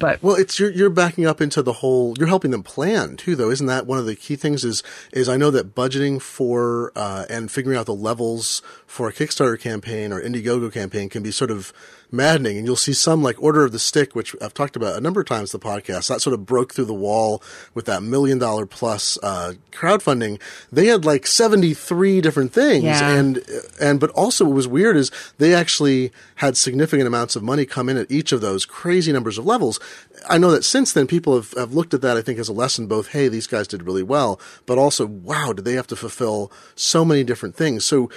But 0.00 0.22
well, 0.22 0.34
it's 0.34 0.58
you're 0.58 0.70
you're 0.70 0.90
backing 0.90 1.26
up 1.26 1.40
into 1.42 1.62
the 1.62 1.74
whole. 1.74 2.14
You're 2.18 2.26
helping 2.26 2.50
them 2.50 2.62
plan 2.62 3.16
too, 3.16 3.36
though. 3.36 3.50
Isn't 3.50 3.66
that 3.66 3.86
one 3.86 3.98
of 3.98 4.06
the 4.06 4.16
key 4.16 4.34
things? 4.34 4.64
Is 4.64 4.82
is 5.12 5.28
I 5.28 5.36
know 5.36 5.50
that 5.50 5.74
budgeting 5.74 6.20
for 6.20 6.90
uh, 6.96 7.26
and 7.28 7.50
figuring 7.50 7.78
out 7.78 7.84
the 7.84 7.94
levels 7.94 8.62
for 8.86 9.08
a 9.08 9.12
Kickstarter 9.12 9.60
campaign 9.60 10.12
or 10.12 10.20
Indiegogo 10.20 10.72
campaign 10.72 11.10
can 11.10 11.22
be 11.22 11.30
sort 11.30 11.50
of 11.50 11.72
maddening. 12.12 12.58
And 12.58 12.66
you'll 12.66 12.76
see 12.76 12.92
some 12.92 13.22
like 13.22 13.40
Order 13.42 13.64
of 13.64 13.72
the 13.72 13.78
Stick, 13.78 14.14
which 14.14 14.34
I've 14.40 14.54
talked 14.54 14.76
about 14.76 14.96
a 14.96 15.00
number 15.00 15.20
of 15.20 15.26
times 15.26 15.52
in 15.52 15.60
the 15.60 15.66
podcast, 15.66 16.08
that 16.08 16.20
sort 16.20 16.34
of 16.34 16.46
broke 16.46 16.74
through 16.74 16.86
the 16.86 16.94
wall 16.94 17.42
with 17.74 17.86
that 17.86 18.02
million 18.02 18.38
dollar 18.38 18.66
plus 18.66 19.18
uh, 19.22 19.54
crowdfunding. 19.72 20.40
They 20.72 20.86
had 20.86 21.04
like 21.04 21.26
73 21.26 22.20
different 22.20 22.52
things. 22.52 22.84
Yeah. 22.84 23.10
And, 23.10 23.42
and, 23.80 24.00
but 24.00 24.10
also 24.10 24.44
what 24.44 24.54
was 24.54 24.68
weird 24.68 24.96
is 24.96 25.10
they 25.38 25.54
actually 25.54 26.12
had 26.36 26.56
significant 26.56 27.06
amounts 27.06 27.36
of 27.36 27.42
money 27.42 27.66
come 27.66 27.88
in 27.88 27.96
at 27.96 28.10
each 28.10 28.32
of 28.32 28.40
those 28.40 28.64
crazy 28.64 29.12
numbers 29.12 29.38
of 29.38 29.46
levels. 29.46 29.80
I 30.28 30.38
know 30.38 30.50
that 30.50 30.64
since 30.64 30.92
then 30.92 31.06
people 31.06 31.34
have, 31.34 31.52
have 31.52 31.74
looked 31.74 31.94
at 31.94 32.02
that, 32.02 32.16
I 32.16 32.22
think, 32.22 32.38
as 32.38 32.48
a 32.48 32.52
lesson 32.52 32.86
both, 32.86 33.08
hey, 33.08 33.28
these 33.28 33.46
guys 33.46 33.68
did 33.68 33.82
really 33.82 34.02
well, 34.02 34.40
but 34.66 34.78
also, 34.78 35.06
wow, 35.06 35.52
did 35.52 35.64
they 35.64 35.74
have 35.74 35.86
to 35.88 35.96
fulfill 35.96 36.52
so 36.74 37.04
many 37.04 37.24
different 37.24 37.56
things? 37.56 37.84
So 37.84 38.10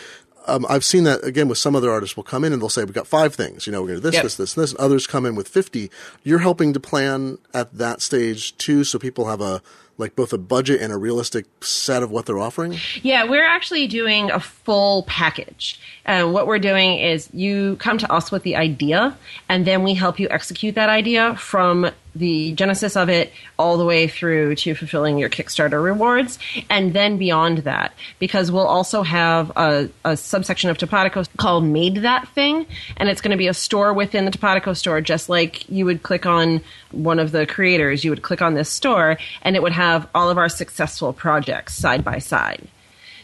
um, 0.47 0.65
I've 0.69 0.84
seen 0.84 1.03
that 1.06 1.23
again 1.23 1.47
with 1.47 1.58
some 1.58 1.75
other 1.75 1.91
artists 1.91 2.15
will 2.15 2.23
come 2.23 2.43
in 2.43 2.53
and 2.53 2.62
they'll 2.62 2.69
say, 2.69 2.84
we've 2.84 2.93
got 2.93 3.08
five 3.08 3.34
things, 3.36 3.65
you 3.65 3.71
know, 3.71 3.82
we're 3.82 3.88
going 3.89 4.01
to 4.01 4.01
do 4.01 4.08
this, 4.12 4.15
Yep. 4.15 4.23
this, 4.23 4.36
this, 4.36 4.56
and 4.58 4.63
this. 4.63 4.71
And 4.71 4.79
others 4.79 5.08
come 5.08 5.25
in 5.25 5.36
with 5.36 5.47
50. 5.47 5.89
You're 6.23 6.39
helping 6.39 6.73
to 6.73 6.79
plan 6.79 7.38
at 7.53 7.73
that 7.77 8.01
stage 8.01 8.58
too, 8.58 8.84
so 8.84 8.99
people 8.99 9.27
have 9.27 9.41
a, 9.41 9.62
like 9.97 10.15
both 10.15 10.34
a 10.34 10.38
budget 10.39 10.82
and 10.82 10.91
a 10.91 10.97
realistic 10.97 11.45
set 11.63 12.01
of 12.01 12.10
what 12.10 12.25
they're 12.25 12.39
offering. 12.39 12.75
Yeah, 13.03 13.25
we're 13.29 13.45
actually 13.45 13.88
doing 13.88 14.32
a 14.32 14.39
full 14.39 15.03
package. 15.03 15.79
And 16.06 16.34
what 16.34 16.47
we're 16.47 16.58
doing 16.60 16.97
is 16.99 17.29
you 17.32 17.75
come 17.77 17.97
to 17.99 18.12
us 18.12 18.32
with 18.32 18.41
the 18.43 18.56
idea, 18.56 19.15
and 19.49 19.65
then 19.67 19.84
we 19.84 19.93
help 19.93 20.19
you 20.19 20.27
execute 20.32 20.73
that 20.75 20.89
idea 20.89 21.36
from 21.36 21.91
the 22.15 22.54
genesis 22.54 22.95
of 22.95 23.10
it 23.10 23.34
all 23.58 23.78
the 23.78 23.86
way 23.86 24.08
through 24.08 24.56
to 24.56 24.76
fulfilling 24.76 25.17
your 25.17 25.30
Kickstarter 25.30 25.84
rewards, 25.84 26.38
and 26.69 26.93
then 26.93 27.17
beyond 27.17 27.60
that, 27.60 27.93
because 28.19 28.52
we'll 28.52 28.67
also 28.67 29.02
have 29.02 29.52
a, 29.56 29.89
a 30.06 30.15
subsection 30.15 30.69
of 30.69 30.78
Topatoco 30.78 31.28
called 31.38 31.63
Make 31.63 32.02
That 32.02 32.28
Thing, 32.30 32.67
and 32.97 33.10
it's 33.10 33.21
going 33.21 33.32
to 33.32 33.38
be 33.38 33.47
a 33.47 33.54
store 33.54 33.93
within 33.93 34.26
the 34.26 34.32
Topatoco 34.32 34.78
store, 34.78 35.02
just 35.02 35.28
like 35.28 35.67
you 35.69 35.86
would 35.86 36.04
click 36.04 36.26
on 36.26 36.62
one 36.91 37.17
of 37.17 37.32
the 37.32 37.47
creators, 37.47 38.04
you 38.04 38.12
would 38.12 38.21
click 38.21 38.41
on 38.41 38.54
this 38.54 38.69
store, 38.69 39.17
and 39.41 39.56
it 39.56 39.63
would 39.63 39.73
have 39.73 40.08
all 40.13 40.30
of 40.30 40.38
our 40.38 40.49
successful 40.49 41.13
projects 41.13 41.73
side 41.73 42.04
by 42.04 42.19
side. 42.19 42.67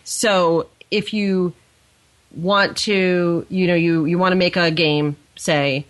So 0.04 0.68
if 0.90 1.14
you 1.14 1.54
want 2.36 2.78
to, 2.78 3.46
you 3.50 3.68
know, 3.68 3.76
you, 3.76 4.06
you 4.06 4.18
want 4.18 4.32
to 4.32 4.36
make 4.36 4.56
a 4.56 4.72
game, 4.72 5.16
say, 5.36 5.86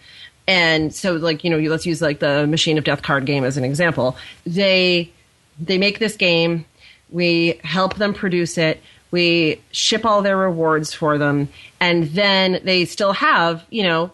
and 0.50 0.94
so 0.94 1.14
like, 1.14 1.44
you 1.44 1.50
know, 1.50 1.58
let's 1.70 1.86
use 1.86 2.02
like 2.02 2.20
the 2.20 2.46
Machine 2.48 2.78
of 2.78 2.84
Death 2.84 3.02
card 3.04 3.26
game 3.26 3.44
as 3.44 3.56
an 3.56 3.64
example. 3.64 4.18
They, 4.46 5.12
they 5.60 5.78
make 5.78 6.00
this 6.00 6.16
game. 6.18 6.66
We 7.12 7.60
help 7.64 7.96
them 7.96 8.14
produce 8.14 8.58
it. 8.58 8.82
We 9.12 9.62
ship 9.72 10.06
all 10.06 10.22
their 10.22 10.38
rewards 10.38 10.94
for 10.94 11.18
them. 11.18 11.50
And 11.80 12.06
then 12.10 12.60
they 12.64 12.86
still 12.86 13.14
have, 13.14 13.64
you 13.70 13.84
know, 13.84 14.12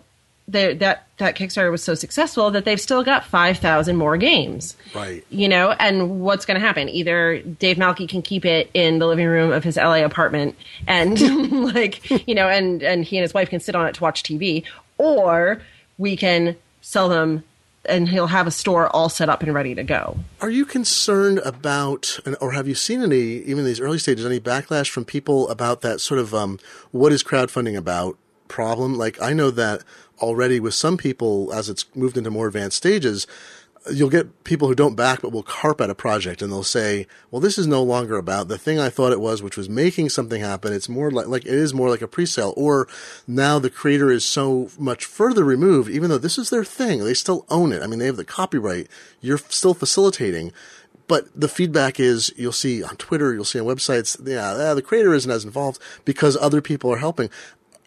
their- 0.47 0.75
that, 0.75 1.07
that 1.17 1.35
Kickstarter 1.35 1.71
was 1.71 1.83
so 1.83 1.95
successful 1.95 2.51
that 2.51 2.65
they've 2.65 2.79
still 2.79 3.03
got 3.03 3.25
5,000 3.25 3.95
more 3.95 4.15
games 4.17 4.75
Right. 4.93 5.25
you 5.29 5.47
know 5.49 5.71
and 5.71 6.19
what's 6.21 6.45
going 6.45 6.59
to 6.59 6.65
happen 6.65 6.87
either 6.89 7.39
dave 7.39 7.77
malki 7.77 8.07
can 8.07 8.21
keep 8.21 8.45
it 8.45 8.69
in 8.73 8.99
the 8.99 9.07
living 9.07 9.25
room 9.27 9.51
of 9.51 9.63
his 9.63 9.75
la 9.77 9.95
apartment 10.03 10.55
and 10.87 11.19
like 11.73 12.27
you 12.27 12.35
know 12.35 12.47
and 12.47 12.83
and 12.83 13.05
he 13.05 13.17
and 13.17 13.23
his 13.23 13.33
wife 13.33 13.49
can 13.49 13.59
sit 13.59 13.75
on 13.75 13.87
it 13.87 13.95
to 13.95 14.03
watch 14.03 14.21
tv 14.23 14.63
or 14.99 15.61
we 15.97 16.15
can 16.15 16.55
sell 16.81 17.09
them 17.09 17.43
and 17.87 18.09
he'll 18.09 18.27
have 18.27 18.47
a 18.47 18.51
store 18.51 18.87
all 18.95 19.09
set 19.09 19.29
up 19.29 19.43
and 19.43 19.53
ready 19.53 19.75
to 19.75 19.83
go 19.83 20.17
Are 20.41 20.49
you 20.49 20.65
concerned 20.65 21.39
about, 21.39 22.19
or 22.41 22.51
have 22.51 22.67
you 22.67 22.75
seen 22.75 23.03
any, 23.03 23.37
even 23.39 23.59
in 23.59 23.65
these 23.65 23.79
early 23.79 23.99
stages, 23.99 24.25
any 24.25 24.39
backlash 24.39 24.89
from 24.89 25.05
people 25.05 25.47
about 25.49 25.81
that 25.81 26.01
sort 26.01 26.19
of 26.19 26.33
um, 26.33 26.59
what 26.91 27.11
is 27.11 27.23
crowdfunding 27.23 27.77
about 27.77 28.17
problem? 28.47 28.97
Like, 28.97 29.21
I 29.21 29.33
know 29.33 29.51
that 29.51 29.83
already 30.19 30.59
with 30.59 30.73
some 30.73 30.97
people, 30.97 31.51
as 31.53 31.69
it's 31.69 31.85
moved 31.95 32.17
into 32.17 32.31
more 32.31 32.47
advanced 32.47 32.77
stages, 32.77 33.27
you'll 33.91 34.09
get 34.09 34.43
people 34.43 34.67
who 34.67 34.75
don't 34.75 34.95
back 34.95 35.21
but 35.21 35.31
will 35.31 35.43
carp 35.43 35.79
at 35.79 35.89
a 35.89 35.95
project 35.95 36.41
and 36.41 36.51
they'll 36.51 36.63
say, 36.63 37.07
well, 37.29 37.39
this 37.39 37.57
is 37.57 37.67
no 37.67 37.83
longer 37.83 38.17
about 38.17 38.47
the 38.47 38.57
thing 38.57 38.79
I 38.79 38.89
thought 38.89 39.11
it 39.11 39.19
was, 39.19 39.43
which 39.43 39.57
was 39.57 39.69
making 39.69 40.09
something 40.09 40.41
happen. 40.41 40.73
It's 40.73 40.89
more 40.89 41.11
like, 41.11 41.27
like 41.27 41.45
it 41.45 41.53
is 41.53 41.73
more 41.73 41.89
like 41.89 42.01
a 42.01 42.07
pre-sale 42.07 42.53
or 42.57 42.87
now 43.27 43.59
the 43.59 43.69
creator 43.69 44.11
is 44.11 44.25
so 44.25 44.69
much 44.79 45.05
further 45.05 45.43
removed, 45.43 45.89
even 45.89 46.09
though 46.09 46.17
this 46.17 46.37
is 46.37 46.49
their 46.49 46.63
thing. 46.63 47.03
They 47.03 47.13
still 47.13 47.45
own 47.49 47.71
it. 47.71 47.81
I 47.83 47.87
mean, 47.87 47.99
they 47.99 48.07
have 48.07 48.17
the 48.17 48.25
copyright. 48.25 48.87
You're 49.21 49.37
still 49.37 49.73
facilitating. 49.73 50.51
But 51.07 51.27
the 51.39 51.47
feedback 51.47 51.99
is 51.99 52.33
you'll 52.35 52.51
see 52.51 52.83
on 52.83 52.95
Twitter, 52.97 53.33
you'll 53.33 53.45
see 53.45 53.59
on 53.59 53.67
websites, 53.67 54.17
yeah, 54.25 54.73
the 54.73 54.81
creator 54.81 55.13
isn't 55.13 55.29
as 55.29 55.45
involved 55.45 55.79
because 56.03 56.35
other 56.37 56.61
people 56.61 56.91
are 56.91 56.97
helping. 56.97 57.29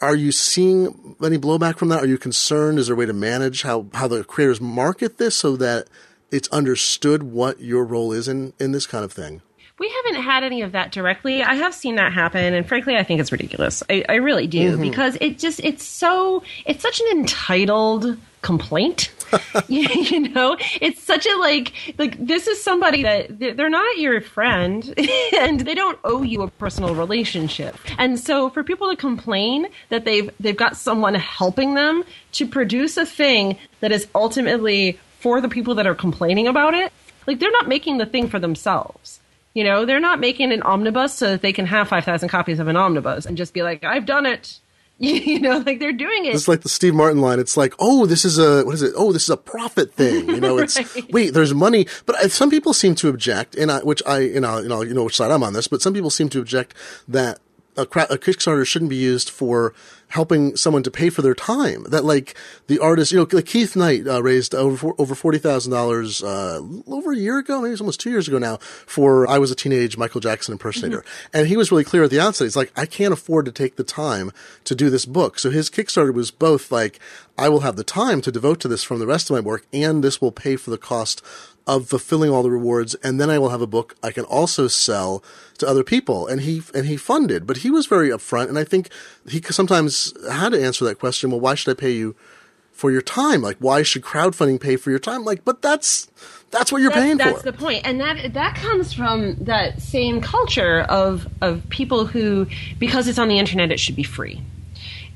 Are 0.01 0.15
you 0.15 0.31
seeing 0.31 1.17
any 1.23 1.39
blowback 1.39 1.77
from 1.77 1.89
that? 1.89 2.03
Are 2.03 2.07
you 2.07 2.19
concerned? 2.19 2.79
Is 2.79 2.87
there 2.87 2.95
a 2.95 2.99
way 2.99 3.07
to 3.07 3.13
manage 3.13 3.63
how, 3.63 3.87
how 3.95 4.07
the 4.07 4.23
creators 4.23 4.61
market 4.61 5.19
this 5.19 5.35
so 5.35 5.57
that 5.57 5.89
it's 6.31 6.49
understood 6.49 7.25
what 7.25 7.61
your 7.61 7.85
role 7.85 8.13
is 8.13 8.29
in, 8.29 8.53
in 8.61 8.73
this 8.73 8.87
kind 8.87 9.05
of 9.05 9.13
thing? 9.13 9.43
we 9.79 9.89
haven't 10.05 10.23
had 10.23 10.43
any 10.43 10.63
of 10.63 10.73
that 10.73 10.93
directly 10.93 11.43
i 11.43 11.55
have 11.55 11.75
seen 11.75 11.97
that 11.97 12.13
happen 12.13 12.53
and 12.53 12.67
frankly 12.67 12.97
i 12.97 13.03
think 13.03 13.21
it's 13.21 13.33
ridiculous 13.33 13.83
i, 13.89 14.05
I 14.09 14.15
really 14.17 14.47
do 14.47 14.73
mm-hmm. 14.73 14.83
because 14.83 15.17
it 15.21 15.39
just 15.39 15.61
it's 15.61 15.85
so 15.85 16.43
it's 16.67 16.83
such 16.83 17.01
an 17.01 17.19
entitled 17.19 18.19
complaint 18.43 19.13
you, 19.69 19.89
you 19.89 20.21
know, 20.29 20.57
it's 20.81 21.03
such 21.03 21.27
a 21.27 21.37
like 21.37 21.73
like 21.99 22.25
this 22.25 22.47
is 22.47 22.63
somebody 22.63 23.03
that 23.03 23.39
they're 23.39 23.71
not 23.71 23.99
your 23.99 24.21
friend 24.21 24.95
and 25.39 25.61
they 25.61 25.75
don't 25.75 25.99
owe 26.05 26.23
you 26.23 26.43
a 26.43 26.49
personal 26.49 26.95
relationship. 26.95 27.77
And 27.99 28.19
so 28.19 28.51
for 28.51 28.63
people 28.63 28.91
to 28.91 28.97
complain 28.97 29.69
that 29.89 30.05
they've 30.05 30.31
they've 30.41 30.57
got 30.57 30.77
someone 30.77 31.15
helping 31.15 31.75
them 31.75 32.05
to 32.33 32.47
produce 32.47 32.97
a 32.97 33.07
thing 33.07 33.59
that 33.81 33.93
is 33.93 34.07
ultimately 34.15 34.99
for 35.21 35.41
the 35.41 35.49
people 35.49 35.75
that 35.77 35.87
are 35.87 35.95
complaining 35.95 36.47
about 36.47 36.75
it, 36.75 36.93
like 37.27 37.39
they're 37.39 37.51
not 37.51 37.69
making 37.69 37.99
the 37.99 38.07
thing 38.07 38.29
for 38.29 38.39
themselves. 38.39 39.21
You 39.55 39.65
know, 39.65 39.85
they're 39.85 40.01
not 40.01 40.21
making 40.21 40.53
an 40.53 40.63
omnibus 40.63 41.15
so 41.15 41.31
that 41.31 41.43
they 41.43 41.53
can 41.53 41.67
have 41.67 41.89
5,000 41.89 42.29
copies 42.29 42.61
of 42.61 42.69
an 42.69 42.77
omnibus 42.77 43.27
and 43.27 43.37
just 43.37 43.53
be 43.53 43.63
like, 43.63 43.83
I've 43.83 44.07
done 44.07 44.27
it. 44.27 44.61
you 45.01 45.39
know, 45.39 45.59
like 45.59 45.79
they're 45.79 45.93
doing 45.93 46.25
it. 46.25 46.35
It's 46.35 46.49
like 46.49 46.63
the 46.63 46.69
Steve 46.69 46.93
Martin 46.93 47.21
line. 47.21 47.39
It's 47.39 47.57
like, 47.57 47.73
oh, 47.79 48.05
this 48.05 48.25
is 48.25 48.37
a 48.37 48.65
what 48.65 48.75
is 48.75 48.83
it? 48.83 48.95
Oh, 48.97 49.13
this 49.13 49.23
is 49.23 49.31
a 49.31 49.37
profit 49.37 49.95
thing. 49.95 50.29
You 50.29 50.41
know, 50.41 50.59
it's 50.59 50.77
right. 50.97 51.13
wait, 51.13 51.35
there's 51.35 51.55
money. 51.55 51.87
But 52.05 52.33
some 52.33 52.51
people 52.51 52.73
seem 52.73 52.97
to 52.97 53.09
object, 53.09 53.55
and 53.55 53.71
I, 53.71 53.79
which 53.81 54.03
I, 54.07 54.19
you 54.19 54.41
know, 54.41 54.59
you 54.59 54.69
know, 54.69 54.83
you 54.83 54.95
know 54.95 55.05
which 55.05 55.17
side 55.17 55.31
I'm 55.31 55.45
on 55.45 55.53
this. 55.53 55.69
But 55.69 55.83
some 55.83 55.95
people 55.95 56.11
seem 56.11 56.29
to 56.31 56.41
object 56.41 56.75
that 57.07 57.39
a, 57.79 57.83
a 57.83 58.19
Kickstarter 58.19 58.67
shouldn't 58.67 58.91
be 58.91 58.97
used 58.97 59.31
for 59.31 59.73
helping 60.09 60.57
someone 60.57 60.83
to 60.83 60.91
pay 60.91 61.11
for 61.11 61.21
their 61.23 61.35
time. 61.35 61.85
That 61.85 62.05
like 62.05 62.35
the 62.67 62.79
artist, 62.79 63.13
you 63.13 63.19
know, 63.19 63.27
like 63.31 63.47
Keith 63.47 63.77
Knight 63.77 64.07
uh, 64.07 64.23
raised 64.23 64.55
over 64.55 64.93
over 64.99 65.15
forty 65.15 65.39
thousand 65.39 65.73
uh, 65.73 65.77
dollars 65.77 66.23
over 66.23 67.13
a 67.13 67.17
year 67.17 67.39
ago, 67.39 67.61
maybe 67.61 67.73
it's 67.73 67.81
almost 67.81 68.01
two 68.01 68.11
years 68.11 68.29
ago 68.29 68.39
now, 68.39 68.57
for 68.57 69.29
I 69.29 69.39
was 69.39 69.51
a 69.51 69.55
teenage 69.55 69.97
Michael 69.97 70.21
Jackson 70.21 70.53
impersonator, 70.53 71.01
mm-hmm. 71.01 71.37
and 71.37 71.47
he 71.47 71.57
was 71.57 71.71
really 71.71 71.85
clear 71.85 72.05
at 72.05 72.11
the 72.11 72.21
outset. 72.21 72.47
He's 72.47 72.57
like, 72.57 72.73
I 72.77 72.87
can't 72.87 73.13
afford 73.13 73.47
to 73.47 73.53
take 73.53 73.77
the 73.77 73.85
time 73.85 74.33
to 74.65 74.75
do 74.75 74.91
this 74.91 75.07
book. 75.07 75.39
So 75.39 75.51
his 75.51 75.71
Kickstarter 75.71 76.13
was 76.13 76.31
both 76.31 76.73
like, 76.73 76.99
I 77.37 77.49
will 77.49 77.61
have 77.61 77.77
the 77.77 77.85
time 77.85 78.21
to 78.23 78.33
devote 78.33 78.61
to 78.61 78.69
this 78.69 78.83
from 78.83 78.99
the 78.99 79.07
rest 79.07 79.31
of 79.31 79.35
my 79.35 79.41
work, 79.41 79.67
and 79.73 80.03
this 80.03 80.21
will 80.21 80.33
pay 80.33 80.57
for 80.57 80.71
the 80.71 80.79
cost 80.79 81.23
of 81.69 81.87
fulfilling 81.87 82.31
all 82.31 82.43
the 82.43 82.51
rewards, 82.51 82.95
and 82.97 83.21
then 83.21 83.29
I 83.29 83.39
will 83.39 83.51
have 83.51 83.61
a 83.61 83.67
book 83.67 83.95
I 84.03 84.11
can 84.11 84.25
also 84.25 84.67
sell 84.69 85.23
to 85.59 85.69
other 85.69 85.85
people. 85.85 86.27
And 86.27 86.41
he 86.41 86.63
and 86.75 86.87
he 86.87 86.97
funded, 86.97 87.47
but 87.47 87.59
he 87.59 87.71
was 87.71 87.87
very 87.87 88.09
upfront, 88.09 88.49
and 88.49 88.59
I 88.59 88.65
think 88.65 88.89
he 89.29 89.43
sometimes 89.43 90.15
had 90.29 90.51
to 90.51 90.65
answer 90.65 90.87
that 90.87 90.99
question. 90.99 91.31
Well, 91.31 91.41
why 91.41 91.55
should 91.55 91.71
I 91.71 91.79
pay 91.79 91.93
you 91.93 92.17
for 92.73 92.91
your 92.91 93.03
time? 93.03 93.43
Like, 93.43 93.59
why 93.59 93.83
should 93.83 94.03
crowdfunding 94.03 94.61
pay 94.61 94.77
for 94.77 94.89
your 94.89 94.99
time? 94.99 95.25
Like, 95.25 95.45
but 95.45 95.61
that's 95.61 96.09
that's 96.51 96.73
what 96.73 96.81
you're 96.81 96.91
that's, 96.91 97.03
paying 97.03 97.19
that's 97.19 97.43
for. 97.43 97.43
That's 97.43 97.59
the 97.59 97.65
point, 97.65 97.83
and 97.85 98.01
that 98.01 98.33
that 98.33 98.57
comes 98.57 98.95
from 98.95 99.35
that 99.45 99.83
same 99.83 100.23
culture 100.23 100.81
of 100.89 101.29
of 101.43 101.69
people 101.69 102.07
who, 102.07 102.47
because 102.79 103.09
it's 103.09 103.19
on 103.19 103.29
the 103.29 103.39
internet, 103.39 103.71
it 103.71 103.79
should 103.79 103.97
be 103.97 104.05
free. 104.05 104.41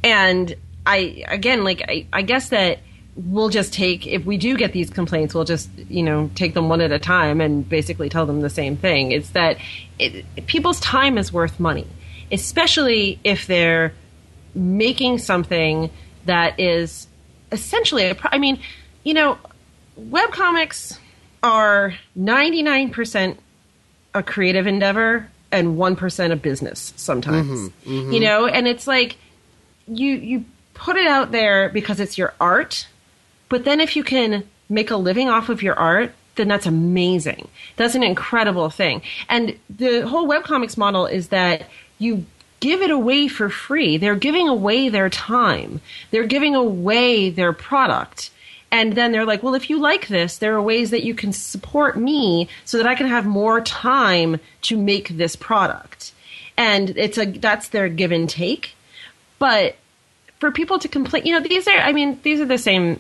And 0.05 0.55
I 0.85 1.25
again, 1.29 1.65
like 1.65 1.81
I, 1.89 2.07
I 2.13 2.21
guess 2.21 2.51
that 2.51 2.81
we'll 3.15 3.51
just 3.51 3.73
take 3.75 4.07
if 4.07 4.25
we 4.25 4.39
do 4.39 4.57
get 4.57 4.73
these 4.73 4.89
complaints 4.89 5.35
we'll 5.35 5.45
just 5.45 5.69
you 5.89 6.03
know 6.03 6.31
take 6.35 6.55
them 6.55 6.69
one 6.69 6.81
at 6.81 6.93
a 6.93 6.99
time 6.99 7.41
and 7.41 7.69
basically 7.69 8.09
tell 8.09 8.25
them 8.25 8.41
the 8.41 8.51
same 8.51 8.77
thing 8.77 9.13
it's 9.13 9.31
that 9.31 9.59
it, 9.99 10.25
people's 10.47 10.81
time 10.81 11.19
is 11.19 11.33
worth 11.33 11.61
money 11.61 11.87
especially 12.31 13.19
if 13.23 13.47
they're 13.47 13.93
making 14.55 15.19
something 15.19 15.91
that 16.25 16.59
is 16.59 17.07
essentially 17.51 18.05
a, 18.07 18.17
I 18.25 18.39
mean 18.39 18.59
you 19.05 19.13
know 19.13 19.39
web 19.97 20.31
comics 20.31 20.99
are 21.43 21.95
99% 22.19 23.37
a 24.15 24.23
creative 24.23 24.67
endeavor 24.67 25.29
and 25.51 25.77
1% 25.77 26.33
a 26.33 26.37
business 26.37 26.95
sometimes 26.97 27.47
mm-hmm, 27.47 27.91
mm-hmm. 27.91 28.13
you 28.13 28.21
know 28.21 28.47
and 28.47 28.67
it's 28.67 28.87
like 28.87 29.19
you 29.87 30.15
you 30.15 30.45
put 30.73 30.97
it 30.97 31.07
out 31.07 31.31
there 31.31 31.69
because 31.69 32.01
it's 32.01 32.17
your 32.17 32.33
art 32.41 32.87
but 33.53 33.67
then 33.67 33.83
if 33.83 33.97
you 33.97 34.03
can 34.03 34.45
make 34.71 34.91
a 34.91 34.97
living 34.97 35.29
off 35.29 35.51
of 35.51 35.63
your 35.63 35.75
art, 35.75 36.15
then 36.37 36.49
that's 36.49 36.65
amazing. 36.65 37.49
That's 37.77 37.95
an 37.95 38.03
incredible 38.03 38.71
thing. 38.71 39.03
And 39.29 39.59
the 39.69 40.09
whole 40.09 40.27
webcomics 40.27 40.79
model 40.79 41.05
is 41.05 41.29
that 41.29 41.69
you 41.99 42.25
give 42.61 42.81
it 42.81 42.91
away 42.91 43.29
for 43.29 43.51
free. 43.51 43.99
They're 43.99 44.17
giving 44.17 44.49
away 44.49 44.89
their 44.89 45.11
time. 45.11 45.83
They're 46.13 46.27
giving 46.27 46.55
away 46.55 47.29
their 47.29 47.53
product. 47.53 48.31
And 48.71 48.95
then 48.95 49.13
they're 49.13 49.27
like, 49.27 49.43
well, 49.43 49.55
if 49.55 49.69
you 49.69 49.79
like 49.79 50.09
this, 50.09 50.39
there 50.39 50.55
are 50.55 50.63
ways 50.63 50.89
that 50.89 51.05
you 51.05 51.13
can 51.13 51.35
support 51.35 51.99
me 51.99 52.49
so 52.65 52.79
that 52.79 52.87
I 52.87 52.95
can 52.95 53.07
have 53.07 53.27
more 53.27 53.61
time 53.61 54.41
to 54.63 54.79
make 54.79 55.09
this 55.09 55.37
product. 55.37 56.13
And 56.57 56.97
it's 56.97 57.19
a 57.19 57.27
that's 57.27 57.69
their 57.69 57.91
give 57.91 58.13
and 58.13 58.31
take. 58.31 58.77
But 59.39 59.77
for 60.41 60.51
people 60.51 60.79
to 60.79 60.89
complain, 60.89 61.27
you 61.27 61.39
know, 61.39 61.47
these 61.47 61.69
are 61.69 61.77
I 61.77 61.93
mean, 61.93 62.19
these 62.23 62.41
are 62.41 62.47
the 62.47 62.57
same 62.57 62.99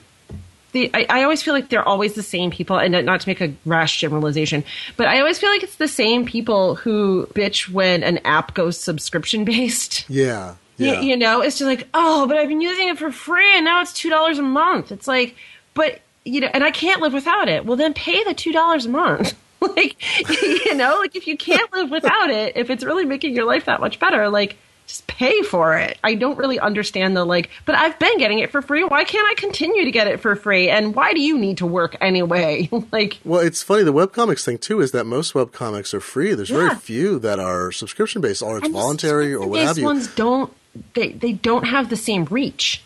the 0.73 0.91
I, 0.95 1.07
I, 1.09 1.23
always 1.23 1.43
feel 1.43 1.55
like 1.55 1.69
they're 1.69 1.87
always 1.87 2.15
the 2.15 2.23
same 2.23 2.51
people, 2.51 2.79
and 2.79 3.05
not 3.07 3.21
to 3.21 3.29
make 3.29 3.41
a 3.41 3.55
rash 3.65 4.01
generalization, 4.01 4.65
but 4.97 5.07
I 5.07 5.21
always 5.21 5.39
feel 5.39 5.51
like 5.51 5.63
it's 5.63 5.77
the 5.77 5.89
same 5.89 6.27
people 6.27 6.75
who 6.77 7.27
bitch 7.35 7.69
when 7.69 8.03
an 8.03 8.19
app 8.25 8.55
goes 8.55 8.79
subscription 8.79 9.45
based. 9.45 10.07
Yeah. 10.13 10.57
Yeah. 10.79 11.01
You, 11.01 11.11
you 11.11 11.17
know, 11.17 11.43
it's 11.43 11.59
just 11.59 11.69
like, 11.69 11.87
oh, 11.95 12.27
but 12.27 12.37
I've 12.37 12.49
been 12.49 12.61
using 12.61 12.89
it 12.89 12.99
for 12.99 13.13
free, 13.13 13.57
and 13.57 13.65
now 13.65 13.81
it's 13.83 13.93
two 13.93 14.11
dollars 14.11 14.39
a 14.39 14.43
month. 14.43 14.91
It's 14.91 15.07
like, 15.07 15.37
but 15.75 16.01
you 16.25 16.41
know, 16.41 16.49
and 16.53 16.65
I 16.65 16.71
can't 16.71 17.01
live 17.01 17.13
without 17.13 17.49
it. 17.49 17.65
Well, 17.65 17.77
then 17.77 17.95
pay 17.95 18.25
the 18.25 18.35
two 18.35 18.53
dollars 18.53 18.87
a 18.87 18.89
month. 18.89 19.35
like, 19.61 19.97
you 20.43 20.75
know, 20.75 20.99
like 21.01 21.15
if 21.17 21.27
you 21.27 21.37
can't 21.37 21.73
live 21.73 21.91
without 21.91 22.31
it, 22.31 22.57
if 22.57 22.71
it's 22.71 22.85
really 22.85 23.05
making 23.05 23.35
your 23.35 23.45
life 23.45 23.67
that 23.67 23.81
much 23.81 23.99
better, 23.99 24.29
like 24.29 24.57
just 24.87 25.07
pay 25.07 25.43
for 25.43 25.77
it. 25.79 25.99
I 26.05 26.15
don't 26.15 26.37
really 26.37 26.59
understand 26.59 27.17
the 27.17 27.25
like, 27.25 27.51
but 27.65 27.75
I've 27.75 27.99
been 27.99 28.19
getting 28.19 28.41
it 28.41 28.51
for 28.51 28.63
free. 28.63 28.85
Why 28.85 29.05
can't 29.05 29.27
I 29.31 29.35
continue 29.41 29.85
to 29.85 29.91
get 29.91 30.07
it 30.07 30.21
for 30.21 30.37
free? 30.37 30.69
And 30.69 30.95
why 30.95 31.13
do 31.15 31.21
you 31.21 31.39
need 31.39 31.59
to 31.59 31.67
work 31.67 31.97
anyway? 32.01 32.69
like, 32.93 33.19
well, 33.25 33.41
it's 33.41 33.63
funny. 33.63 33.85
The 33.85 33.93
webcomics 33.93 34.45
thing 34.45 34.59
too 34.59 34.81
is 34.81 34.93
that 34.93 35.07
most 35.07 35.35
webcomics 35.35 35.95
are 35.95 36.01
free. 36.01 36.35
There's 36.35 36.51
yeah. 36.51 36.69
very 36.69 36.75
few 36.77 37.19
that 37.21 37.39
are 37.39 37.73
subscription 37.73 38.21
based, 38.21 38.43
or 38.43 38.59
it's 38.59 38.67
and 38.67 38.75
voluntary, 38.75 39.35
or 39.35 39.47
what 39.47 39.61
have 39.61 39.79
you. 39.79 39.85
Ones 39.85 40.09
don't 40.15 40.53
they 40.95 41.13
they 41.13 41.33
don't 41.33 41.65
have 41.65 41.91
the 41.91 41.97
same 41.97 42.25
reach. 42.27 42.83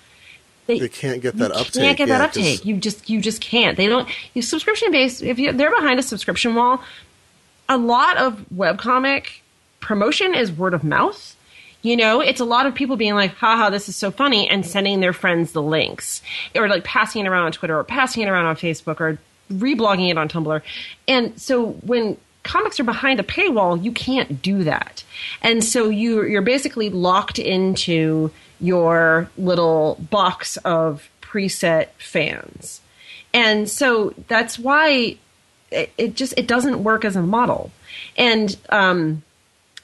They, 0.67 0.81
they 0.81 0.89
can't 0.89 1.23
get 1.23 1.37
that 1.37 1.53
uptake. 1.53 1.73
Can't 1.75 1.99
get 1.99 2.09
yeah, 2.09 2.19
that 2.19 2.29
uptake. 2.29 2.65
You 2.65 2.77
just 2.77 3.09
you 3.09 3.21
just 3.21 3.41
can't. 3.41 3.77
They 3.77 3.87
don't. 3.87 4.09
You 4.35 4.43
subscription 4.43 4.91
based. 4.91 5.23
If 5.23 5.39
you, 5.39 5.53
they're 5.53 5.71
behind 5.71 6.01
a 6.01 6.03
subscription 6.03 6.57
wall, 6.57 6.83
a 7.69 7.79
lot 7.79 8.17
of 8.17 8.45
webcomic 8.53 9.27
promotion 9.79 10.35
is 10.35 10.51
word 10.51 10.75
of 10.75 10.83
mouth 10.83 11.36
you 11.87 11.97
know, 11.97 12.21
it's 12.21 12.41
a 12.41 12.45
lot 12.45 12.67
of 12.67 12.75
people 12.75 12.97
being 12.97 13.15
like, 13.15 13.35
haha, 13.35 13.71
this 13.71 13.89
is 13.89 13.97
so 13.97 14.11
funny, 14.11 14.49
and 14.49 14.67
sending 14.67 15.01
their 15.01 15.13
friends 15.13 15.53
the 15.53 15.63
links, 15.63 16.21
or 16.55 16.69
like 16.69 16.85
passing 16.85 17.25
it 17.25 17.29
around 17.29 17.45
on 17.45 17.53
Twitter, 17.53 17.79
or 17.79 17.85
passing 17.85 18.23
it 18.23 18.29
around 18.29 18.47
on 18.47 18.57
Facebook, 18.57 19.01
or 19.01 19.19
reblogging 19.53 20.11
it 20.11 20.19
on 20.19 20.29
Tumblr. 20.29 20.61
And 21.07 21.41
so 21.41 21.71
when 21.73 22.17
comics 22.43 22.81
are 22.81 22.85
behind 22.85 23.21
a 23.21 23.23
paywall, 23.23 23.83
you 23.83 23.93
can't 23.93 24.43
do 24.43 24.65
that. 24.65 25.05
And 25.43 25.63
so 25.63 25.89
you, 25.89 26.25
you're 26.25 26.43
basically 26.43 26.91
locked 26.91 27.39
into 27.39 28.31
your 28.61 29.31
little 29.37 29.97
box 30.11 30.57
of 30.59 31.09
preset 31.21 31.89
fans. 31.99 32.81
And 33.35 33.69
so 33.69 34.15
that's 34.29 34.59
why 34.59 35.19
it, 35.71 35.93
it 35.99 36.15
just 36.15 36.35
it 36.37 36.47
doesn't 36.47 36.83
work 36.83 37.05
as 37.05 37.17
a 37.17 37.23
model. 37.23 37.71
And 38.17 38.57
um, 38.71 39.23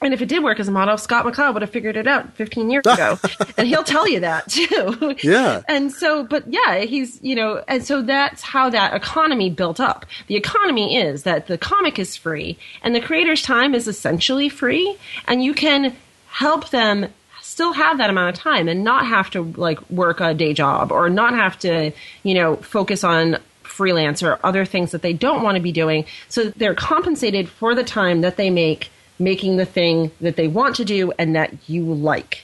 and 0.03 0.13
if 0.13 0.21
it 0.21 0.27
did 0.27 0.43
work 0.43 0.59
as 0.59 0.67
a 0.67 0.71
model, 0.71 0.97
Scott 0.97 1.25
McCloud 1.25 1.53
would 1.53 1.61
have 1.61 1.71
figured 1.71 1.97
it 1.97 2.07
out 2.07 2.33
15 2.33 2.69
years 2.69 2.85
ago. 2.85 3.17
and 3.57 3.67
he'll 3.67 3.83
tell 3.83 4.07
you 4.07 4.19
that 4.21 4.49
too. 4.49 5.15
Yeah. 5.23 5.61
And 5.67 5.91
so, 5.91 6.23
but 6.23 6.43
yeah, 6.47 6.79
he's, 6.79 7.21
you 7.21 7.35
know, 7.35 7.63
and 7.67 7.83
so 7.83 8.01
that's 8.01 8.41
how 8.41 8.69
that 8.69 8.93
economy 8.93 9.49
built 9.49 9.79
up. 9.79 10.05
The 10.27 10.35
economy 10.35 10.97
is 10.97 11.23
that 11.23 11.47
the 11.47 11.57
comic 11.57 11.97
is 11.99 12.15
free 12.15 12.57
and 12.83 12.93
the 12.95 13.01
creator's 13.01 13.41
time 13.41 13.73
is 13.73 13.87
essentially 13.87 14.49
free 14.49 14.97
and 15.27 15.43
you 15.43 15.53
can 15.53 15.95
help 16.27 16.69
them 16.69 17.07
still 17.41 17.73
have 17.73 17.99
that 17.99 18.09
amount 18.09 18.35
of 18.35 18.41
time 18.41 18.67
and 18.67 18.83
not 18.83 19.05
have 19.05 19.29
to 19.29 19.43
like 19.55 19.89
work 19.89 20.19
a 20.19 20.33
day 20.33 20.53
job 20.53 20.91
or 20.91 21.09
not 21.09 21.33
have 21.33 21.57
to, 21.59 21.91
you 22.23 22.33
know, 22.33 22.55
focus 22.57 23.03
on 23.03 23.37
freelance 23.61 24.23
or 24.23 24.39
other 24.43 24.65
things 24.65 24.91
that 24.91 25.01
they 25.01 25.13
don't 25.13 25.43
want 25.43 25.55
to 25.55 25.61
be 25.61 25.71
doing. 25.71 26.05
So 26.29 26.49
they're 26.49 26.75
compensated 26.75 27.49
for 27.49 27.75
the 27.75 27.83
time 27.83 28.21
that 28.21 28.37
they 28.37 28.49
make 28.49 28.89
making 29.23 29.57
the 29.57 29.65
thing 29.65 30.11
that 30.21 30.35
they 30.35 30.47
want 30.47 30.75
to 30.77 30.85
do 30.85 31.11
and 31.17 31.35
that 31.35 31.53
you 31.67 31.83
like. 31.83 32.43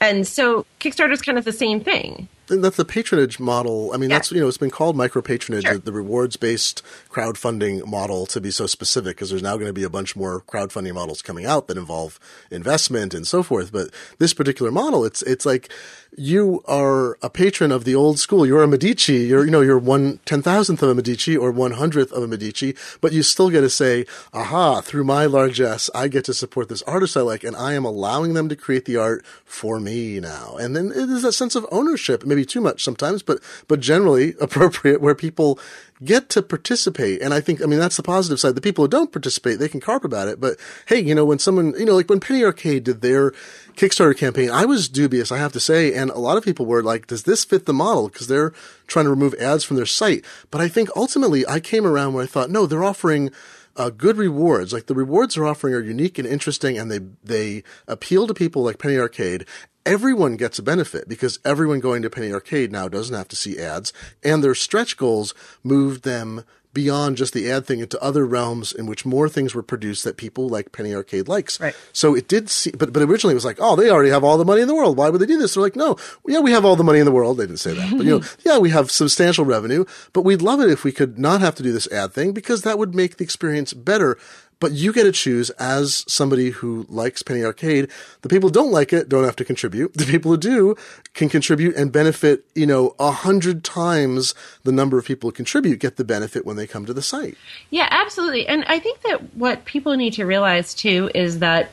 And 0.00 0.26
so 0.26 0.66
Kickstarter 0.80 1.12
is 1.12 1.22
kind 1.22 1.38
of 1.38 1.44
the 1.44 1.52
same 1.52 1.80
thing. 1.80 2.28
And 2.50 2.62
that's 2.62 2.76
the 2.76 2.84
patronage 2.84 3.40
model. 3.40 3.90
I 3.94 3.96
mean, 3.96 4.10
yeah. 4.10 4.16
that's 4.16 4.30
you 4.30 4.40
know, 4.40 4.48
it's 4.48 4.58
been 4.58 4.70
called 4.70 4.96
micro 4.96 5.22
patronage, 5.22 5.64
sure. 5.64 5.78
the 5.78 5.92
rewards 5.92 6.36
based 6.36 6.82
crowdfunding 7.10 7.86
model, 7.86 8.26
to 8.26 8.40
be 8.40 8.50
so 8.50 8.66
specific, 8.66 9.16
because 9.16 9.30
there's 9.30 9.42
now 9.42 9.54
going 9.54 9.68
to 9.68 9.72
be 9.72 9.82
a 9.82 9.88
bunch 9.88 10.14
more 10.14 10.42
crowdfunding 10.42 10.92
models 10.92 11.22
coming 11.22 11.46
out 11.46 11.68
that 11.68 11.78
involve 11.78 12.20
investment 12.50 13.14
and 13.14 13.26
so 13.26 13.42
forth. 13.42 13.72
But 13.72 13.88
this 14.18 14.34
particular 14.34 14.70
model, 14.70 15.06
it's 15.06 15.22
it's 15.22 15.46
like 15.46 15.70
you 16.16 16.62
are 16.66 17.18
a 17.22 17.30
patron 17.30 17.72
of 17.72 17.84
the 17.84 17.94
old 17.94 18.18
school. 18.18 18.46
You're 18.46 18.62
a 18.62 18.68
Medici. 18.68 19.24
You're, 19.26 19.44
you 19.44 19.50
know, 19.50 19.60
you're 19.60 19.78
one 19.78 20.20
ten 20.24 20.42
thousandth 20.42 20.82
of 20.82 20.88
a 20.88 20.94
Medici 20.94 21.36
or 21.36 21.50
one 21.50 21.72
hundredth 21.72 22.12
of 22.12 22.22
a 22.22 22.28
Medici, 22.28 22.74
but 23.00 23.12
you 23.12 23.22
still 23.22 23.50
get 23.50 23.62
to 23.62 23.70
say, 23.70 24.06
aha, 24.32 24.80
through 24.80 25.04
my 25.04 25.26
largesse, 25.26 25.90
I 25.94 26.08
get 26.08 26.24
to 26.26 26.34
support 26.34 26.68
this 26.68 26.82
artist 26.82 27.16
I 27.16 27.20
like, 27.22 27.44
and 27.44 27.56
I 27.56 27.74
am 27.74 27.84
allowing 27.84 28.34
them 28.34 28.48
to 28.48 28.56
create 28.56 28.84
the 28.84 28.96
art 28.96 29.24
for 29.44 29.80
me 29.80 30.20
now. 30.20 30.56
And 30.56 30.76
then 30.76 30.92
is 30.94 31.22
that 31.22 31.32
sense 31.32 31.54
of 31.54 31.66
ownership. 31.70 32.24
maybe 32.24 32.44
too 32.44 32.60
much 32.60 32.84
sometimes, 32.84 33.22
but 33.22 33.40
but 33.68 33.80
generally 33.80 34.34
appropriate 34.40 35.00
where 35.00 35.14
people 35.14 35.58
get 36.04 36.28
to 36.30 36.42
participate. 36.42 37.22
And 37.22 37.32
I 37.32 37.40
think, 37.40 37.62
I 37.62 37.66
mean, 37.66 37.78
that's 37.78 37.96
the 37.96 38.02
positive 38.02 38.40
side. 38.40 38.54
The 38.54 38.60
people 38.60 38.84
who 38.84 38.88
don't 38.88 39.12
participate, 39.12 39.58
they 39.58 39.68
can 39.68 39.80
carp 39.80 40.04
about 40.04 40.28
it. 40.28 40.40
But 40.40 40.58
hey, 40.86 41.00
you 41.00 41.14
know, 41.14 41.24
when 41.24 41.38
someone, 41.38 41.74
you 41.78 41.84
know, 41.84 41.94
like 41.94 42.08
when 42.08 42.20
Penny 42.20 42.44
Arcade 42.44 42.84
did 42.84 43.00
their 43.00 43.32
Kickstarter 43.74 44.16
campaign, 44.16 44.50
I 44.50 44.64
was 44.64 44.88
dubious, 44.88 45.32
I 45.32 45.38
have 45.38 45.52
to 45.52 45.60
say. 45.60 45.94
And 45.94 46.10
a 46.10 46.18
lot 46.18 46.36
of 46.36 46.44
people 46.44 46.66
were 46.66 46.82
like, 46.82 47.06
does 47.06 47.24
this 47.24 47.44
fit 47.44 47.66
the 47.66 47.72
model? 47.72 48.08
Because 48.08 48.26
they're 48.26 48.52
trying 48.86 49.06
to 49.06 49.10
remove 49.10 49.34
ads 49.34 49.64
from 49.64 49.76
their 49.76 49.86
site. 49.86 50.24
But 50.50 50.60
I 50.60 50.68
think 50.68 50.88
ultimately 50.94 51.46
I 51.46 51.60
came 51.60 51.86
around 51.86 52.14
where 52.14 52.24
I 52.24 52.28
thought, 52.28 52.50
no, 52.50 52.66
they're 52.66 52.84
offering 52.84 53.30
uh, 53.76 53.90
good 53.90 54.16
rewards. 54.16 54.72
Like 54.72 54.86
the 54.86 54.94
rewards 54.94 55.34
they're 55.34 55.46
offering 55.46 55.74
are 55.74 55.80
unique 55.80 56.18
and 56.18 56.26
interesting, 56.26 56.78
and 56.78 56.90
they 56.90 57.00
they 57.22 57.64
appeal 57.88 58.26
to 58.26 58.34
people 58.34 58.62
like 58.62 58.78
Penny 58.78 58.98
Arcade. 58.98 59.46
Everyone 59.86 60.36
gets 60.36 60.58
a 60.58 60.62
benefit 60.62 61.08
because 61.08 61.38
everyone 61.44 61.80
going 61.80 62.02
to 62.02 62.10
Penny 62.10 62.32
Arcade 62.32 62.72
now 62.72 62.88
doesn't 62.88 63.14
have 63.14 63.28
to 63.28 63.36
see 63.36 63.58
ads, 63.58 63.92
and 64.22 64.42
their 64.42 64.54
stretch 64.54 64.96
goals 64.96 65.34
moved 65.62 66.04
them 66.04 66.44
beyond 66.74 67.16
just 67.16 67.32
the 67.32 67.50
ad 67.50 67.64
thing 67.64 67.78
into 67.78 68.02
other 68.02 68.26
realms 68.26 68.72
in 68.72 68.86
which 68.86 69.06
more 69.06 69.28
things 69.28 69.54
were 69.54 69.62
produced 69.62 70.04
that 70.04 70.16
people 70.16 70.48
like 70.48 70.72
Penny 70.72 70.92
Arcade 70.92 71.28
likes. 71.28 71.58
Right. 71.60 71.74
So 71.92 72.14
it 72.14 72.28
did 72.28 72.50
see, 72.50 72.72
but, 72.72 72.92
but 72.92 73.02
originally 73.02 73.32
it 73.32 73.36
was 73.36 73.44
like, 73.44 73.58
oh, 73.60 73.76
they 73.76 73.88
already 73.88 74.10
have 74.10 74.24
all 74.24 74.36
the 74.36 74.44
money 74.44 74.60
in 74.60 74.68
the 74.68 74.74
world. 74.74 74.96
Why 74.96 75.08
would 75.08 75.20
they 75.20 75.26
do 75.26 75.38
this? 75.38 75.54
They're 75.54 75.62
like, 75.62 75.76
no, 75.76 75.96
yeah, 76.26 76.40
we 76.40 76.50
have 76.50 76.64
all 76.64 76.76
the 76.76 76.84
money 76.84 76.98
in 76.98 77.06
the 77.06 77.12
world. 77.12 77.38
They 77.38 77.46
didn't 77.46 77.60
say 77.60 77.74
that, 77.74 77.90
but 77.96 78.04
you 78.04 78.18
know, 78.18 78.26
yeah, 78.44 78.58
we 78.58 78.70
have 78.70 78.90
substantial 78.90 79.44
revenue, 79.44 79.84
but 80.12 80.22
we'd 80.22 80.42
love 80.42 80.60
it 80.60 80.68
if 80.68 80.82
we 80.82 80.92
could 80.92 81.16
not 81.16 81.40
have 81.40 81.54
to 81.54 81.62
do 81.62 81.72
this 81.72 81.90
ad 81.92 82.12
thing 82.12 82.32
because 82.32 82.62
that 82.62 82.78
would 82.78 82.94
make 82.94 83.16
the 83.16 83.24
experience 83.24 83.72
better. 83.72 84.18
But 84.64 84.72
you 84.72 84.94
get 84.94 85.02
to 85.02 85.12
choose 85.12 85.50
as 85.50 86.06
somebody 86.08 86.48
who 86.48 86.86
likes 86.88 87.22
Penny 87.22 87.44
Arcade. 87.44 87.90
The 88.22 88.30
people 88.30 88.48
don't 88.48 88.72
like 88.72 88.94
it 88.94 89.10
don't 89.10 89.24
have 89.24 89.36
to 89.36 89.44
contribute. 89.44 89.92
The 89.92 90.06
people 90.06 90.30
who 90.30 90.38
do 90.38 90.74
can 91.12 91.28
contribute 91.28 91.76
and 91.76 91.92
benefit, 91.92 92.46
you 92.54 92.64
know, 92.64 92.94
a 92.98 93.10
hundred 93.10 93.62
times 93.62 94.34
the 94.62 94.72
number 94.72 94.96
of 94.96 95.04
people 95.04 95.28
who 95.28 95.34
contribute 95.34 95.80
get 95.80 95.96
the 95.96 96.04
benefit 96.04 96.46
when 96.46 96.56
they 96.56 96.66
come 96.66 96.86
to 96.86 96.94
the 96.94 97.02
site. 97.02 97.36
Yeah, 97.68 97.88
absolutely. 97.90 98.46
And 98.46 98.64
I 98.66 98.78
think 98.78 99.02
that 99.02 99.34
what 99.34 99.66
people 99.66 99.94
need 99.98 100.14
to 100.14 100.24
realize 100.24 100.72
too 100.72 101.10
is 101.14 101.40
that 101.40 101.70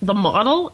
the 0.00 0.14
model, 0.14 0.72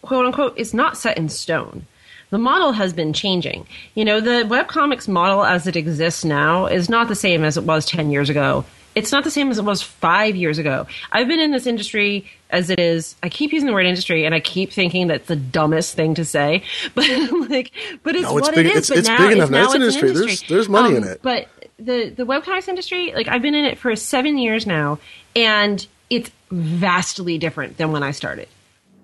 quote 0.00 0.24
unquote, 0.24 0.56
is 0.56 0.72
not 0.72 0.96
set 0.96 1.18
in 1.18 1.28
stone. 1.28 1.84
The 2.30 2.38
model 2.38 2.72
has 2.72 2.94
been 2.94 3.12
changing. 3.12 3.66
You 3.94 4.06
know, 4.06 4.18
the 4.18 4.48
webcomics 4.48 5.08
model 5.08 5.44
as 5.44 5.66
it 5.66 5.76
exists 5.76 6.24
now 6.24 6.64
is 6.64 6.88
not 6.88 7.08
the 7.08 7.14
same 7.14 7.44
as 7.44 7.58
it 7.58 7.64
was 7.64 7.84
10 7.84 8.10
years 8.10 8.30
ago. 8.30 8.64
It's 8.96 9.12
not 9.12 9.22
the 9.22 9.30
same 9.30 9.50
as 9.50 9.58
it 9.58 9.64
was 9.64 9.82
five 9.82 10.34
years 10.34 10.58
ago. 10.58 10.86
I've 11.12 11.28
been 11.28 11.38
in 11.38 11.52
this 11.52 11.66
industry 11.66 12.26
as 12.50 12.70
it 12.70 12.80
is. 12.80 13.14
I 13.22 13.28
keep 13.28 13.52
using 13.52 13.66
the 13.68 13.72
word 13.74 13.86
industry, 13.86 14.24
and 14.24 14.34
I 14.34 14.40
keep 14.40 14.72
thinking 14.72 15.06
that's 15.06 15.28
the 15.28 15.36
dumbest 15.36 15.94
thing 15.94 16.14
to 16.14 16.24
say. 16.24 16.62
But 16.94 17.06
like, 17.50 17.70
but 18.02 18.16
it's 18.16 18.24
No, 18.24 18.38
it's 18.38 18.48
what 18.48 18.54
big- 18.56 18.66
it 18.66 18.74
is. 18.76 18.90
it's- 18.90 18.98
it's 19.00 19.08
now, 19.08 19.18
big 19.18 19.36
enough. 19.36 19.50
Now 19.50 19.58
Now 19.58 19.64
it's 19.66 19.74
an 19.74 19.82
it's 19.82 19.96
industry. 19.96 20.18
There's- 20.24 20.42
there's 20.48 20.68
money 20.68 20.96
um, 20.96 21.02
in 21.04 21.08
it. 21.10 21.20
But 21.22 21.46
the 21.78 22.08
the 22.08 22.24
webcomics 22.24 22.66
industry, 22.68 23.12
like 23.14 23.28
I've 23.28 23.42
been 23.42 23.54
in 23.54 23.66
it 23.66 23.78
for 23.78 23.94
seven 23.94 24.38
years 24.38 24.66
now, 24.66 24.98
and 25.36 25.86
it's 26.08 26.30
vastly 26.50 27.36
different 27.36 27.76
than 27.76 27.92
when 27.92 28.02
I 28.02 28.12
started. 28.12 28.48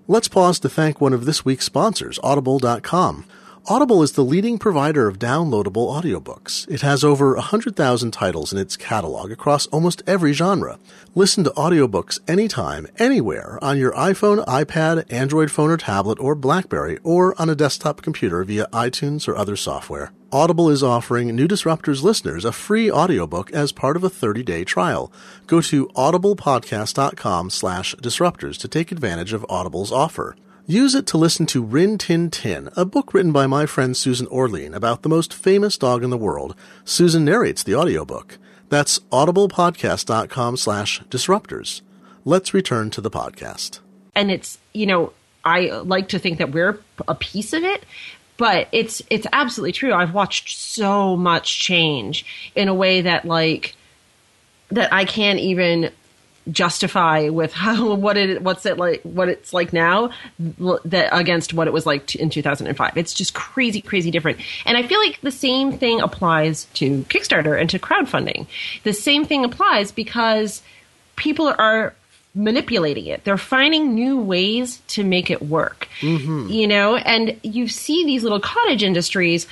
Let's 0.08 0.26
pause 0.28 0.58
to 0.60 0.68
thank 0.68 1.00
one 1.00 1.12
of 1.12 1.26
this 1.26 1.44
week's 1.44 1.66
sponsors, 1.66 2.18
Audible.com. 2.22 3.26
Audible 3.68 4.02
is 4.02 4.12
the 4.12 4.24
leading 4.24 4.58
provider 4.58 5.06
of 5.06 5.20
downloadable 5.20 5.88
audiobooks. 5.88 6.68
It 6.68 6.80
has 6.80 7.04
over 7.04 7.34
100,000 7.34 8.10
titles 8.10 8.52
in 8.52 8.58
its 8.58 8.76
catalog 8.76 9.30
across 9.30 9.68
almost 9.68 10.02
every 10.04 10.32
genre. 10.32 10.80
Listen 11.14 11.44
to 11.44 11.50
audiobooks 11.50 12.18
anytime, 12.28 12.88
anywhere 12.98 13.60
on 13.62 13.78
your 13.78 13.92
iPhone, 13.92 14.44
iPad, 14.46 15.04
Android 15.12 15.48
phone 15.48 15.70
or 15.70 15.76
tablet, 15.76 16.18
or 16.18 16.34
Blackberry, 16.34 16.98
or 17.04 17.40
on 17.40 17.48
a 17.48 17.54
desktop 17.54 18.02
computer 18.02 18.42
via 18.42 18.66
iTunes 18.72 19.28
or 19.28 19.36
other 19.36 19.54
software. 19.54 20.10
Audible 20.32 20.68
is 20.68 20.82
offering 20.82 21.28
New 21.28 21.46
Disruptors 21.46 22.02
listeners 22.02 22.44
a 22.44 22.50
free 22.50 22.90
audiobook 22.90 23.52
as 23.52 23.70
part 23.70 23.96
of 23.96 24.02
a 24.02 24.10
30-day 24.10 24.64
trial. 24.64 25.12
Go 25.46 25.60
to 25.60 25.86
audiblepodcast.com 25.88 27.50
slash 27.50 27.94
disruptors 27.94 28.58
to 28.58 28.66
take 28.66 28.90
advantage 28.90 29.32
of 29.32 29.46
Audible's 29.48 29.92
offer. 29.92 30.34
Use 30.66 30.94
it 30.94 31.06
to 31.08 31.18
listen 31.18 31.44
to 31.46 31.62
Rin 31.62 31.98
Tin 31.98 32.30
Tin, 32.30 32.70
a 32.76 32.84
book 32.84 33.12
written 33.12 33.32
by 33.32 33.46
my 33.46 33.66
friend 33.66 33.96
Susan 33.96 34.26
Orlean 34.28 34.74
about 34.74 35.02
the 35.02 35.08
most 35.08 35.34
famous 35.34 35.76
dog 35.76 36.04
in 36.04 36.10
the 36.10 36.16
world. 36.16 36.54
Susan 36.84 37.24
narrates 37.24 37.62
the 37.62 37.74
audiobook. 37.74 38.38
That's 38.68 39.00
audiblepodcast.com 39.10 40.56
slash 40.56 41.02
disruptors. 41.10 41.82
Let's 42.24 42.54
return 42.54 42.90
to 42.90 43.00
the 43.00 43.10
podcast. 43.10 43.80
and 44.14 44.30
it's 44.30 44.58
you 44.72 44.86
know 44.86 45.12
I 45.44 45.70
like 45.70 46.08
to 46.10 46.18
think 46.20 46.38
that 46.38 46.52
we're 46.52 46.78
a 47.08 47.14
piece 47.16 47.52
of 47.52 47.64
it, 47.64 47.84
but 48.36 48.68
it's 48.70 49.02
it's 49.10 49.26
absolutely 49.32 49.72
true. 49.72 49.92
I've 49.92 50.14
watched 50.14 50.56
so 50.56 51.16
much 51.16 51.58
change 51.58 52.24
in 52.54 52.68
a 52.68 52.74
way 52.74 53.00
that 53.00 53.24
like 53.24 53.74
that 54.70 54.92
I 54.92 55.04
can't 55.04 55.40
even 55.40 55.90
justify 56.50 57.28
with 57.28 57.52
how 57.52 57.94
what 57.94 58.16
it 58.16 58.42
what's 58.42 58.66
it 58.66 58.76
like 58.76 59.02
what 59.02 59.28
it's 59.28 59.52
like 59.52 59.72
now 59.72 60.10
that 60.84 61.08
against 61.12 61.54
what 61.54 61.66
it 61.66 61.72
was 61.72 61.86
like 61.86 62.06
t- 62.06 62.20
in 62.20 62.30
2005 62.30 62.96
it's 62.96 63.14
just 63.14 63.34
crazy 63.34 63.80
crazy 63.80 64.10
different. 64.10 64.38
And 64.66 64.76
i 64.76 64.82
feel 64.82 64.98
like 65.00 65.20
the 65.20 65.30
same 65.30 65.72
thing 65.78 66.00
applies 66.00 66.64
to 66.74 67.02
kickstarter 67.04 67.58
and 67.60 67.70
to 67.70 67.78
crowdfunding. 67.78 68.46
The 68.82 68.92
same 68.92 69.24
thing 69.24 69.44
applies 69.44 69.92
because 69.92 70.62
people 71.16 71.54
are 71.58 71.94
manipulating 72.34 73.06
it. 73.06 73.24
They're 73.24 73.36
finding 73.36 73.94
new 73.94 74.18
ways 74.18 74.80
to 74.88 75.04
make 75.04 75.30
it 75.30 75.42
work. 75.42 75.86
Mm-hmm. 76.00 76.48
You 76.48 76.66
know 76.66 76.96
and 76.96 77.38
you 77.42 77.68
see 77.68 78.04
these 78.04 78.22
little 78.22 78.40
cottage 78.40 78.82
industries 78.82 79.46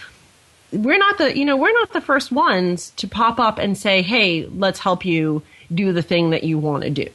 we're 0.73 0.99
not 0.99 1.19
the 1.19 1.37
you 1.37 1.45
know 1.45 1.57
we're 1.57 1.73
not 1.73 1.93
the 1.93 2.01
first 2.01 2.31
ones 2.31 2.91
to 2.91 3.09
pop 3.09 3.41
up 3.41 3.59
and 3.59 3.77
say 3.77 4.03
hey 4.03 4.47
let's 4.47 4.79
help 4.79 5.05
you 5.05 5.43
do 5.73 5.93
the 5.93 6.03
thing 6.03 6.31
that 6.31 6.45
you 6.45 6.59
want 6.59 6.83
to 6.83 6.91
do 6.91 7.09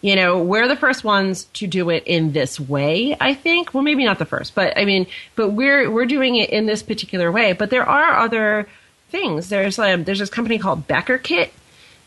you 0.00 0.16
know 0.16 0.42
we're 0.42 0.68
the 0.68 0.76
first 0.76 1.04
ones 1.04 1.44
to 1.54 1.66
do 1.66 1.90
it 1.90 2.02
in 2.06 2.32
this 2.32 2.58
way 2.58 3.16
i 3.20 3.34
think 3.34 3.72
well 3.72 3.82
maybe 3.82 4.04
not 4.04 4.18
the 4.18 4.24
first 4.24 4.54
but 4.54 4.76
i 4.76 4.84
mean 4.84 5.06
but 5.36 5.50
we're 5.50 5.90
we're 5.90 6.06
doing 6.06 6.36
it 6.36 6.50
in 6.50 6.66
this 6.66 6.82
particular 6.82 7.30
way 7.30 7.52
but 7.52 7.70
there 7.70 7.88
are 7.88 8.18
other 8.18 8.68
things 9.10 9.48
there's 9.48 9.78
um, 9.78 10.04
there's 10.04 10.18
this 10.18 10.30
company 10.30 10.58
called 10.58 10.86
BackerKit 10.88 11.50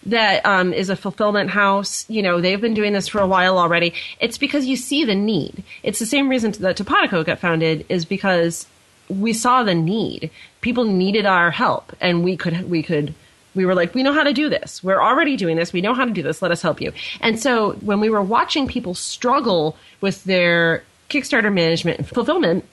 that 0.05 0.45
um, 0.45 0.73
is 0.73 0.89
a 0.89 0.95
fulfillment 0.95 1.49
house. 1.49 2.07
You 2.09 2.21
know, 2.21 2.39
they've 2.39 2.61
been 2.61 2.73
doing 2.73 2.93
this 2.93 3.07
for 3.07 3.19
a 3.19 3.27
while 3.27 3.57
already. 3.57 3.93
It's 4.19 4.37
because 4.37 4.65
you 4.65 4.75
see 4.75 5.03
the 5.03 5.15
need. 5.15 5.63
It's 5.83 5.99
the 5.99 6.05
same 6.05 6.29
reason 6.29 6.51
that 6.51 6.77
Topatoco 6.77 7.25
got 7.25 7.39
founded 7.39 7.85
is 7.89 8.05
because 8.05 8.67
we 9.09 9.33
saw 9.33 9.63
the 9.63 9.75
need. 9.75 10.31
People 10.61 10.83
needed 10.83 11.25
our 11.25 11.51
help, 11.51 11.95
and 11.99 12.23
we 12.23 12.37
could 12.37 12.69
we 12.69 12.83
could 12.83 13.13
we 13.55 13.65
were 13.65 13.73
like, 13.75 13.93
we 13.95 14.03
know 14.03 14.13
how 14.13 14.23
to 14.23 14.33
do 14.33 14.49
this. 14.49 14.83
We're 14.83 15.01
already 15.01 15.37
doing 15.37 15.55
this. 15.57 15.71
We 15.73 15.81
know 15.81 15.93
how 15.93 16.05
to 16.05 16.11
do 16.11 16.21
this. 16.21 16.41
Let 16.41 16.51
us 16.51 16.61
help 16.61 16.81
you. 16.81 16.91
And 17.21 17.39
so 17.39 17.73
when 17.81 17.99
we 17.99 18.09
were 18.09 18.21
watching 18.21 18.67
people 18.67 18.93
struggle 18.93 19.77
with 20.01 20.23
their 20.25 20.83
Kickstarter 21.09 21.53
management 21.53 21.99
and 21.99 22.07
fulfillment, 22.07 22.65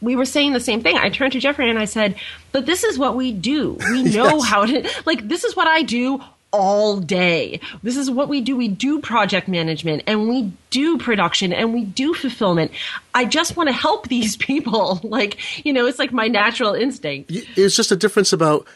we 0.00 0.14
were 0.14 0.24
saying 0.24 0.52
the 0.52 0.60
same 0.60 0.80
thing. 0.82 0.96
I 0.96 1.08
turned 1.10 1.32
to 1.32 1.40
Jeffrey 1.40 1.68
and 1.68 1.78
I 1.78 1.84
said, 1.86 2.14
"But 2.52 2.66
this 2.66 2.84
is 2.84 2.98
what 2.98 3.16
we 3.16 3.32
do. 3.32 3.76
We 3.90 4.02
know 4.16 4.36
Yes. 4.36 4.46
how 4.46 4.64
to 4.66 4.88
like 5.06 5.26
this 5.26 5.42
is 5.42 5.56
what 5.56 5.66
I 5.66 5.82
do 5.82 6.22
all 6.50 6.98
day. 6.98 7.60
This 7.82 7.96
is 7.96 8.10
what 8.10 8.28
we 8.28 8.40
do. 8.40 8.56
We 8.56 8.68
do 8.68 9.00
project 9.00 9.48
management 9.48 10.02
and 10.06 10.28
we 10.30 10.50
do 10.70 10.96
production 10.96 11.52
and 11.52 11.74
we 11.74 11.84
do 11.84 12.14
fulfillment. 12.14 12.70
I 13.14 13.24
just 13.26 13.54
want 13.56 13.68
to 13.68 13.72
help 13.74 14.08
these 14.08 14.34
people. 14.50 15.00
Like, 15.02 15.36
you 15.66 15.72
know, 15.74 15.84
it's 15.86 15.98
like 15.98 16.12
my 16.12 16.28
natural 16.28 16.72
instinct. 16.74 17.32
It's 17.56 17.76
just 17.76 17.90
a 17.92 17.96
difference 17.96 18.32
about 18.32 18.66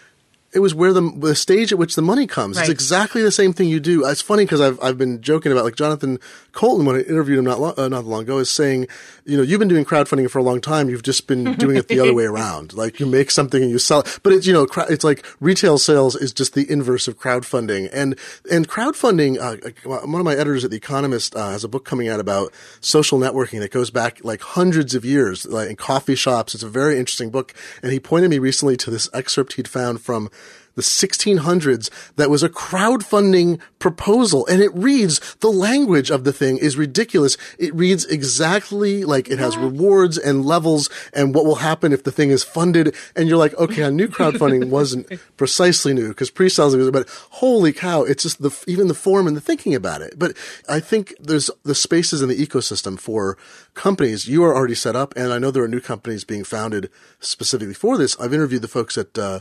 it 0.55 0.59
was 0.59 0.75
where 0.75 0.93
the 0.93 1.01
the 1.17 1.35
stage 1.35 1.73
at 1.73 1.79
which 1.79 1.95
the 1.95 2.03
money 2.03 2.27
comes. 2.27 2.59
It's 2.59 2.69
exactly 2.69 3.23
the 3.23 3.33
same 3.33 3.53
thing 3.53 3.69
you 3.69 3.81
do. 3.81 4.07
It's 4.07 4.21
funny 4.21 4.45
because 4.45 4.61
I've 4.61 4.79
I've 4.83 4.99
been 4.99 5.23
joking 5.23 5.51
about 5.51 5.65
like 5.65 5.77
Jonathan 5.77 6.19
Coulton 6.53 6.85
when 6.85 6.97
I 6.97 7.01
interviewed 7.01 7.39
him 7.39 7.45
not 7.47 7.59
long, 7.59 7.75
uh, 7.79 7.89
not 7.89 8.05
long 8.05 8.23
ago 8.23 8.39
is 8.39 8.51
saying, 8.51 8.87
you 9.25 9.39
know, 9.39 9.43
you've 9.43 9.59
been 9.59 9.69
doing 9.69 9.87
crowdfunding 9.87 10.31
for 10.31 10.39
a 10.39 10.43
long 10.43 10.61
time. 10.61 10.91
You've 10.91 11.03
just 11.03 11.27
been 11.27 11.55
doing 11.59 11.77
it 11.77 11.89
the 11.89 12.01
other 12.01 12.13
way 12.13 12.25
around. 12.25 12.75
Like 12.75 13.01
you 13.01 13.07
make 13.07 13.31
something 13.31 13.63
and 13.63 13.71
you 13.71 13.79
sell 13.79 14.01
it. 14.01 14.21
But 14.23 14.35
it's 14.35 14.47
you 14.47 14.53
know, 14.53 14.67
it's 14.91 15.05
like 15.05 15.25
retail 15.41 15.79
sales 15.79 16.17
is 16.17 16.33
just 16.33 16.53
the 16.53 16.71
inverse 16.71 17.09
of 17.09 17.19
crowdfunding. 17.19 17.89
And 17.93 18.19
and 18.51 18.69
crowdfunding. 18.69 19.39
Uh, 19.39 19.71
one 19.89 20.21
of 20.21 20.25
my 20.25 20.35
editors 20.35 20.65
at 20.65 20.71
the 20.71 20.77
Economist 20.77 21.35
uh, 21.35 21.51
has 21.51 21.65
a 21.65 21.69
book 21.69 21.87
coming 21.87 22.09
out 22.09 22.21
about 22.21 22.53
social 22.81 23.19
networking 23.19 23.61
that 23.61 23.71
goes 23.71 23.91
back 23.91 24.23
like 24.23 24.43
hundreds 24.43 24.95
of 24.95 25.05
years, 25.05 25.47
like 25.47 25.71
in 25.71 25.77
coffee 25.77 26.15
shops. 26.15 26.55
It's 26.55 26.63
a 26.63 26.69
very 26.69 26.99
interesting 26.99 27.31
book. 27.31 27.55
And 27.83 27.91
he 27.91 27.99
pointed 27.99 28.31
me 28.31 28.39
recently 28.39 28.77
to 28.79 28.91
this 28.91 29.09
excerpt 29.15 29.55
he'd 29.55 29.69
found 29.69 30.03
from 30.03 30.31
the 30.75 30.83
1600s 30.83 31.91
that 32.17 32.31
was 32.31 32.43
a 32.43 32.49
crowdfunding 32.49 33.61
proposal 33.79 34.47
and 34.47 34.63
it 34.63 34.75
reads 34.75 35.37
the 35.41 35.51
language 35.51 36.11
of 36.11 36.25
the 36.25 36.33
thing 36.33 36.59
is 36.59 36.77
ridiculous. 36.77 37.37
It 37.59 37.75
reads 37.75 38.05
exactly 38.05 39.05
like 39.05 39.29
it 39.29 39.39
has 39.39 39.57
rewards 39.57 40.17
and 40.19 40.45
levels 40.45 40.89
and 41.13 41.35
what 41.35 41.45
will 41.45 41.57
happen 41.57 41.93
if 41.93 42.05
the 42.05 42.13
thing 42.13 42.31
is 42.31 42.45
funded. 42.45 42.95
And 43.17 43.29
you're 43.29 43.39
like, 43.39 43.55
okay, 43.55 43.85
I 43.85 43.91
knew 43.91 44.09
crowdfunding 44.09 44.69
wasn't 44.71 45.11
precisely 45.37 45.93
new 45.93 46.09
because 46.09 46.31
pre-sales, 46.31 46.91
but 46.91 47.09
holy 47.31 47.73
cow, 47.73 48.03
it's 48.03 48.23
just 48.23 48.41
the, 48.41 48.57
even 48.67 48.89
the 48.89 48.95
form 48.95 49.27
and 49.27 49.37
the 49.37 49.41
thinking 49.41 49.75
about 49.75 50.03
it. 50.03 50.19
But 50.19 50.37
I 50.69 50.81
think 50.81 51.15
there's 51.19 51.51
the 51.65 51.75
spaces 51.75 52.23
in 52.23 52.29
the 52.29 52.47
ecosystem 52.47 52.99
for 52.99 53.37
companies. 53.75 54.29
You 54.29 54.45
are 54.45 54.55
already 54.55 54.75
set 54.75 54.97
up 54.97 55.15
and 55.17 55.33
I 55.33 55.39
know 55.39 55.51
there 55.51 55.65
are 55.65 55.69
new 55.69 55.81
companies 55.81 56.25
being 56.25 56.45
founded 56.45 56.91
specifically 57.21 57.75
for 57.75 57.99
this. 57.99 58.19
I've 58.19 58.35
interviewed 58.35 58.63
the 58.63 58.69
folks 58.69 58.97
at, 58.97 59.19
uh, 59.19 59.41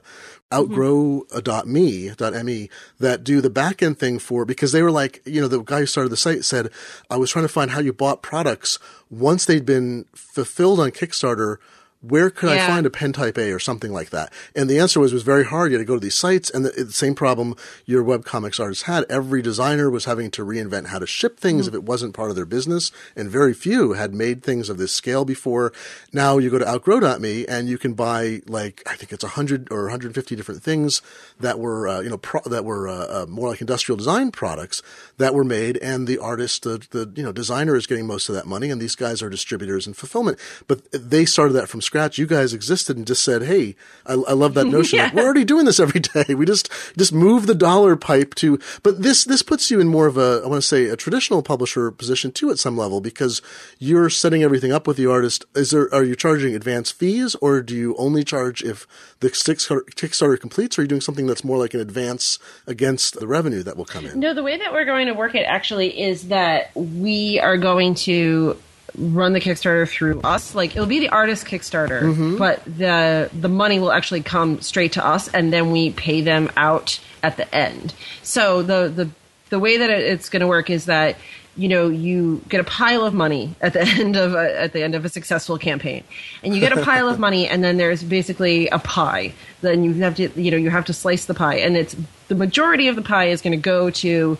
Mm-hmm. 0.51 0.71
outgrow.me, 0.71 2.43
.me 2.43 2.69
that 2.99 3.23
do 3.23 3.41
the 3.41 3.49
back 3.49 3.81
end 3.81 3.97
thing 3.99 4.19
for, 4.19 4.45
because 4.45 4.71
they 4.71 4.83
were 4.83 4.91
like, 4.91 5.21
you 5.25 5.39
know, 5.41 5.47
the 5.47 5.63
guy 5.63 5.79
who 5.79 5.85
started 5.85 6.09
the 6.09 6.17
site 6.17 6.43
said, 6.43 6.69
I 7.09 7.17
was 7.17 7.31
trying 7.31 7.45
to 7.45 7.49
find 7.49 7.71
how 7.71 7.79
you 7.79 7.93
bought 7.93 8.21
products 8.21 8.77
once 9.09 9.45
they'd 9.45 9.65
been 9.65 10.05
fulfilled 10.13 10.79
on 10.79 10.91
Kickstarter 10.91 11.57
where 12.01 12.31
could 12.31 12.49
yeah. 12.49 12.63
I 12.63 12.67
find 12.67 12.85
a 12.85 12.89
pen 12.89 13.13
type 13.13 13.37
A 13.37 13.51
or 13.51 13.59
something 13.59 13.93
like 13.93 14.09
that? 14.09 14.33
And 14.55 14.69
the 14.69 14.79
answer 14.79 14.99
was, 14.99 15.11
it 15.11 15.15
was 15.15 15.23
very 15.23 15.45
hard. 15.45 15.71
You 15.71 15.77
had 15.77 15.83
to 15.83 15.87
go 15.87 15.95
to 15.95 15.99
these 15.99 16.15
sites 16.15 16.49
and 16.49 16.65
the, 16.65 16.71
the 16.71 16.91
same 16.91 17.13
problem 17.13 17.55
your 17.85 18.01
web 18.01 18.25
comics 18.25 18.59
artists 18.59 18.83
had. 18.83 19.05
Every 19.09 19.41
designer 19.41 19.89
was 19.89 20.05
having 20.05 20.31
to 20.31 20.43
reinvent 20.43 20.87
how 20.87 20.97
to 20.97 21.05
ship 21.05 21.39
things 21.39 21.65
mm. 21.65 21.69
if 21.69 21.73
it 21.75 21.83
wasn't 21.83 22.15
part 22.15 22.31
of 22.31 22.35
their 22.35 22.45
business. 22.45 22.91
And 23.15 23.29
very 23.29 23.53
few 23.53 23.93
had 23.93 24.15
made 24.15 24.41
things 24.41 24.69
of 24.69 24.77
this 24.77 24.91
scale 24.91 25.25
before. 25.25 25.73
Now 26.11 26.39
you 26.39 26.49
go 26.49 26.57
to 26.57 26.67
outgrow.me 26.67 27.45
and 27.45 27.69
you 27.69 27.77
can 27.77 27.93
buy 27.93 28.41
like, 28.47 28.81
I 28.87 28.95
think 28.95 29.11
it's 29.11 29.23
100 29.23 29.71
or 29.71 29.83
150 29.83 30.35
different 30.35 30.63
things 30.63 31.03
that 31.39 31.59
were, 31.59 31.87
uh, 31.87 32.01
you 32.01 32.09
know, 32.09 32.17
pro- 32.17 32.41
that 32.47 32.65
were 32.65 32.87
uh, 32.87 33.23
uh, 33.23 33.25
more 33.29 33.49
like 33.49 33.61
industrial 33.61 33.97
design 33.97 34.31
products 34.31 34.81
that 35.17 35.35
were 35.35 35.43
made. 35.43 35.77
And 35.77 36.07
the 36.07 36.17
artist, 36.17 36.63
the, 36.63 36.83
the, 36.89 37.11
you 37.15 37.23
know, 37.23 37.31
designer 37.31 37.75
is 37.75 37.85
getting 37.85 38.07
most 38.07 38.27
of 38.27 38.33
that 38.33 38.47
money. 38.47 38.71
And 38.71 38.81
these 38.81 38.95
guys 38.95 39.21
are 39.21 39.29
distributors 39.29 39.85
and 39.85 39.95
fulfillment. 39.95 40.39
But 40.67 40.91
they 40.91 41.25
started 41.25 41.53
that 41.53 41.69
from 41.69 41.81
scratch. 41.91 42.17
You 42.17 42.25
guys 42.25 42.53
existed 42.53 42.95
and 42.95 43.05
just 43.05 43.21
said, 43.21 43.43
"Hey, 43.43 43.75
I, 44.05 44.13
I 44.13 44.31
love 44.31 44.53
that 44.53 44.65
notion. 44.77 44.97
yeah. 44.97 45.05
like, 45.05 45.13
we're 45.13 45.25
already 45.25 45.43
doing 45.43 45.65
this 45.65 45.77
every 45.79 45.99
day. 45.99 46.33
We 46.33 46.45
just 46.45 46.71
just 46.97 47.11
move 47.11 47.47
the 47.47 47.55
dollar 47.55 47.97
pipe 47.97 48.33
to." 48.35 48.57
But 48.81 49.01
this 49.01 49.25
this 49.25 49.41
puts 49.41 49.69
you 49.69 49.81
in 49.81 49.89
more 49.89 50.07
of 50.07 50.17
a 50.17 50.41
I 50.45 50.47
want 50.47 50.61
to 50.61 50.67
say 50.67 50.85
a 50.85 50.95
traditional 50.95 51.43
publisher 51.43 51.91
position 51.91 52.31
too 52.31 52.49
at 52.49 52.59
some 52.59 52.77
level 52.77 53.01
because 53.01 53.41
you're 53.77 54.09
setting 54.09 54.41
everything 54.41 54.71
up 54.71 54.87
with 54.87 54.95
the 54.95 55.07
artist. 55.07 55.43
Is 55.53 55.71
there 55.71 55.93
are 55.93 56.03
you 56.03 56.15
charging 56.15 56.55
advance 56.55 56.91
fees 56.91 57.35
or 57.41 57.61
do 57.61 57.75
you 57.75 57.93
only 57.97 58.23
charge 58.23 58.63
if 58.63 58.87
the 59.19 59.27
Kickstarter 59.29 60.39
completes? 60.39 60.77
Or 60.77 60.81
are 60.81 60.83
you 60.85 60.87
doing 60.87 61.01
something 61.01 61.27
that's 61.27 61.43
more 61.43 61.57
like 61.57 61.73
an 61.73 61.81
advance 61.81 62.39
against 62.67 63.19
the 63.19 63.27
revenue 63.27 63.63
that 63.63 63.75
will 63.75 63.85
come 63.85 64.05
in? 64.05 64.17
No, 64.17 64.33
the 64.33 64.43
way 64.43 64.57
that 64.57 64.71
we're 64.71 64.85
going 64.85 65.07
to 65.07 65.13
work 65.13 65.35
it 65.35 65.43
actually 65.43 66.01
is 66.01 66.29
that 66.29 66.71
we 66.73 67.37
are 67.39 67.57
going 67.57 67.95
to 67.95 68.57
run 68.97 69.33
the 69.33 69.41
Kickstarter 69.41 69.87
through 69.89 70.21
us. 70.21 70.55
Like 70.55 70.71
it'll 70.71 70.85
be 70.85 70.99
the 70.99 71.09
artist 71.09 71.45
Kickstarter, 71.45 72.01
mm-hmm. 72.01 72.37
but 72.37 72.63
the 72.65 73.29
the 73.33 73.49
money 73.49 73.79
will 73.79 73.91
actually 73.91 74.21
come 74.21 74.61
straight 74.61 74.93
to 74.93 75.05
us, 75.05 75.27
and 75.29 75.51
then 75.51 75.71
we 75.71 75.91
pay 75.91 76.21
them 76.21 76.49
out 76.57 76.99
at 77.23 77.37
the 77.37 77.53
end. 77.53 77.93
So 78.23 78.61
the 78.61 78.87
the 78.87 79.09
the 79.49 79.59
way 79.59 79.77
that 79.77 79.89
it's 79.89 80.29
going 80.29 80.41
to 80.41 80.47
work 80.47 80.69
is 80.69 80.85
that 80.85 81.17
you 81.57 81.67
know 81.67 81.89
you 81.89 82.41
get 82.47 82.59
a 82.59 82.63
pile 82.63 83.03
of 83.03 83.13
money 83.13 83.55
at 83.61 83.73
the 83.73 83.81
end 83.99 84.15
of 84.15 84.33
a, 84.33 84.61
at 84.61 84.73
the 84.73 84.83
end 84.83 84.95
of 84.95 85.05
a 85.05 85.09
successful 85.09 85.57
campaign 85.57 86.03
and 86.43 86.55
you 86.55 86.61
get 86.61 86.71
a 86.71 86.81
pile 86.81 87.09
of 87.09 87.19
money 87.27 87.47
and 87.47 87.63
then 87.63 87.77
there's 87.77 88.03
basically 88.03 88.67
a 88.69 88.79
pie 88.79 89.33
then 89.59 89.83
you 89.83 89.93
have 89.95 90.15
to 90.15 90.29
you 90.41 90.49
know 90.49 90.57
you 90.57 90.69
have 90.69 90.85
to 90.85 90.93
slice 90.93 91.25
the 91.25 91.33
pie 91.33 91.55
and 91.55 91.75
it's 91.75 91.95
the 92.29 92.35
majority 92.35 92.87
of 92.87 92.95
the 92.95 93.01
pie 93.01 93.25
is 93.25 93.41
going 93.41 93.51
to 93.51 93.57
go 93.57 93.89
to 93.89 94.37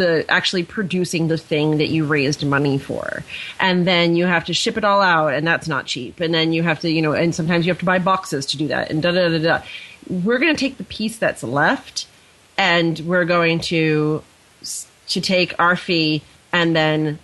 the 0.00 0.24
actually 0.30 0.64
producing 0.64 1.28
the 1.28 1.36
thing 1.36 1.76
that 1.78 1.88
you 1.88 2.04
raised 2.04 2.44
money 2.44 2.78
for. 2.78 3.22
And 3.60 3.86
then 3.86 4.16
you 4.16 4.26
have 4.26 4.46
to 4.46 4.54
ship 4.54 4.76
it 4.76 4.84
all 4.84 5.00
out 5.00 5.34
and 5.34 5.46
that's 5.46 5.68
not 5.68 5.86
cheap. 5.86 6.20
And 6.20 6.32
then 6.34 6.52
you 6.52 6.62
have 6.62 6.80
to, 6.80 6.90
you 6.90 7.02
know, 7.02 7.12
and 7.12 7.34
sometimes 7.34 7.66
you 7.66 7.70
have 7.70 7.78
to 7.80 7.84
buy 7.84 7.98
boxes 7.98 8.46
to 8.46 8.56
do 8.56 8.68
that 8.68 8.90
and 8.90 9.02
da 9.02 9.12
da 9.12 9.28
da 9.28 9.38
da. 9.38 9.62
We're 10.08 10.38
going 10.38 10.54
to 10.54 10.58
take 10.58 10.78
the 10.78 10.84
piece 10.84 11.18
that's 11.18 11.42
left 11.42 12.06
and 12.58 12.98
we're 13.00 13.26
going 13.26 13.60
to 13.60 14.22
to 15.08 15.20
take 15.20 15.54
our 15.58 15.76
fee 15.76 16.22
and 16.52 16.74
then 16.74 17.18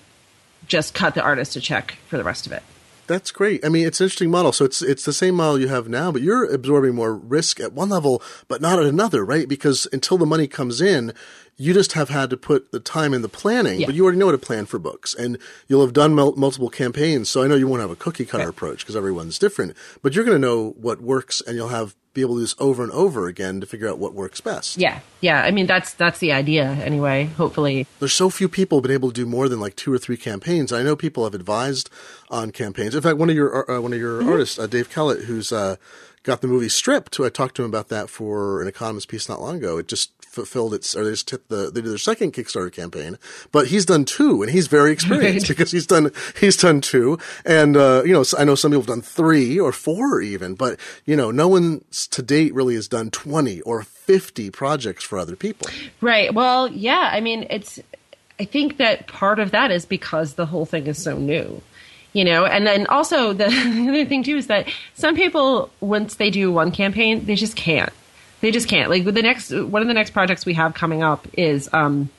just 0.67 0.95
cut 0.95 1.15
the 1.15 1.23
artist 1.23 1.57
a 1.57 1.61
check 1.61 1.97
for 2.09 2.17
the 2.17 2.25
rest 2.25 2.47
of 2.47 2.53
it. 2.53 2.63
That's 3.07 3.31
great. 3.31 3.65
I 3.65 3.69
mean, 3.69 3.87
it's 3.87 4.01
an 4.01 4.07
interesting 4.07 4.31
model. 4.31 4.53
So 4.53 4.65
it's 4.65 4.83
it's 4.83 5.05
the 5.05 5.13
same 5.13 5.37
model 5.37 5.61
you 5.61 5.69
have 5.69 5.89
now, 5.89 6.11
but 6.11 6.23
you're 6.23 6.53
absorbing 6.53 6.95
more 6.95 7.15
risk 7.15 7.61
at 7.61 7.73
one 7.73 7.89
level, 7.89 8.23
but 8.49 8.61
not 8.61 8.79
at 8.79 8.87
another, 8.87 9.25
right? 9.25 9.49
Because 9.49 9.87
until 9.93 10.19
the 10.19 10.27
money 10.27 10.49
comes 10.49 10.81
in, 10.81 11.13
you 11.57 11.73
just 11.73 11.93
have 11.93 12.11
had 12.11 12.31
to 12.31 12.37
put 12.37 12.71
the 12.71 12.81
time 12.81 13.15
in 13.15 13.23
the 13.23 13.29
planning, 13.29 13.81
yeah. 13.81 13.87
but 13.87 13.95
you 13.95 14.05
already 14.05 14.19
know 14.19 14.27
how 14.27 14.33
to 14.33 14.39
plan 14.39 14.67
for 14.67 14.79
books 14.79 15.15
and 15.15 15.39
you'll 15.69 15.81
have 15.81 15.93
done 15.93 16.15
mul- 16.15 16.37
multiple 16.37 16.69
campaigns. 16.69 17.29
So 17.29 17.43
I 17.43 17.47
know 17.47 17.55
you 17.55 17.67
won't 17.67 17.81
have 17.81 17.91
a 17.91 17.97
cookie 17.97 18.27
cutter 18.27 18.49
approach 18.49 18.81
because 18.81 18.97
everyone's 18.97 19.39
different, 19.39 19.75
but 20.03 20.15
you're 20.15 20.25
going 20.25 20.41
to 20.41 20.47
know 20.47 20.75
what 20.79 21.01
works 21.01 21.41
and 21.41 21.57
you'll 21.57 21.69
have 21.69 21.97
be 22.13 22.23
able 22.23 22.35
to 22.35 22.39
do 22.39 22.45
this 22.45 22.55
over 22.59 22.83
and 22.83 22.91
over 22.93 23.27
again 23.29 23.61
to 23.61 23.67
figure 23.67 23.87
out 23.87 23.99
what 23.99 24.15
works 24.15 24.41
best. 24.41 24.79
Yeah. 24.79 25.01
Yeah. 25.21 25.43
I 25.43 25.51
mean, 25.51 25.67
that's, 25.67 25.93
that's 25.93 26.19
the 26.19 26.33
idea 26.33 26.65
anyway, 26.65 27.25
hopefully. 27.37 27.87
There's 27.99 28.15
so 28.15 28.31
few 28.31 28.49
people 28.49 28.81
been 28.81 28.91
able 28.91 29.11
to 29.11 29.15
do 29.15 29.27
more 29.27 29.51
than 29.51 29.61
like 29.61 29.77
two 29.77 29.93
or 29.93 29.99
three 29.99 30.17
campaigns. 30.17 30.73
I 30.73 30.83
know 30.83 30.97
people 30.97 31.25
have 31.25 31.35
advised 31.35 31.91
on 32.31 32.53
campaigns. 32.53 32.95
In 32.95 33.03
fact, 33.03 33.19
one 33.19 33.29
of 33.29 33.37
your, 33.37 33.71
uh, 33.71 33.83
one 33.83 33.93
of 33.93 33.99
your 33.99 34.21
mm-hmm. 34.21 34.31
artists, 34.31 34.59
uh, 34.59 34.67
Dave 34.67 34.89
Kellett, 34.89 35.25
who's, 35.25 35.53
uh, 35.53 35.77
got 36.27 36.41
the 36.41 36.49
movie 36.49 36.69
stripped. 36.69 37.21
I 37.21 37.29
talked 37.29 37.55
to 37.57 37.63
him 37.63 37.71
about 37.71 37.89
that 37.89 38.11
for 38.11 38.61
an 38.61 38.67
Economist 38.67 39.09
piece 39.09 39.29
not 39.29 39.41
long 39.41 39.57
ago. 39.57 39.79
It 39.79 39.87
just 39.87 40.11
fulfilled 40.37 40.75
its, 40.75 40.95
or 40.95 41.03
they 41.03 41.11
just 41.11 41.27
tipped 41.27 41.49
the, 41.49 41.71
they 41.71 41.81
did 41.81 41.91
their 41.91 41.99
second 41.99 42.33
Kickstarter 42.33 42.73
campaign, 42.73 43.19
but 43.51 43.67
he's 43.69 43.85
done 43.85 44.05
two 44.05 44.43
and 44.43 44.53
he's 44.53 44.69
very 44.69 44.93
experienced 44.93 45.49
right. 45.49 45.57
because 45.57 45.73
he's 45.73 45.87
done, 45.87 46.13
he's 46.39 46.57
done 46.57 46.81
two. 46.81 47.19
And, 47.45 47.77
uh, 47.77 48.03
you 48.05 48.13
know, 48.13 48.25
I 48.39 48.45
know 48.45 48.55
some 48.55 48.71
people 48.71 48.83
have 48.83 48.87
done 48.87 49.03
three 49.03 49.59
or 49.59 49.73
four 49.73 50.21
even, 50.21 50.55
but, 50.55 50.79
you 51.07 51.17
know, 51.17 51.31
no 51.31 51.49
one 51.49 51.85
to 52.11 52.23
date 52.23 52.55
really 52.55 52.75
has 52.75 52.87
done 52.87 53.11
20 53.11 53.63
or 53.63 53.83
50 53.83 54.51
projects 54.51 55.03
for 55.03 55.19
other 55.19 55.35
people. 55.35 55.69
Right. 56.01 56.33
Well, 56.33 56.69
yeah. 56.69 57.11
I 57.13 57.21
mean, 57.21 57.47
it's, 57.51 57.81
I 58.39 58.45
think 58.45 58.77
that 58.77 59.07
part 59.07 59.39
of 59.39 59.51
that 59.53 59.71
is 59.71 59.87
because 59.87 60.35
the 60.35 60.47
whole 60.47 60.67
thing 60.67 60.87
is 60.87 61.03
so 61.03 61.17
new 61.17 61.63
you 62.13 62.25
know 62.25 62.47
and 62.47 62.67
then 62.67 62.87
also 62.87 63.33
the 63.33 63.47
other 63.89 64.05
thing 64.07 64.23
too 64.23 64.37
is 64.37 64.47
that 64.47 64.67
some 64.95 65.15
people 65.15 65.71
once 65.81 66.15
they 66.15 66.31
do 66.31 66.51
one 66.51 66.71
campaign 66.71 67.25
they 67.27 67.35
just 67.35 67.57
can't 67.57 67.93
they 68.41 68.51
just 68.51 68.69
can't. 68.69 68.91
Like 68.91 69.05
the 69.05 69.23
next 69.23 69.51
one 69.51 69.83
of 69.83 69.89
the 69.89 69.95
next 69.95 70.11
projects 70.11 70.47
we 70.47 70.55
have 70.55 70.75
coming 70.75 71.03
up 71.03 71.27
is 71.35 71.73
um, 71.73 72.11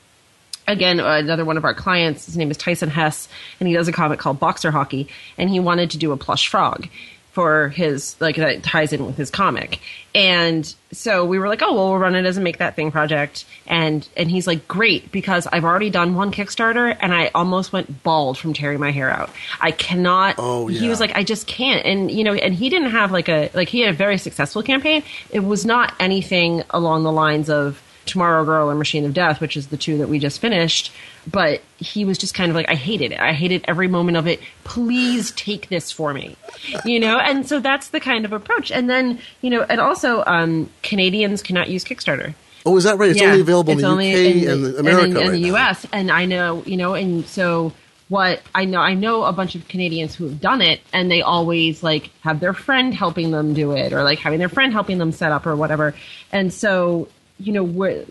again 0.66 1.00
another 1.00 1.44
one 1.44 1.56
of 1.56 1.64
our 1.64 1.74
clients. 1.74 2.26
His 2.26 2.36
name 2.36 2.50
is 2.50 2.56
Tyson 2.56 2.90
Hesse, 2.90 3.28
and 3.60 3.68
he 3.68 3.74
does 3.74 3.88
a 3.88 3.92
comic 3.92 4.18
called 4.18 4.40
Boxer 4.40 4.70
Hockey, 4.70 5.08
and 5.36 5.50
he 5.50 5.60
wanted 5.60 5.90
to 5.90 5.98
do 5.98 6.12
a 6.12 6.16
plush 6.16 6.48
frog 6.48 6.88
for 7.38 7.68
his 7.68 8.20
like 8.20 8.34
that 8.34 8.64
ties 8.64 8.92
in 8.92 9.06
with 9.06 9.16
his 9.16 9.30
comic. 9.30 9.78
And 10.12 10.74
so 10.90 11.24
we 11.24 11.38
were 11.38 11.46
like, 11.46 11.62
oh 11.62 11.72
well, 11.72 11.90
we'll 11.90 11.98
run 11.98 12.16
it 12.16 12.26
as 12.26 12.36
a 12.36 12.40
make 12.40 12.58
that 12.58 12.74
thing 12.74 12.90
project. 12.90 13.44
And 13.64 14.08
and 14.16 14.28
he's 14.28 14.48
like, 14.48 14.66
great, 14.66 15.12
because 15.12 15.46
I've 15.46 15.64
already 15.64 15.88
done 15.88 16.16
one 16.16 16.32
Kickstarter 16.32 16.96
and 16.98 17.14
I 17.14 17.30
almost 17.36 17.72
went 17.72 18.02
bald 18.02 18.38
from 18.38 18.54
tearing 18.54 18.80
my 18.80 18.90
hair 18.90 19.08
out. 19.08 19.30
I 19.60 19.70
cannot. 19.70 20.34
Oh 20.38 20.66
yeah. 20.66 20.80
He 20.80 20.88
was 20.88 20.98
like, 20.98 21.14
I 21.14 21.22
just 21.22 21.46
can't. 21.46 21.86
And 21.86 22.10
you 22.10 22.24
know, 22.24 22.34
and 22.34 22.52
he 22.52 22.70
didn't 22.70 22.90
have 22.90 23.12
like 23.12 23.28
a 23.28 23.52
like 23.54 23.68
he 23.68 23.82
had 23.82 23.94
a 23.94 23.96
very 23.96 24.18
successful 24.18 24.64
campaign. 24.64 25.04
It 25.30 25.44
was 25.44 25.64
not 25.64 25.94
anything 26.00 26.64
along 26.70 27.04
the 27.04 27.12
lines 27.12 27.48
of 27.48 27.80
Tomorrow 28.08 28.44
Girl 28.44 28.70
and 28.70 28.78
Machine 28.78 29.04
of 29.04 29.14
Death, 29.14 29.40
which 29.40 29.56
is 29.56 29.68
the 29.68 29.76
two 29.76 29.98
that 29.98 30.08
we 30.08 30.18
just 30.18 30.40
finished. 30.40 30.92
But 31.30 31.62
he 31.76 32.04
was 32.04 32.18
just 32.18 32.34
kind 32.34 32.50
of 32.50 32.56
like, 32.56 32.68
I 32.68 32.74
hated 32.74 33.12
it. 33.12 33.20
I 33.20 33.32
hated 33.32 33.64
every 33.68 33.88
moment 33.88 34.16
of 34.16 34.26
it. 34.26 34.40
Please 34.64 35.30
take 35.32 35.68
this 35.68 35.92
for 35.92 36.12
me, 36.12 36.36
you 36.84 36.98
know. 36.98 37.18
And 37.18 37.46
so 37.46 37.60
that's 37.60 37.88
the 37.88 38.00
kind 38.00 38.24
of 38.24 38.32
approach. 38.32 38.72
And 38.72 38.88
then 38.88 39.20
you 39.42 39.50
know, 39.50 39.62
and 39.62 39.80
also 39.80 40.24
um, 40.26 40.70
Canadians 40.82 41.42
cannot 41.42 41.68
use 41.68 41.84
Kickstarter. 41.84 42.34
Oh, 42.66 42.76
is 42.76 42.84
that 42.84 42.98
right? 42.98 43.10
It's 43.10 43.20
yeah, 43.20 43.28
only 43.28 43.40
available 43.40 43.72
in 43.72 43.78
the 43.78 43.88
UK 43.88 44.00
in, 44.00 44.48
and 44.50 44.64
the, 44.64 44.78
America 44.78 45.04
and 45.04 45.16
in, 45.16 45.34
in 45.34 45.42
the 45.42 45.52
right 45.52 45.68
US. 45.70 45.86
And 45.92 46.10
I 46.10 46.24
know, 46.24 46.62
you 46.66 46.76
know, 46.76 46.94
and 46.94 47.24
so 47.26 47.72
what 48.08 48.42
I 48.54 48.64
know 48.64 48.80
I 48.80 48.94
know 48.94 49.24
a 49.24 49.32
bunch 49.32 49.54
of 49.54 49.68
Canadians 49.68 50.14
who 50.14 50.24
have 50.24 50.40
done 50.40 50.62
it 50.62 50.80
and 50.92 51.10
they 51.10 51.22
always 51.22 51.82
like 51.82 52.10
have 52.20 52.40
their 52.40 52.54
friend 52.54 52.94
helping 52.94 53.30
them 53.30 53.54
do 53.54 53.72
it 53.72 53.92
or 53.92 54.02
like 54.02 54.18
having 54.18 54.38
their 54.38 54.48
friend 54.48 54.72
helping 54.72 54.98
them 54.98 55.12
set 55.12 55.30
up 55.30 55.46
or 55.46 55.54
whatever. 55.54 55.94
And 56.32 56.52
so 56.52 57.08
you 57.38 57.52
know, 57.52 57.62
we 57.62 58.04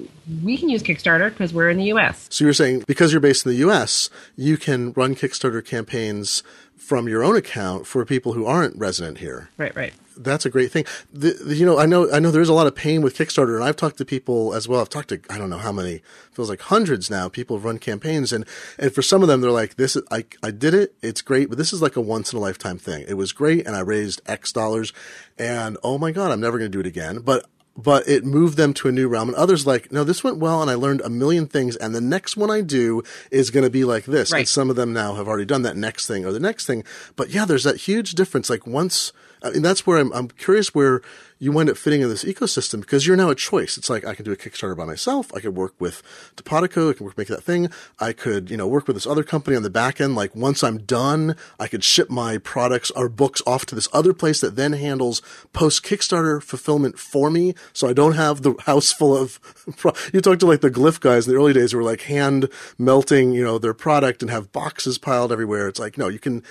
we 0.44 0.58
can 0.58 0.70
use 0.70 0.84
Kickstarter 0.84 1.30
because 1.30 1.54
we're 1.54 1.70
in 1.70 1.78
the 1.78 1.86
U.S. 1.86 2.28
So 2.30 2.44
you're 2.44 2.54
saying 2.54 2.84
because 2.88 3.12
you're 3.12 3.22
based 3.22 3.46
in 3.46 3.52
the 3.52 3.58
U.S., 3.60 4.10
you 4.36 4.58
can 4.58 4.94
run 4.94 5.16
Kickstarter 5.16 5.64
campaigns 5.66 6.44
from 6.78 7.08
your 7.10 7.24
own 7.24 7.36
account 7.36 7.86
for 7.86 8.06
people 8.06 8.34
who 8.34 8.46
aren't 8.46 8.78
resident 8.78 9.18
here. 9.18 9.50
Right, 9.58 9.76
right. 9.76 9.94
That's 10.16 10.46
a 10.46 10.50
great 10.50 10.72
thing. 10.72 10.86
The, 11.12 11.32
the, 11.34 11.56
you 11.56 11.66
know, 11.66 11.78
I 11.78 11.86
know, 11.86 12.10
I 12.12 12.20
know 12.20 12.32
there's 12.32 12.50
a 12.50 12.54
lot 12.54 12.66
of 12.66 12.76
pain 12.76 13.02
with 13.02 13.18
Kickstarter, 13.18 13.56
and 13.56 13.64
I've 13.64 13.76
talked 13.76 13.98
to 13.98 14.06
people 14.06 14.54
as 14.54 14.68
well. 14.68 14.80
I've 14.82 14.90
talked 14.90 15.10
to 15.10 15.20
I 15.30 15.38
don't 15.38 15.50
know 15.50 15.58
how 15.58 15.72
many, 15.72 16.02
feels 16.32 16.50
like 16.50 16.62
hundreds 16.62 17.10
now. 17.10 17.28
People 17.28 17.58
have 17.58 17.66
run 17.66 17.78
campaigns, 17.78 18.32
and 18.32 18.46
and 18.80 18.94
for 18.94 19.02
some 19.02 19.22
of 19.22 19.28
them, 19.28 19.42
they're 19.42 19.52
like, 19.52 19.76
"This, 19.76 19.96
is, 19.96 20.04
I 20.10 20.26
I 20.42 20.52
did 20.52 20.74
it. 20.74 20.96
It's 21.02 21.22
great, 21.22 21.50
but 21.50 21.58
this 21.58 21.74
is 21.74 21.82
like 21.82 21.98
a 21.98 22.02
once 22.02 22.32
in 22.32 22.38
a 22.38 22.42
lifetime 22.42 22.78
thing. 22.78 23.06
It 23.08 23.16
was 23.16 23.34
great, 23.34 23.68
and 23.68 23.76
I 23.76 23.82
raised 23.82 24.22
X 24.26 24.52
dollars, 24.52 24.94
and 25.38 25.78
oh 25.84 25.98
my 25.98 26.12
god, 26.12 26.32
I'm 26.32 26.40
never 26.40 26.58
going 26.58 26.72
to 26.72 26.76
do 26.76 26.80
it 26.80 26.88
again." 26.88 27.20
But 27.20 27.46
but 27.78 28.08
it 28.08 28.26
moved 28.26 28.58
them 28.58 28.74
to 28.74 28.88
a 28.88 28.92
new 28.92 29.08
realm. 29.08 29.30
And 29.30 29.38
others 29.38 29.68
like, 29.68 29.92
no, 29.92 30.04
this 30.04 30.24
went 30.24 30.38
well 30.38 30.62
and 30.62 30.72
I 30.72 30.74
learned 30.74 31.02
a 31.02 31.10
million 31.10 31.46
things. 31.46 31.76
And 31.76 31.94
the 31.94 32.02
next 32.02 32.36
one 32.36 32.50
I 32.50 32.62
do 32.62 33.04
is 33.30 33.52
going 33.52 33.64
to 33.64 33.70
be 33.70 33.86
like 33.86 34.06
this. 34.06 34.32
Right. 34.32 34.40
And 34.40 34.48
some 34.48 34.70
of 34.70 34.76
them 34.76 34.92
now 34.92 35.14
have 35.14 35.28
already 35.28 35.46
done 35.46 35.62
that 35.62 35.78
next 35.78 36.08
thing 36.08 36.26
or 36.26 36.32
the 36.32 36.40
next 36.40 36.66
thing. 36.66 36.84
But 37.16 37.30
yeah, 37.30 37.46
there's 37.46 37.64
that 37.64 37.78
huge 37.78 38.14
difference. 38.14 38.50
Like 38.50 38.66
once, 38.66 39.14
Mean, 39.44 39.62
that's 39.62 39.86
where 39.86 39.98
I'm, 39.98 40.12
I'm 40.14 40.28
curious 40.30 40.74
where 40.74 41.02
you 41.40 41.52
wind 41.52 41.70
up 41.70 41.78
fitting 41.78 42.02
in 42.02 42.10
this 42.10 42.24
ecosystem 42.24 42.80
because 42.80 43.06
you're 43.06 43.16
now 43.16 43.30
a 43.30 43.36
choice. 43.36 43.78
It's 43.78 43.90
like 43.90 44.06
I 44.06 44.16
can 44.16 44.26
do 44.26 44.32
a 44.32 44.36
Kickstarter 44.36 44.76
by 44.76 44.86
myself. 44.86 45.32
I 45.36 45.40
could 45.40 45.56
work 45.56 45.76
with 45.80 46.02
Topatoco. 46.36 46.90
I 46.90 46.94
can 46.94 47.06
work, 47.06 47.18
make 47.18 47.28
that 47.28 47.44
thing. 47.44 47.70
I 48.00 48.14
could, 48.14 48.50
you 48.50 48.58
know, 48.58 48.68
work 48.68 48.88
with 48.88 48.96
this 48.96 49.06
other 49.06 49.24
company 49.24 49.56
on 49.56 49.64
the 49.64 49.70
back 49.70 50.02
end. 50.02 50.16
Like 50.16 50.36
once 50.36 50.64
I'm 50.64 50.80
done, 50.80 51.36
I 51.60 51.68
could 51.68 51.84
ship 51.84 52.10
my 52.10 52.38
products 52.40 52.90
or 52.92 53.10
books 53.10 53.42
off 53.46 53.66
to 53.68 53.76
this 53.76 53.88
other 53.94 54.14
place 54.14 54.42
that 54.42 54.56
then 54.56 54.74
handles 54.74 55.22
post 55.54 55.84
Kickstarter 55.84 56.42
fulfillment 56.42 56.98
for 56.98 57.30
me. 57.30 57.54
So 57.74 57.88
I 57.88 57.94
don't 57.94 58.14
have 58.14 58.42
the 58.42 58.56
house 58.66 58.92
full 58.92 59.16
of, 59.16 59.40
pro- 59.78 59.94
you 60.14 60.22
talked 60.22 60.40
to 60.40 60.48
like 60.48 60.62
the 60.62 60.72
glyph 60.72 61.00
guys 61.00 61.28
in 61.28 61.34
the 61.34 61.40
early 61.40 61.54
days 61.54 61.72
who 61.72 61.78
were 61.78 61.84
like 61.84 62.02
hand 62.02 62.50
melting, 62.78 63.32
you 63.34 63.44
know, 63.44 63.60
their 63.60 63.76
product 63.76 64.22
and 64.22 64.32
have 64.32 64.52
boxes 64.52 64.98
piled 64.98 65.32
everywhere. 65.32 65.68
It's 65.68 65.80
like, 65.80 65.98
no, 65.98 66.08
you 66.08 66.20
can, 66.20 66.44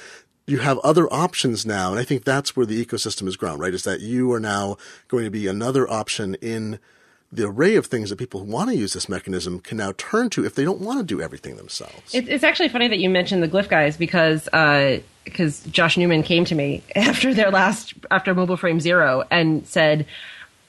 you 0.47 0.59
have 0.59 0.79
other 0.79 1.13
options 1.13 1.67
now. 1.67 1.91
And 1.91 1.99
I 1.99 2.05
think 2.05 2.25
that's 2.25 2.57
where 2.57 2.67
the 2.67 2.85
ecosystem 2.85 3.27
is 3.27 3.37
grown, 3.37 3.59
right? 3.59 3.75
Is 3.75 3.85
that 3.85 4.01
you 4.01 4.33
are 4.33 4.41
now 4.41 4.77
going 5.09 5.25
to 5.25 5.31
be 5.31 5.47
another 5.47 5.91
option 5.91 6.35
in 6.37 6.79
the 7.33 7.47
array 7.47 7.75
of 7.75 7.87
things 7.87 8.11
that 8.11 8.17
people 8.17 8.41
who 8.41 8.47
want 8.51 8.71
to 8.71 8.77
use 8.77 8.93
this 8.93 9.09
mechanism 9.09 9.59
can 9.59 9.77
now 9.77 9.93
turn 9.99 10.31
to 10.31 10.45
if 10.45 10.55
they 10.55 10.65
don't 10.65 10.81
want 10.81 11.01
to 11.01 11.05
do 11.05 11.21
everything 11.21 11.57
themselves. 11.57 12.15
It, 12.15 12.29
it's 12.29 12.45
actually 12.45 12.69
funny 12.69 12.87
that 12.89 12.99
you 12.99 13.11
mentioned 13.11 13.43
the 13.43 13.49
Glyph 13.49 13.69
guys 13.69 13.97
because 13.97 14.49
uh, 14.49 15.01
because 15.25 15.61
Josh 15.65 15.97
Newman 15.97 16.23
came 16.23 16.45
to 16.45 16.55
me 16.55 16.85
after 16.97 17.35
their 17.35 17.51
last 17.51 17.95
after 18.11 18.35
Mobile 18.35 18.57
Frame 18.57 18.81
Zero 18.81 19.25
and 19.31 19.67
said, 19.67 20.07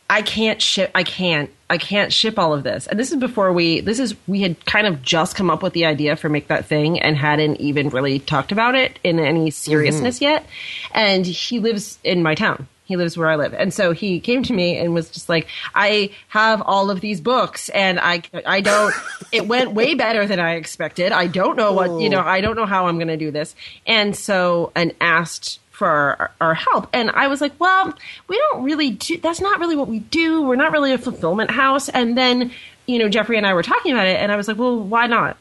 "I 0.10 0.22
can't 0.22 0.62
ship. 0.62 0.92
I 0.96 1.04
can't. 1.04 1.50
I 1.70 1.78
can't 1.78 2.14
ship 2.14 2.40
all 2.40 2.54
of 2.54 2.64
this." 2.64 2.88
And 2.88 3.00
this 3.00 3.12
is 3.12 3.18
before 3.18 3.52
we. 3.54 3.82
This 3.82 4.00
is 4.00 4.16
we 4.28 4.42
had 4.42 4.66
kind 4.66 4.88
of 4.88 5.02
just 5.02 5.36
come 5.36 5.50
up 5.50 5.64
with 5.64 5.74
the 5.74 5.86
idea 5.86 6.16
for 6.16 6.30
Make 6.30 6.48
That 6.48 6.66
Thing 6.66 7.00
and 7.00 7.18
hadn't 7.18 7.58
even 7.58 7.90
really 7.90 8.20
talked 8.20 8.52
about 8.52 8.76
it 8.76 9.00
in 9.04 9.20
any 9.20 9.52
seriousness 9.52 10.18
mm-hmm. 10.18 10.26
yet. 10.26 10.46
And 10.94 11.26
he 11.26 11.60
lives 11.60 12.00
in 12.04 12.24
my 12.24 12.36
town. 12.36 12.68
He 12.88 12.96
lives 12.96 13.18
where 13.18 13.30
I 13.30 13.36
live. 13.36 13.54
And 13.54 13.74
so 13.74 13.92
he 13.92 14.22
came 14.22 14.44
to 14.44 14.54
me 14.54 14.78
and 14.78 14.94
was 14.94 15.10
just 15.10 15.28
like, 15.28 15.48
I 15.76 16.12
have 16.30 16.62
all 16.62 16.90
of 16.90 17.02
these 17.02 17.20
books 17.20 17.68
and 17.70 18.00
I, 18.00 18.24
I 18.46 18.62
don't, 18.62 18.94
it 19.34 19.46
went 19.46 19.74
way 19.74 19.94
better 19.94 20.26
than 20.26 20.40
I 20.40 20.54
expected. 20.54 21.12
I 21.12 21.28
don't 21.28 21.58
know 21.58 21.74
what, 21.74 22.02
you 22.02 22.10
know, 22.10 22.22
I 22.22 22.40
don't 22.40 22.56
know 22.56 22.66
how 22.66 22.88
I'm 22.88 22.96
going 22.98 23.10
to 23.10 23.18
do 23.18 23.30
this. 23.30 23.56
And 23.86 24.16
so, 24.16 24.72
and 24.74 24.96
asked 25.02 25.60
for 25.78 25.88
our, 25.88 26.32
our 26.42 26.54
help. 26.56 26.90
And 26.92 27.12
I 27.12 27.28
was 27.28 27.40
like, 27.40 27.54
well, 27.60 27.94
we 28.28 28.36
don't 28.36 28.64
really 28.64 28.90
do, 28.90 29.18
that's 29.20 29.40
not 29.40 29.60
really 29.60 29.76
what 29.76 29.88
we 29.88 30.00
do. 30.00 30.42
We're 30.42 30.56
not 30.56 30.72
really 30.72 30.92
a 30.92 30.98
fulfillment 30.98 31.52
house. 31.52 31.88
And 31.88 32.18
then, 32.18 32.52
you 32.88 32.98
know, 32.98 33.08
Jeffrey 33.10 33.38
and 33.38 33.46
I 33.46 33.54
were 33.54 33.62
talking 33.62 33.92
about 33.92 34.08
it 34.08 34.20
and 34.20 34.32
I 34.32 34.38
was 34.38 34.48
like, 34.48 34.58
well, 34.58 34.80
why 34.80 35.06
not? 35.06 35.38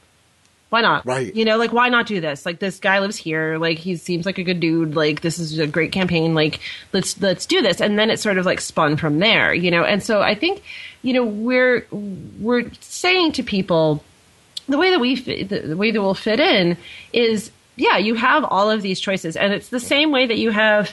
Why 0.69 0.83
not? 0.83 1.07
Right. 1.07 1.35
You 1.35 1.47
know, 1.47 1.57
like 1.57 1.73
why 1.73 1.89
not 1.89 2.07
do 2.07 2.21
this? 2.21 2.45
Like 2.45 2.59
this 2.59 2.79
guy 2.81 2.99
lives 2.99 3.17
here. 3.17 3.57
Like 3.57 3.79
he 3.79 3.97
seems 3.97 4.27
like 4.27 4.37
a 4.37 4.43
good 4.43 4.61
dude. 4.61 4.95
Like 4.95 5.23
this 5.23 5.39
is 5.39 5.59
a 5.59 5.67
great 5.67 5.93
campaign. 5.93 6.35
Like 6.35 6.61
let's 6.93 7.19
let's 7.23 7.47
do 7.47 7.63
this. 7.63 7.81
And 7.81 7.99
then 7.99 8.11
it 8.11 8.21
sort 8.21 8.37
of 8.37 8.45
like 8.45 8.61
spun 8.61 8.99
from 8.99 9.21
there. 9.21 9.55
You 9.55 9.71
know. 9.71 9.85
And 9.85 10.03
so 10.03 10.21
I 10.21 10.35
think, 10.35 10.63
you 11.01 11.15
know, 11.15 11.25
we're 11.25 11.87
we're 12.41 12.71
saying 12.81 13.33
to 13.33 13.43
people, 13.43 14.03
the 14.69 14.77
way 14.77 14.91
that 14.91 14.99
we 14.99 15.15
the 15.15 15.77
way 15.77 15.93
that 15.93 16.01
we'll 16.03 16.15
fit 16.15 16.41
in 16.41 16.77
is 17.13 17.53
yeah, 17.77 17.99
you 17.99 18.15
have 18.15 18.45
all 18.45 18.71
of 18.71 18.83
these 18.83 18.99
choices, 18.99 19.37
and 19.37 19.53
it's 19.53 19.69
the 19.69 19.81
same 19.81 20.11
way 20.11 20.27
that 20.27 20.39
you 20.39 20.51
have 20.51 20.93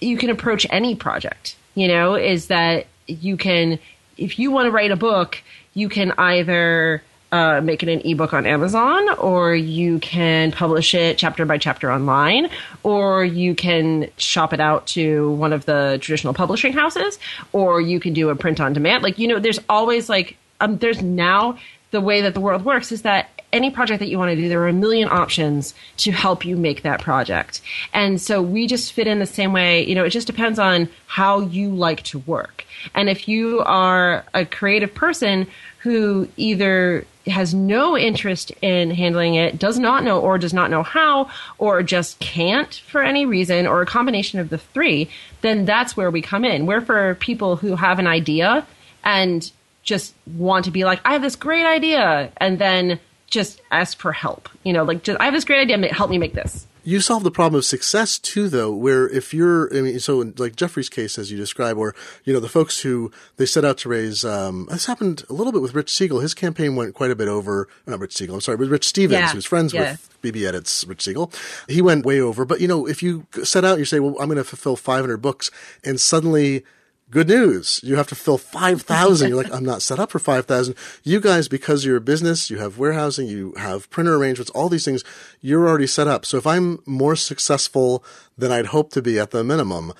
you 0.00 0.16
can 0.16 0.30
approach 0.30 0.66
any 0.70 0.94
project. 0.94 1.56
You 1.74 1.88
know, 1.88 2.14
is 2.14 2.48
that 2.48 2.86
you 3.06 3.36
can 3.36 3.78
if 4.16 4.38
you 4.38 4.50
want 4.50 4.66
to 4.66 4.70
write 4.70 4.90
a 4.90 4.96
book, 4.96 5.42
you 5.74 5.88
can 5.88 6.12
either 6.12 7.02
uh, 7.32 7.60
make 7.60 7.82
it 7.82 7.88
an 7.88 8.00
ebook 8.04 8.32
on 8.32 8.46
Amazon, 8.46 9.08
or 9.18 9.54
you 9.54 9.98
can 10.00 10.52
publish 10.52 10.94
it 10.94 11.16
chapter 11.16 11.46
by 11.46 11.58
chapter 11.58 11.90
online, 11.92 12.50
or 12.82 13.24
you 13.24 13.54
can 13.54 14.10
shop 14.16 14.52
it 14.52 14.60
out 14.60 14.86
to 14.88 15.30
one 15.32 15.52
of 15.52 15.64
the 15.64 15.98
traditional 16.00 16.34
publishing 16.34 16.72
houses, 16.72 17.18
or 17.52 17.80
you 17.80 18.00
can 18.00 18.12
do 18.12 18.30
a 18.30 18.36
print 18.36 18.60
on 18.60 18.72
demand. 18.72 19.02
Like, 19.02 19.18
you 19.18 19.28
know, 19.28 19.38
there's 19.38 19.60
always 19.68 20.08
like, 20.08 20.36
um, 20.60 20.78
there's 20.78 21.02
now 21.02 21.58
the 21.92 22.00
way 22.00 22.22
that 22.22 22.34
the 22.34 22.40
world 22.40 22.64
works 22.64 22.92
is 22.92 23.02
that 23.02 23.30
any 23.52 23.70
project 23.70 24.00
that 24.00 24.08
you 24.08 24.18
want 24.18 24.30
to 24.30 24.36
do, 24.36 24.48
there 24.48 24.60
are 24.62 24.68
a 24.68 24.72
million 24.72 25.08
options 25.08 25.74
to 25.98 26.12
help 26.12 26.44
you 26.44 26.56
make 26.56 26.82
that 26.82 27.00
project. 27.00 27.60
And 27.92 28.20
so 28.20 28.40
we 28.40 28.66
just 28.66 28.92
fit 28.92 29.06
in 29.06 29.18
the 29.18 29.26
same 29.26 29.52
way. 29.52 29.86
You 29.86 29.94
know, 29.94 30.04
it 30.04 30.10
just 30.10 30.26
depends 30.26 30.58
on 30.58 30.88
how 31.06 31.40
you 31.40 31.70
like 31.70 32.02
to 32.04 32.18
work. 32.20 32.64
And 32.94 33.08
if 33.08 33.28
you 33.28 33.60
are 33.60 34.24
a 34.34 34.44
creative 34.44 34.94
person 34.94 35.46
who 35.78 36.28
either 36.36 37.04
has 37.26 37.54
no 37.54 37.96
interest 37.96 38.50
in 38.62 38.90
handling 38.90 39.34
it, 39.34 39.58
does 39.58 39.78
not 39.78 40.04
know 40.04 40.20
or 40.20 40.38
does 40.38 40.54
not 40.54 40.70
know 40.70 40.82
how, 40.82 41.30
or 41.58 41.82
just 41.82 42.18
can't 42.18 42.74
for 42.86 43.02
any 43.02 43.26
reason, 43.26 43.66
or 43.66 43.82
a 43.82 43.86
combination 43.86 44.38
of 44.38 44.50
the 44.50 44.58
three, 44.58 45.08
then 45.40 45.64
that's 45.64 45.96
where 45.96 46.10
we 46.10 46.22
come 46.22 46.44
in. 46.44 46.66
We're 46.66 46.80
for 46.80 47.14
people 47.16 47.56
who 47.56 47.76
have 47.76 47.98
an 47.98 48.06
idea 48.06 48.66
and 49.04 49.50
just 49.82 50.14
want 50.36 50.66
to 50.66 50.70
be 50.70 50.84
like, 50.84 51.00
I 51.04 51.12
have 51.14 51.22
this 51.22 51.36
great 51.36 51.66
idea, 51.66 52.30
and 52.36 52.58
then 52.58 53.00
just 53.30 53.60
ask 53.70 53.98
for 53.98 54.12
help. 54.12 54.48
You 54.64 54.72
know, 54.72 54.84
like, 54.84 55.02
just, 55.02 55.20
I 55.20 55.24
have 55.24 55.34
this 55.34 55.44
great 55.44 55.60
idea, 55.60 55.92
help 55.94 56.10
me 56.10 56.18
make 56.18 56.34
this. 56.34 56.66
You 56.82 57.00
solve 57.00 57.24
the 57.24 57.30
problem 57.30 57.58
of 57.58 57.66
success 57.66 58.18
too, 58.18 58.48
though, 58.48 58.72
where 58.72 59.06
if 59.08 59.34
you're, 59.34 59.68
I 59.76 59.82
mean, 59.82 60.00
so 60.00 60.22
in, 60.22 60.32
like 60.38 60.56
Jeffrey's 60.56 60.88
case, 60.88 61.18
as 61.18 61.30
you 61.30 61.36
describe, 61.36 61.76
or, 61.76 61.94
you 62.24 62.32
know, 62.32 62.40
the 62.40 62.48
folks 62.48 62.80
who 62.80 63.12
they 63.36 63.44
set 63.44 63.66
out 63.66 63.76
to 63.78 63.90
raise, 63.90 64.24
um, 64.24 64.66
this 64.70 64.86
happened 64.86 65.24
a 65.28 65.34
little 65.34 65.52
bit 65.52 65.60
with 65.60 65.74
Rich 65.74 65.90
Siegel. 65.90 66.20
His 66.20 66.32
campaign 66.32 66.76
went 66.76 66.94
quite 66.94 67.10
a 67.10 67.14
bit 67.16 67.28
over, 67.28 67.68
not 67.86 67.98
Rich 68.00 68.16
Siegel, 68.16 68.34
I'm 68.34 68.40
sorry, 68.40 68.56
but 68.56 68.68
Rich 68.68 68.86
Stevens, 68.88 69.12
Yeah. 69.20 69.32
who's 69.32 69.44
friends 69.44 69.74
Yeah. 69.74 69.92
with 69.92 70.08
BBEdit's, 70.22 70.86
Rich 70.86 71.02
Siegel. 71.02 71.30
He 71.68 71.82
went 71.82 72.06
way 72.06 72.18
over. 72.18 72.46
But, 72.46 72.62
you 72.62 72.66
know, 72.68 72.86
if 72.86 73.02
you 73.02 73.26
set 73.44 73.62
out, 73.64 73.78
you 73.78 73.84
say, 73.84 74.00
well, 74.00 74.16
I'm 74.18 74.28
going 74.28 74.38
to 74.38 74.44
fulfill 74.44 74.76
500 74.76 75.18
books, 75.18 75.50
and 75.84 76.00
suddenly, 76.00 76.64
good 77.10 77.28
news. 77.28 77.80
You 77.82 77.96
have 77.96 78.08
to 78.08 78.14
fill 78.14 78.38
5,000. 78.38 79.28
You're 79.28 79.42
like, 79.42 79.52
I'm 79.52 79.64
not 79.64 79.82
set 79.82 79.98
up 79.98 80.10
for 80.10 80.18
5,000. 80.18 80.74
You 81.02 81.20
guys, 81.20 81.48
because 81.48 81.84
you're 81.84 81.96
a 81.96 82.00
business, 82.00 82.50
you 82.50 82.58
have 82.58 82.78
warehousing, 82.78 83.26
you 83.26 83.54
have 83.56 83.90
printer 83.90 84.16
arrangements, 84.16 84.50
all 84.52 84.68
these 84.68 84.84
things, 84.84 85.04
you're 85.40 85.68
already 85.68 85.86
set 85.86 86.06
up. 86.06 86.24
So 86.24 86.36
if 86.36 86.46
I'm 86.46 86.82
more 86.86 87.16
successful 87.16 88.04
than 88.38 88.52
I'd 88.52 88.66
hope 88.66 88.90
to 88.92 89.02
be 89.02 89.18
at 89.18 89.30
the 89.30 89.44
minimum, 89.44 89.92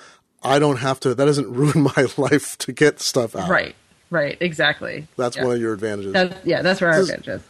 I 0.43 0.59
don't 0.59 0.77
have 0.77 0.99
to, 1.01 1.13
that 1.13 1.25
doesn't 1.25 1.51
ruin 1.53 1.81
my 1.95 2.07
life 2.17 2.57
to 2.59 2.71
get 2.71 2.99
stuff 2.99 3.35
out. 3.35 3.49
Right, 3.49 3.75
right, 4.09 4.37
exactly. 4.39 5.07
That's 5.17 5.37
yeah. 5.37 5.45
one 5.45 5.55
of 5.55 5.61
your 5.61 5.73
advantages. 5.73 6.13
That, 6.13 6.45
yeah, 6.45 6.61
that's 6.61 6.81
where 6.81 6.91
our 6.91 6.97
This 6.97 7.09
is- 7.09 7.09
advantage 7.15 7.41
is. 7.41 7.47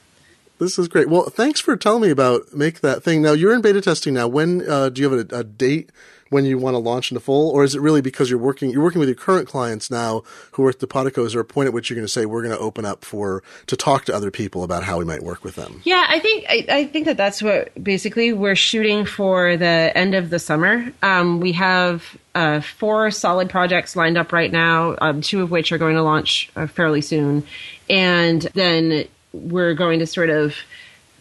This 0.60 0.78
is 0.78 0.88
great. 0.88 1.10
Well, 1.10 1.24
thanks 1.24 1.60
for 1.60 1.76
telling 1.76 2.04
me 2.04 2.12
about 2.12 2.54
make 2.54 2.82
that 2.82 3.02
thing. 3.02 3.24
Now 3.24 3.32
you're 3.32 3.52
in 3.52 3.62
beta 3.62 3.82
testing 3.82 4.14
now. 4.14 4.28
When 4.28 4.70
uh, 4.70 4.90
do 4.90 5.02
you 5.02 5.10
have 5.10 5.32
a, 5.32 5.38
a 5.38 5.44
date 5.44 5.90
when 6.32 6.46
you 6.46 6.58
want 6.58 6.74
to 6.74 6.80
launch 6.80 7.12
into 7.12 7.20
full, 7.20 7.52
or 7.52 7.64
is 7.64 7.76
it 7.76 7.82
really 7.82 8.02
because 8.02 8.30
you're 8.30 8.40
working 8.40 8.72
you're 8.72 8.82
working 8.82 9.00
with 9.00 9.10
your 9.10 9.16
current 9.18 9.48
clients 9.48 9.92
now 9.92 10.24
who 10.54 10.66
are 10.66 10.70
at 10.70 10.80
Topatoco? 10.80 11.26
Is 11.26 11.34
there 11.34 11.42
a 11.42 11.46
point 11.46 11.68
at 11.68 11.74
which 11.74 11.90
you're 11.90 11.96
going 11.96 12.06
to 12.06 12.12
say 12.12 12.26
we're 12.26 12.42
going 12.42 12.56
to 12.56 12.60
open 12.60 12.86
up 12.86 13.04
for 13.04 13.44
to 13.68 13.76
talk 13.76 14.06
to 14.06 14.16
other 14.16 14.32
people 14.32 14.64
about 14.64 14.84
how 14.84 14.98
we 14.98 15.04
might 15.04 15.24
work 15.24 15.44
with 15.44 15.56
them? 15.56 15.82
Yeah, 15.84 16.06
I 16.08 16.20
think 16.20 16.46
I, 16.50 16.66
I 16.70 16.86
think 16.86 17.06
that 17.06 17.18
that's 17.18 17.44
what 17.44 17.72
basically 17.84 18.32
we're 18.32 18.56
shooting 18.56 19.06
for 19.06 19.58
the 19.58 19.92
end 19.94 20.16
of 20.16 20.30
the 20.30 20.40
summer. 20.40 20.92
Um, 21.04 21.42
we 21.42 21.52
have 21.52 22.18
uh, 22.34 22.62
four 22.62 23.12
solid 23.12 23.50
projects 23.50 23.98
lined 23.98 24.18
up 24.18 24.32
right 24.32 24.54
now, 24.54 24.96
um, 25.02 25.20
two 25.20 25.42
of 25.44 25.52
which 25.52 25.74
are 25.74 25.78
going 25.78 25.96
to 25.96 26.02
launch 26.02 26.50
uh, 26.56 26.66
fairly 26.66 27.02
soon, 27.02 27.44
and 27.90 28.44
then 28.54 29.06
we're 29.34 29.74
going 29.74 30.00
to 30.00 30.08
sort 30.08 30.30
of 30.30 30.56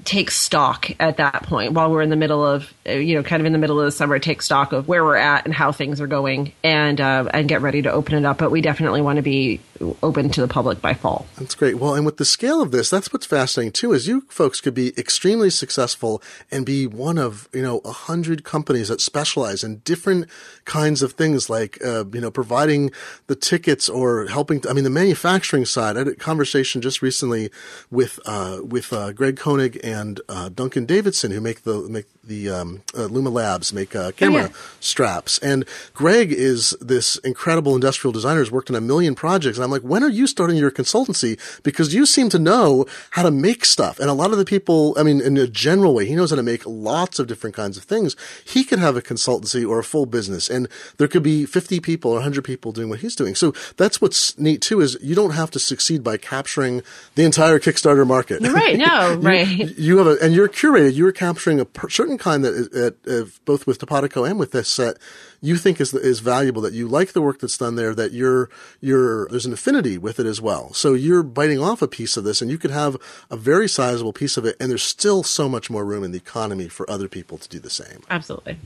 take 0.05 0.31
stock 0.31 0.91
at 1.01 1.17
that 1.19 1.43
point 1.45 1.73
while 1.73 1.91
we're 1.91 2.03
in 2.03 2.11
the 2.11 2.17
middle 2.17 2.45
of 2.45 2.73
uh, 2.87 2.93
you 2.93 3.15
know 3.15 3.23
kind 3.23 3.41
of 3.41 3.47
in 3.47 3.53
the 3.53 3.59
middle 3.59 3.79
of 3.79 3.85
the 3.85 3.93
summer 3.93 4.19
take 4.19 4.43
stock 4.43 4.73
of 4.73 4.89
where 4.89 5.05
we're 5.05 5.17
at 5.17 5.45
and 5.45 5.55
how 5.55 5.73
things 5.73 6.01
are 6.01 6.07
going 6.07 6.53
and 6.63 7.01
uh, 7.01 7.29
and 7.33 7.49
get 7.49 7.61
ready 7.63 7.83
to 7.83 7.91
open 7.91 8.15
it 8.15 8.25
up 8.25 8.39
but 8.39 8.51
we 8.51 8.61
definitely 8.61 9.01
want 9.01 9.17
to 9.17 9.23
be 9.23 9.61
open 10.03 10.29
to 10.31 10.41
the 10.41 10.49
public 10.49 10.81
by 10.81 10.95
fall 10.95 11.27
That's 11.39 11.55
great. 11.55 11.77
Well, 11.77 11.95
and 11.95 12.05
with 12.05 12.19
the 12.19 12.25
scale 12.25 12.61
of 12.61 12.71
this, 12.71 12.91
that's 12.91 13.13
what's 13.13 13.27
fascinating 13.27 13.73
too. 13.73 13.93
Is 13.93 14.07
you 14.07 14.23
folks 14.29 14.61
could 14.61 14.75
be 14.75 14.93
extremely 14.99 15.51
successful 15.51 16.23
and 16.51 16.67
be 16.67 16.87
one 16.87 17.19
of 17.19 17.49
you 17.53 17.63
know 17.63 17.79
a 17.85 17.93
hundred 17.93 18.45
companies 18.45 18.89
that 18.89 19.01
specialize 19.01 19.65
in 19.65 19.79
different 19.79 20.29
kinds 20.65 21.03
of 21.03 21.13
things, 21.13 21.49
like 21.49 21.83
uh, 21.85 22.05
you 22.13 22.21
know 22.21 22.31
providing 22.31 22.91
the 23.27 23.37
tickets 23.37 23.89
or 23.89 24.27
helping. 24.27 24.63
I 24.69 24.73
mean, 24.73 24.85
the 24.85 24.91
manufacturing 24.91 25.65
side. 25.65 25.97
I 25.97 26.01
had 26.01 26.09
a 26.09 26.15
conversation 26.15 26.83
just 26.83 27.03
recently 27.03 27.51
with 27.91 28.21
uh, 28.27 28.61
with 28.63 28.93
uh, 28.93 29.13
Greg 29.13 29.37
Koenig 29.37 29.81
uh, 30.29 30.51
Duncan 30.51 30.85
Davidson, 30.85 31.31
who 31.31 31.41
make 31.41 31.65
the 31.65 31.89
make 31.89 32.07
the 32.23 32.51
um, 32.51 32.83
uh, 32.97 33.05
Luma 33.05 33.31
Labs 33.31 33.73
make 33.73 33.97
uh, 33.97 34.13
camera 34.13 34.43
yeah. 34.43 34.49
straps. 34.79 35.39
And 35.39 35.65
Greg 35.95 36.33
is 36.33 36.77
this 36.81 37.17
incredible 37.19 37.75
industrial 37.75 38.13
designer 38.13 38.41
who's 38.41 38.51
worked 38.51 38.71
on 38.71 38.77
a 38.77 38.81
million 38.81 39.15
projects. 39.15 39.57
And 39.57 39.65
I'm 39.65 39.71
I'm 39.71 39.73
like, 39.73 39.89
when 39.89 40.03
are 40.03 40.09
you 40.09 40.27
starting 40.27 40.57
your 40.57 40.73
consultancy? 40.73 41.39
Because 41.63 41.95
you 41.95 42.05
seem 42.05 42.29
to 42.31 42.41
know 42.41 42.87
how 43.11 43.23
to 43.23 43.31
make 43.31 43.65
stuff. 43.65 44.01
And 44.01 44.11
a 44.11 44.13
lot 44.13 44.33
of 44.33 44.39
the 44.39 44.45
people, 44.45 44.95
I 44.99 45.05
mean, 45.05 45.21
in 45.21 45.37
a 45.37 45.47
general 45.47 45.95
way, 45.95 46.07
he 46.07 46.17
knows 46.17 46.31
how 46.31 46.37
to 46.37 46.43
make 46.43 46.67
lots 46.67 47.21
of 47.21 47.29
different 47.29 47.55
kinds 47.55 47.77
of 47.77 47.85
things. 47.85 48.17
He 48.45 48.65
could 48.65 48.81
have 48.81 48.97
a 48.97 49.03
consultancy 49.03 49.69
or 49.69 49.79
a 49.79 49.85
full 49.85 50.07
business 50.07 50.51
and 50.51 50.69
there 50.97 51.07
could 51.07 51.23
be 51.23 51.47
50 51.47 51.79
people 51.79 52.11
or 52.11 52.15
100 52.15 52.43
people 52.43 52.73
doing 52.73 52.89
what 52.89 52.99
he's 52.99 53.15
doing. 53.15 53.37
So 53.37 53.53
that's 53.77 54.01
what's 54.01 54.37
neat 54.39 54.61
too, 54.61 54.81
is 54.81 54.99
you 55.01 55.15
don't 55.15 55.35
have 55.35 55.53
to 55.53 55.61
succeed 55.61 56.03
by 56.03 56.17
capturing 56.17 56.83
the 57.15 57.25
entire 57.25 57.61
Kickstarter 57.61 58.07
market. 58.07 58.41
Right. 58.43 58.77
No, 58.77 59.13
you, 59.13 59.19
right. 59.21 59.79
You 59.81 59.97
have 59.97 60.07
a, 60.07 60.19
and 60.23 60.35
you're 60.35 60.49
curated, 60.49 60.95
you're 60.95 61.11
capturing 61.11 61.59
a 61.59 61.65
per, 61.65 61.89
certain 61.89 62.19
kind 62.19 62.45
that, 62.45 63.39
both 63.47 63.67
with 63.67 63.79
Topatoco 63.79 64.29
and 64.29 64.39
with 64.39 64.53
this 64.53 64.69
set, 64.69 64.99
you 65.41 65.57
think 65.57 65.81
is 65.81 65.95
is 65.95 66.21
valuable, 66.21 66.61
that 66.61 66.75
you 66.75 66.87
like 66.87 67.13
the 67.13 67.23
work 67.23 67.41
that's 67.41 67.57
done 67.57 67.77
there, 67.77 67.95
that 67.95 68.13
you're 68.13 68.51
you're 68.83 69.27
there's 69.29 69.47
an 69.47 69.55
affinity 69.55 69.97
with 69.97 70.21
it 70.21 70.27
as 70.27 70.39
well. 70.39 70.75
So 70.75 70.93
you're 70.93 71.23
biting 71.23 71.61
off 71.61 71.81
a 71.81 71.89
piece 71.89 72.19
of 72.19 72.25
this, 72.25 72.43
and 72.43 72.51
you 72.51 72.59
could 72.59 72.71
have 72.71 72.99
a 73.31 73.37
very 73.37 73.69
sizable 73.69 74.13
piece 74.13 74.37
of 74.37 74.45
it, 74.45 74.55
and 74.61 74.71
there's 74.71 74.83
still 74.83 75.23
so 75.23 75.49
much 75.49 75.71
more 75.71 75.85
room 75.85 76.05
in 76.05 76.13
the 76.13 76.19
economy 76.19 76.69
for 76.69 76.89
other 76.91 77.09
people 77.09 77.39
to 77.39 77.49
do 77.49 77.59
the 77.59 77.71
same. 77.71 78.03
Absolutely. 78.11 78.59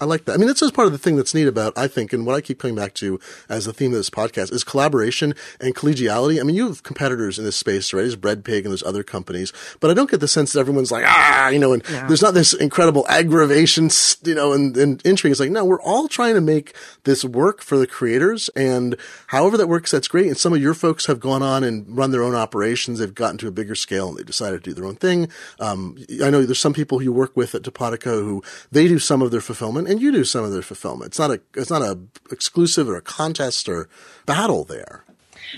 I 0.00 0.04
like 0.04 0.24
that. 0.26 0.34
I 0.34 0.36
mean, 0.36 0.46
that's 0.46 0.60
just 0.60 0.74
part 0.74 0.86
of 0.86 0.92
the 0.92 0.98
thing 0.98 1.16
that's 1.16 1.34
neat 1.34 1.46
about, 1.48 1.76
I 1.76 1.88
think, 1.88 2.12
and 2.12 2.24
what 2.24 2.34
I 2.36 2.40
keep 2.40 2.58
coming 2.60 2.76
back 2.76 2.94
to 2.94 3.18
as 3.48 3.64
the 3.64 3.72
theme 3.72 3.92
of 3.92 3.98
this 3.98 4.10
podcast 4.10 4.52
is 4.52 4.62
collaboration 4.64 5.34
and 5.60 5.74
collegiality. 5.74 6.40
I 6.40 6.44
mean, 6.44 6.54
you 6.56 6.68
have 6.68 6.82
competitors 6.84 7.38
in 7.38 7.44
this 7.44 7.56
space, 7.56 7.92
right? 7.92 8.02
There's 8.02 8.14
Breadpig 8.16 8.58
and 8.58 8.66
there's 8.66 8.82
other 8.84 9.02
companies, 9.02 9.52
but 9.80 9.90
I 9.90 9.94
don't 9.94 10.10
get 10.10 10.20
the 10.20 10.28
sense 10.28 10.52
that 10.52 10.60
everyone's 10.60 10.92
like, 10.92 11.04
ah, 11.06 11.48
you 11.48 11.58
know, 11.58 11.72
and 11.72 11.82
No. 11.90 12.06
there's 12.06 12.22
not 12.22 12.34
this 12.34 12.52
incredible 12.54 13.06
aggravation, 13.08 13.90
you 14.24 14.34
know, 14.34 14.52
and, 14.52 14.76
and 14.76 15.02
intrigue. 15.04 15.32
It's 15.32 15.40
like, 15.40 15.50
no, 15.50 15.64
we're 15.64 15.80
all 15.82 16.06
trying 16.08 16.34
to 16.34 16.40
make 16.40 16.74
this 17.04 17.24
work 17.24 17.60
for 17.62 17.76
the 17.76 17.86
creators. 17.86 18.48
And 18.50 18.96
however 19.28 19.56
that 19.56 19.68
works, 19.68 19.90
that's 19.90 20.08
great. 20.08 20.26
And 20.28 20.36
some 20.36 20.52
of 20.52 20.60
your 20.62 20.74
folks 20.74 21.06
have 21.06 21.18
gone 21.20 21.42
on 21.42 21.64
and 21.64 21.84
run 21.96 22.10
their 22.12 22.22
own 22.22 22.34
operations. 22.34 22.98
They've 23.00 23.14
gotten 23.14 23.38
to 23.38 23.48
a 23.48 23.50
bigger 23.50 23.74
scale 23.74 24.10
and 24.10 24.18
they 24.18 24.22
decided 24.22 24.62
to 24.62 24.70
do 24.70 24.74
their 24.74 24.84
own 24.84 24.96
thing. 24.96 25.28
Um, 25.58 25.96
I 26.22 26.30
know 26.30 26.44
there's 26.44 26.58
some 26.60 26.72
people 26.74 26.98
who 26.98 27.04
you 27.04 27.12
work 27.12 27.36
with 27.36 27.54
at 27.54 27.62
Topatoco 27.62 28.22
who 28.22 28.42
they 28.70 28.86
do 28.86 28.98
some 28.98 29.22
of 29.22 29.30
their 29.30 29.40
fulfillment 29.40 29.87
and 29.88 30.00
you 30.00 30.12
do 30.12 30.24
some 30.24 30.44
of 30.44 30.52
the 30.52 30.62
fulfillment. 30.62 31.08
It's 31.08 31.18
not 31.18 31.30
a, 31.30 31.40
it's 31.54 31.70
not 31.70 31.82
a 31.82 31.98
exclusive 32.30 32.88
or 32.88 32.96
a 32.96 33.02
contest 33.02 33.68
or 33.68 33.88
battle 34.26 34.64
there. 34.64 35.04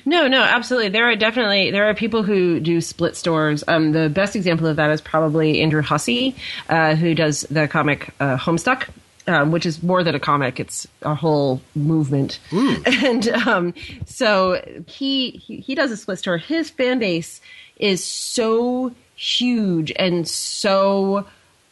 No, 0.05 0.29
no, 0.29 0.43
absolutely. 0.43 0.91
There 0.91 1.11
are 1.11 1.17
definitely 1.17 1.71
there 1.71 1.89
are 1.89 1.95
people 1.95 2.23
who 2.23 2.61
do 2.61 2.81
split 2.81 3.17
stores. 3.17 3.65
Um, 3.67 3.93
the 3.93 4.09
best 4.09 4.37
example 4.37 4.67
of 4.67 4.77
that 4.77 4.91
is 4.91 5.01
probably 5.01 5.61
Andrew 5.61 5.83
Hussie, 5.83 6.35
uh, 6.69 6.95
who 6.95 7.15
does 7.15 7.43
the 7.51 7.67
comic 7.67 8.11
uh, 8.21 8.37
Homestuck. 8.37 8.89
Um, 9.27 9.53
which 9.53 9.67
is 9.67 9.83
more 9.83 10.03
than 10.03 10.15
a 10.15 10.19
comic; 10.19 10.59
it's 10.59 10.89
a 11.03 11.15
whole 11.15 11.61
movement. 11.75 12.41
And 12.51 13.29
um, 13.29 13.75
so 14.07 14.61
he, 14.87 15.31
he 15.33 15.59
he 15.59 15.75
does 15.75 15.91
a 15.91 15.97
split 15.97 16.19
store. 16.19 16.39
His 16.39 16.71
fan 16.71 16.99
base 16.99 17.41
is 17.77 18.03
so 18.03 18.93
huge 19.15 19.93
and 19.97 20.27
so 20.27 21.27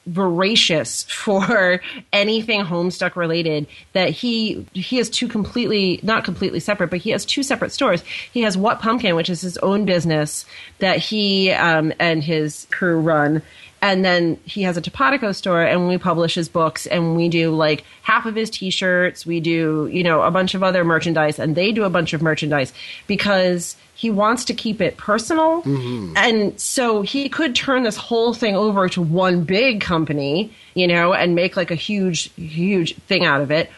voracious 0.08 1.02
for 1.08 1.80
anything 2.12 2.62
Homestuck 2.62 3.16
related 3.16 3.66
that 3.92 4.10
he 4.10 4.66
he 4.72 4.96
has 4.96 5.10
two 5.10 5.28
completely 5.28 6.00
not 6.02 6.24
completely 6.24 6.60
separate, 6.60 6.90
but 6.90 7.00
he 7.00 7.10
has 7.10 7.24
two 7.24 7.42
separate 7.42 7.72
stores. 7.72 8.02
He 8.32 8.42
has 8.42 8.56
What 8.56 8.80
Pumpkin, 8.80 9.16
which 9.16 9.30
is 9.30 9.40
his 9.40 9.58
own 9.58 9.84
business 9.84 10.44
that 10.78 10.98
he 10.98 11.52
um, 11.52 11.92
and 11.98 12.22
his 12.22 12.66
crew 12.70 13.00
run. 13.00 13.42
And 13.80 14.04
then 14.04 14.38
he 14.44 14.62
has 14.62 14.76
a 14.76 14.82
Topatoco 14.82 15.34
store, 15.34 15.62
and 15.62 15.86
we 15.86 15.98
publish 15.98 16.34
his 16.34 16.48
books, 16.48 16.86
and 16.86 17.16
we 17.16 17.28
do 17.28 17.54
like 17.54 17.84
half 18.02 18.26
of 18.26 18.34
his 18.34 18.50
T-shirts. 18.50 19.24
We 19.24 19.38
do, 19.38 19.88
you 19.92 20.02
know, 20.02 20.22
a 20.22 20.30
bunch 20.30 20.54
of 20.54 20.62
other 20.64 20.84
merchandise, 20.84 21.38
and 21.38 21.54
they 21.54 21.70
do 21.70 21.84
a 21.84 21.90
bunch 21.90 22.12
of 22.12 22.20
merchandise 22.20 22.72
because 23.06 23.76
he 23.94 24.10
wants 24.10 24.44
to 24.46 24.54
keep 24.54 24.80
it 24.80 24.96
personal. 24.96 25.62
Mm-hmm. 25.62 26.16
And 26.16 26.60
so 26.60 27.02
he 27.02 27.28
could 27.28 27.54
turn 27.54 27.82
this 27.82 27.96
whole 27.96 28.32
thing 28.34 28.56
over 28.56 28.88
to 28.90 29.02
one 29.02 29.44
big 29.44 29.80
company, 29.80 30.52
you 30.74 30.86
know, 30.86 31.14
and 31.14 31.34
make 31.34 31.56
like 31.56 31.70
a 31.70 31.76
huge, 31.76 32.32
huge 32.34 32.96
thing 33.06 33.24
out 33.24 33.40
of 33.40 33.50
it. 33.50 33.70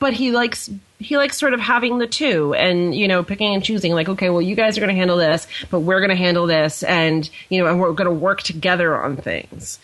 But 0.00 0.12
he 0.12 0.30
likes 0.30 0.70
he 0.98 1.16
likes 1.16 1.38
sort 1.38 1.54
of 1.54 1.60
having 1.60 1.98
the 1.98 2.06
two 2.06 2.54
and 2.54 2.94
you 2.94 3.08
know 3.08 3.22
picking 3.22 3.54
and 3.54 3.62
choosing 3.62 3.92
like 3.92 4.08
okay 4.08 4.30
well 4.30 4.42
you 4.42 4.56
guys 4.56 4.76
are 4.76 4.80
going 4.80 4.92
to 4.92 4.96
handle 4.96 5.16
this 5.16 5.46
but 5.70 5.80
we're 5.80 6.00
going 6.00 6.10
to 6.10 6.16
handle 6.16 6.46
this 6.48 6.82
and 6.82 7.30
you 7.50 7.62
know 7.62 7.70
and 7.70 7.78
we're 7.80 7.92
going 7.92 8.08
to 8.08 8.14
work 8.14 8.42
together 8.42 9.00
on 9.00 9.16
things 9.16 9.78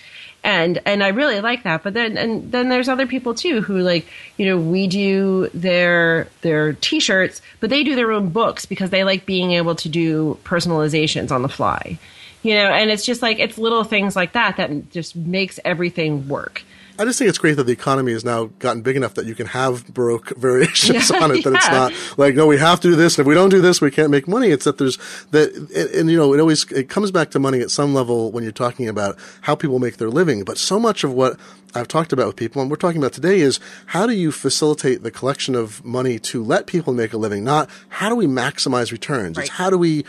and 0.45 0.79
and 0.85 1.03
I 1.03 1.09
really 1.09 1.41
like 1.41 1.63
that. 1.65 1.83
But 1.83 1.95
then 1.95 2.17
and 2.17 2.53
then 2.53 2.69
there's 2.69 2.89
other 2.89 3.07
people 3.07 3.35
too 3.35 3.63
who 3.63 3.79
like 3.79 4.07
you 4.37 4.47
know 4.47 4.59
we 4.59 4.87
do 4.87 5.49
their 5.55 6.29
their 6.43 6.75
T-shirts, 6.75 7.41
but 7.61 7.71
they 7.71 7.83
do 7.83 7.97
their 7.97 8.13
own 8.13 8.29
books 8.29 8.67
because 8.67 8.91
they 8.91 9.03
like 9.03 9.27
being 9.27 9.53
able 9.53 9.75
to 9.77 9.89
do 9.89 10.39
personalizations 10.45 11.33
on 11.33 11.43
the 11.43 11.49
fly. 11.49 11.99
You 12.43 12.55
know, 12.55 12.67
and 12.67 12.91
it's 12.91 13.07
just 13.07 13.23
like 13.23 13.39
it's 13.39 13.57
little 13.57 13.85
things 13.85 14.15
like 14.15 14.33
that 14.33 14.59
that 14.59 14.91
just 14.91 15.17
makes 15.17 15.59
everything 15.65 16.29
work. 16.29 16.63
I 16.99 17.05
just 17.05 17.19
think 17.19 17.29
it's 17.29 17.39
great 17.39 17.57
that 17.57 17.65
the 17.65 17.73
economy 17.73 18.13
has 18.13 18.25
now 18.25 18.47
gotten 18.61 18.83
big 18.83 18.97
enough 18.97 19.15
that 19.15 19.27
you 19.27 19.35
can 19.35 19.47
have 19.49 19.93
Baroque 19.93 20.31
variations 20.37 21.11
Yeah, 21.11 21.23
on 21.23 21.31
it. 21.33 21.43
That 21.45 21.55
it's 21.55 21.69
not 21.71 21.93
like, 22.19 22.35
no, 22.35 22.47
we 22.47 22.59
have 22.59 22.81
to 22.81 22.89
do 22.91 22.97
this. 22.97 23.19
And 23.19 23.25
if 23.25 23.29
we 23.29 23.35
don't 23.35 23.49
do 23.49 23.61
this, 23.61 23.81
we 23.81 23.91
can't 23.91 24.11
make 24.11 24.29
money. 24.29 24.49
It's 24.49 24.65
that 24.65 24.79
there's 24.79 24.97
that, 25.33 25.53
and, 25.55 25.91
and, 25.91 26.11
you 26.11 26.17
know, 26.17 26.33
it 26.35 26.41
always, 26.41 26.71
it 26.71 26.89
comes 26.89 27.11
back 27.11 27.31
to 27.33 27.39
money 27.39 27.61
at 27.61 27.71
some 27.71 27.95
level 27.95 28.31
when 28.31 28.45
you're 28.45 28.53
talking 28.53 28.89
about 28.89 29.19
how 29.43 29.55
people 29.55 29.79
make 29.79 29.97
their 29.97 30.11
living. 30.11 30.45
But 30.45 30.57
so 30.57 30.79
much 30.79 31.03
of 31.03 31.13
what 31.13 31.39
I've 31.75 31.89
talked 31.89 32.13
about 32.13 32.29
with 32.29 32.37
people 32.37 32.63
and 32.63 32.71
we're 32.71 32.77
talking 32.77 33.01
about 33.03 33.13
today 33.13 33.41
is 33.41 33.59
how 33.87 34.07
do 34.07 34.13
you 34.13 34.31
facilitate 34.31 35.03
the 35.03 35.11
collection 35.11 35.57
of 35.57 35.85
money 35.85 36.21
to 36.21 36.45
let 36.45 36.67
people 36.67 36.93
make 36.93 37.13
a 37.13 37.17
living? 37.17 37.43
Not 37.43 37.69
how 37.89 38.09
do 38.09 38.15
we 38.15 38.27
maximize 38.27 38.93
returns? 38.93 39.37
It's 39.37 39.49
how 39.49 39.71
do 39.71 39.79
we, 39.79 40.05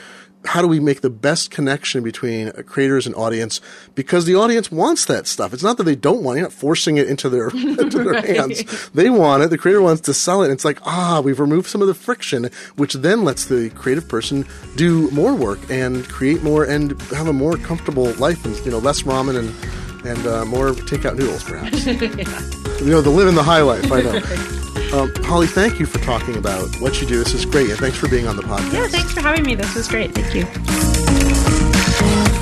how 0.46 0.62
do 0.62 0.68
we 0.68 0.80
make 0.80 1.02
the 1.02 1.10
best 1.10 1.52
connection 1.52 2.04
between 2.04 2.52
creators 2.64 3.06
and 3.06 3.16
audience? 3.16 3.62
Because 3.96 4.26
the 4.26 4.36
audience 4.36 4.72
wants 4.72 5.06
that 5.06 5.28
stuff. 5.28 5.54
It's 5.54 5.64
not 5.64 5.78
that 5.78 5.84
they 5.84 5.96
don't 5.96 6.24
want 6.24 6.38
it, 6.38 6.40
you're 6.40 6.50
not 6.50 6.54
forcing 6.54 6.98
it 6.98 7.08
into 7.08 7.30
their, 7.30 7.50
into 7.54 8.04
their 8.04 8.22
hands. 8.22 8.90
They 8.92 9.10
want 9.10 9.44
it. 9.44 9.50
The 9.50 9.58
creator 9.58 9.82
wants 9.82 10.02
to 10.02 10.14
sell 10.14 10.44
it. 10.44 10.52
It's 10.52 10.66
like, 10.66 10.80
ah, 10.86 11.22
we've 11.24 11.40
removed 11.40 11.68
some 11.68 11.82
of 11.82 11.88
the 11.88 11.94
friction, 11.94 12.50
which 12.76 12.94
then 12.94 13.24
lets 13.24 13.46
the 13.46 13.70
creative 13.72 14.08
person 14.08 14.46
do 14.76 15.10
more 15.12 15.36
work 15.36 15.60
and 15.70 16.08
create 16.08 16.44
more 16.44 16.64
and 16.64 17.00
have 17.12 17.28
a 17.28 17.34
more 17.34 17.58
comfortable 17.58 18.14
life 18.14 18.46
and, 18.46 18.56
you 18.66 18.72
know, 18.72 18.80
less 18.80 19.02
ramen 19.04 19.38
and, 19.38 20.08
and 20.08 20.28
uh, 20.28 20.46
more 20.46 20.72
takeout 20.72 21.18
noodles, 21.18 21.44
perhaps. 21.44 21.86
You 22.76 22.92
know, 22.92 23.02
the 23.02 23.10
live 23.10 23.30
in 23.30 23.36
the 23.36 23.42
high 23.42 23.62
life, 23.62 23.90
I 23.90 24.02
know. 24.02 24.20
Um, 24.96 25.12
Holly, 25.26 25.48
thank 25.48 25.78
you 25.78 25.86
for 25.86 26.00
talking 26.00 26.38
about 26.38 26.74
what 26.80 27.02
you 27.02 27.08
do. 27.08 27.18
This 27.22 27.34
is 27.34 27.46
great. 27.46 27.70
And 27.70 27.78
thanks 27.78 27.98
for 27.98 28.08
being 28.08 28.28
on 28.28 28.38
the 28.38 28.44
podcast. 28.44 28.74
Yeah, 28.74 28.88
thanks 28.88 29.12
for 29.12 29.20
having 29.20 29.44
me. 29.44 29.54
This 29.54 29.76
was 29.76 29.90
great. 29.90 30.16
Thank 30.16 30.34
you. 30.34 30.44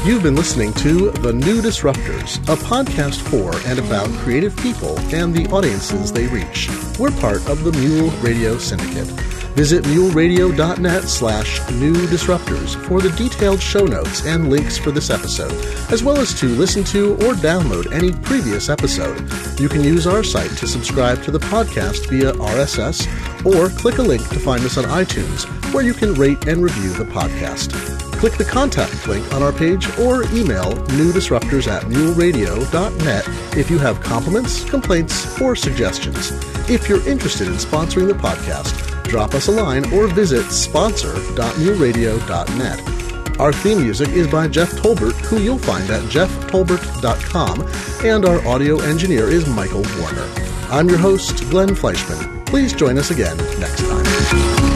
You've 0.06 0.22
been 0.22 0.36
listening 0.36 0.72
to 0.74 1.10
The 1.10 1.34
New 1.34 1.62
Disruptors, 1.64 2.38
a 2.44 2.56
podcast 2.56 3.22
for 3.22 3.56
and 3.68 3.80
about 3.80 4.08
creative 4.20 4.56
people 4.58 5.00
and 5.16 5.34
the 5.34 5.48
audiences 5.48 6.12
they 6.12 6.28
reach. 6.28 6.70
We're 7.00 7.10
part 7.20 7.48
of 7.50 7.64
the 7.64 7.72
Mule 7.72 8.12
Radio 8.22 8.60
Syndicate. 8.60 9.10
Visit 9.56 9.84
muleradio.net 9.84 11.04
slash 11.04 11.60
new 11.72 11.94
disruptors 12.08 12.76
for 12.88 13.02
the 13.02 13.12
detailed 13.12 13.62
show 13.62 13.86
notes 13.86 14.26
and 14.26 14.50
links 14.50 14.78
for 14.78 14.90
this 14.90 15.12
episode, 15.12 15.54
as 15.92 16.04
well 16.04 16.18
as 16.18 16.34
to 16.40 16.48
listen 16.48 16.84
to 16.86 17.14
or 17.14 17.34
download 17.34 17.92
any 17.94 18.12
previous 18.12 18.70
episode. 18.70 19.20
You 19.60 19.70
can 19.70 19.84
use 19.84 20.08
our 20.08 20.24
site 20.24 20.52
to 20.58 20.68
subscribe 20.68 21.22
to 21.24 21.32
the 21.32 21.40
podcast 21.40 22.10
via 22.10 22.34
RSS 22.34 23.06
or 23.46 23.70
click 23.78 24.00
a 24.00 24.02
link 24.02 24.28
to 24.30 24.40
find 24.40 24.64
us 24.64 24.78
on 24.78 24.86
iTunes, 24.86 25.46
where 25.74 25.84
you 25.84 25.94
can 25.94 26.14
rate 26.16 26.48
and 26.48 26.64
review 26.64 26.92
the 26.94 27.06
podcast. 27.06 28.13
Click 28.24 28.38
the 28.38 28.46
contact 28.46 29.06
link 29.06 29.34
on 29.34 29.44
our 29.44 29.52
page 29.52 29.86
or 30.00 30.24
email 30.32 30.72
newdisruptors 30.96 31.68
at 31.68 31.84
muleradio.net 31.84 33.28
if 33.58 33.70
you 33.70 33.78
have 33.78 34.00
compliments, 34.00 34.64
complaints, 34.64 35.42
or 35.42 35.58
suggestions. 35.58 36.32
If 36.70 36.88
you're 36.88 37.06
interested 37.06 37.50
in 37.50 37.56
sponsoring 37.56 38.08
the 38.08 38.14
podcast, 38.14 39.04
drop 39.04 39.34
us 39.34 39.50
a 39.50 39.52
line 39.52 39.84
or 39.94 40.08
visit 40.08 40.50
sponsor.muleradio.net. 40.52 43.40
Our 43.42 43.52
theme 43.52 43.82
music 43.82 44.08
is 44.12 44.28
by 44.28 44.48
Jeff 44.48 44.72
Tolbert, 44.72 45.16
who 45.26 45.42
you'll 45.42 45.58
find 45.58 45.90
at 45.90 46.04
jefftolbert.com, 46.04 47.70
and 48.06 48.24
our 48.24 48.48
audio 48.48 48.80
engineer 48.80 49.28
is 49.28 49.50
Michael 49.50 49.84
Warner. 50.00 50.30
I'm 50.70 50.88
your 50.88 50.98
host, 50.98 51.50
Glenn 51.50 51.76
Fleishman. 51.76 52.46
Please 52.46 52.72
join 52.72 52.98
us 52.98 53.12
again 53.12 53.36
next 53.60 53.86
time. 53.86 54.73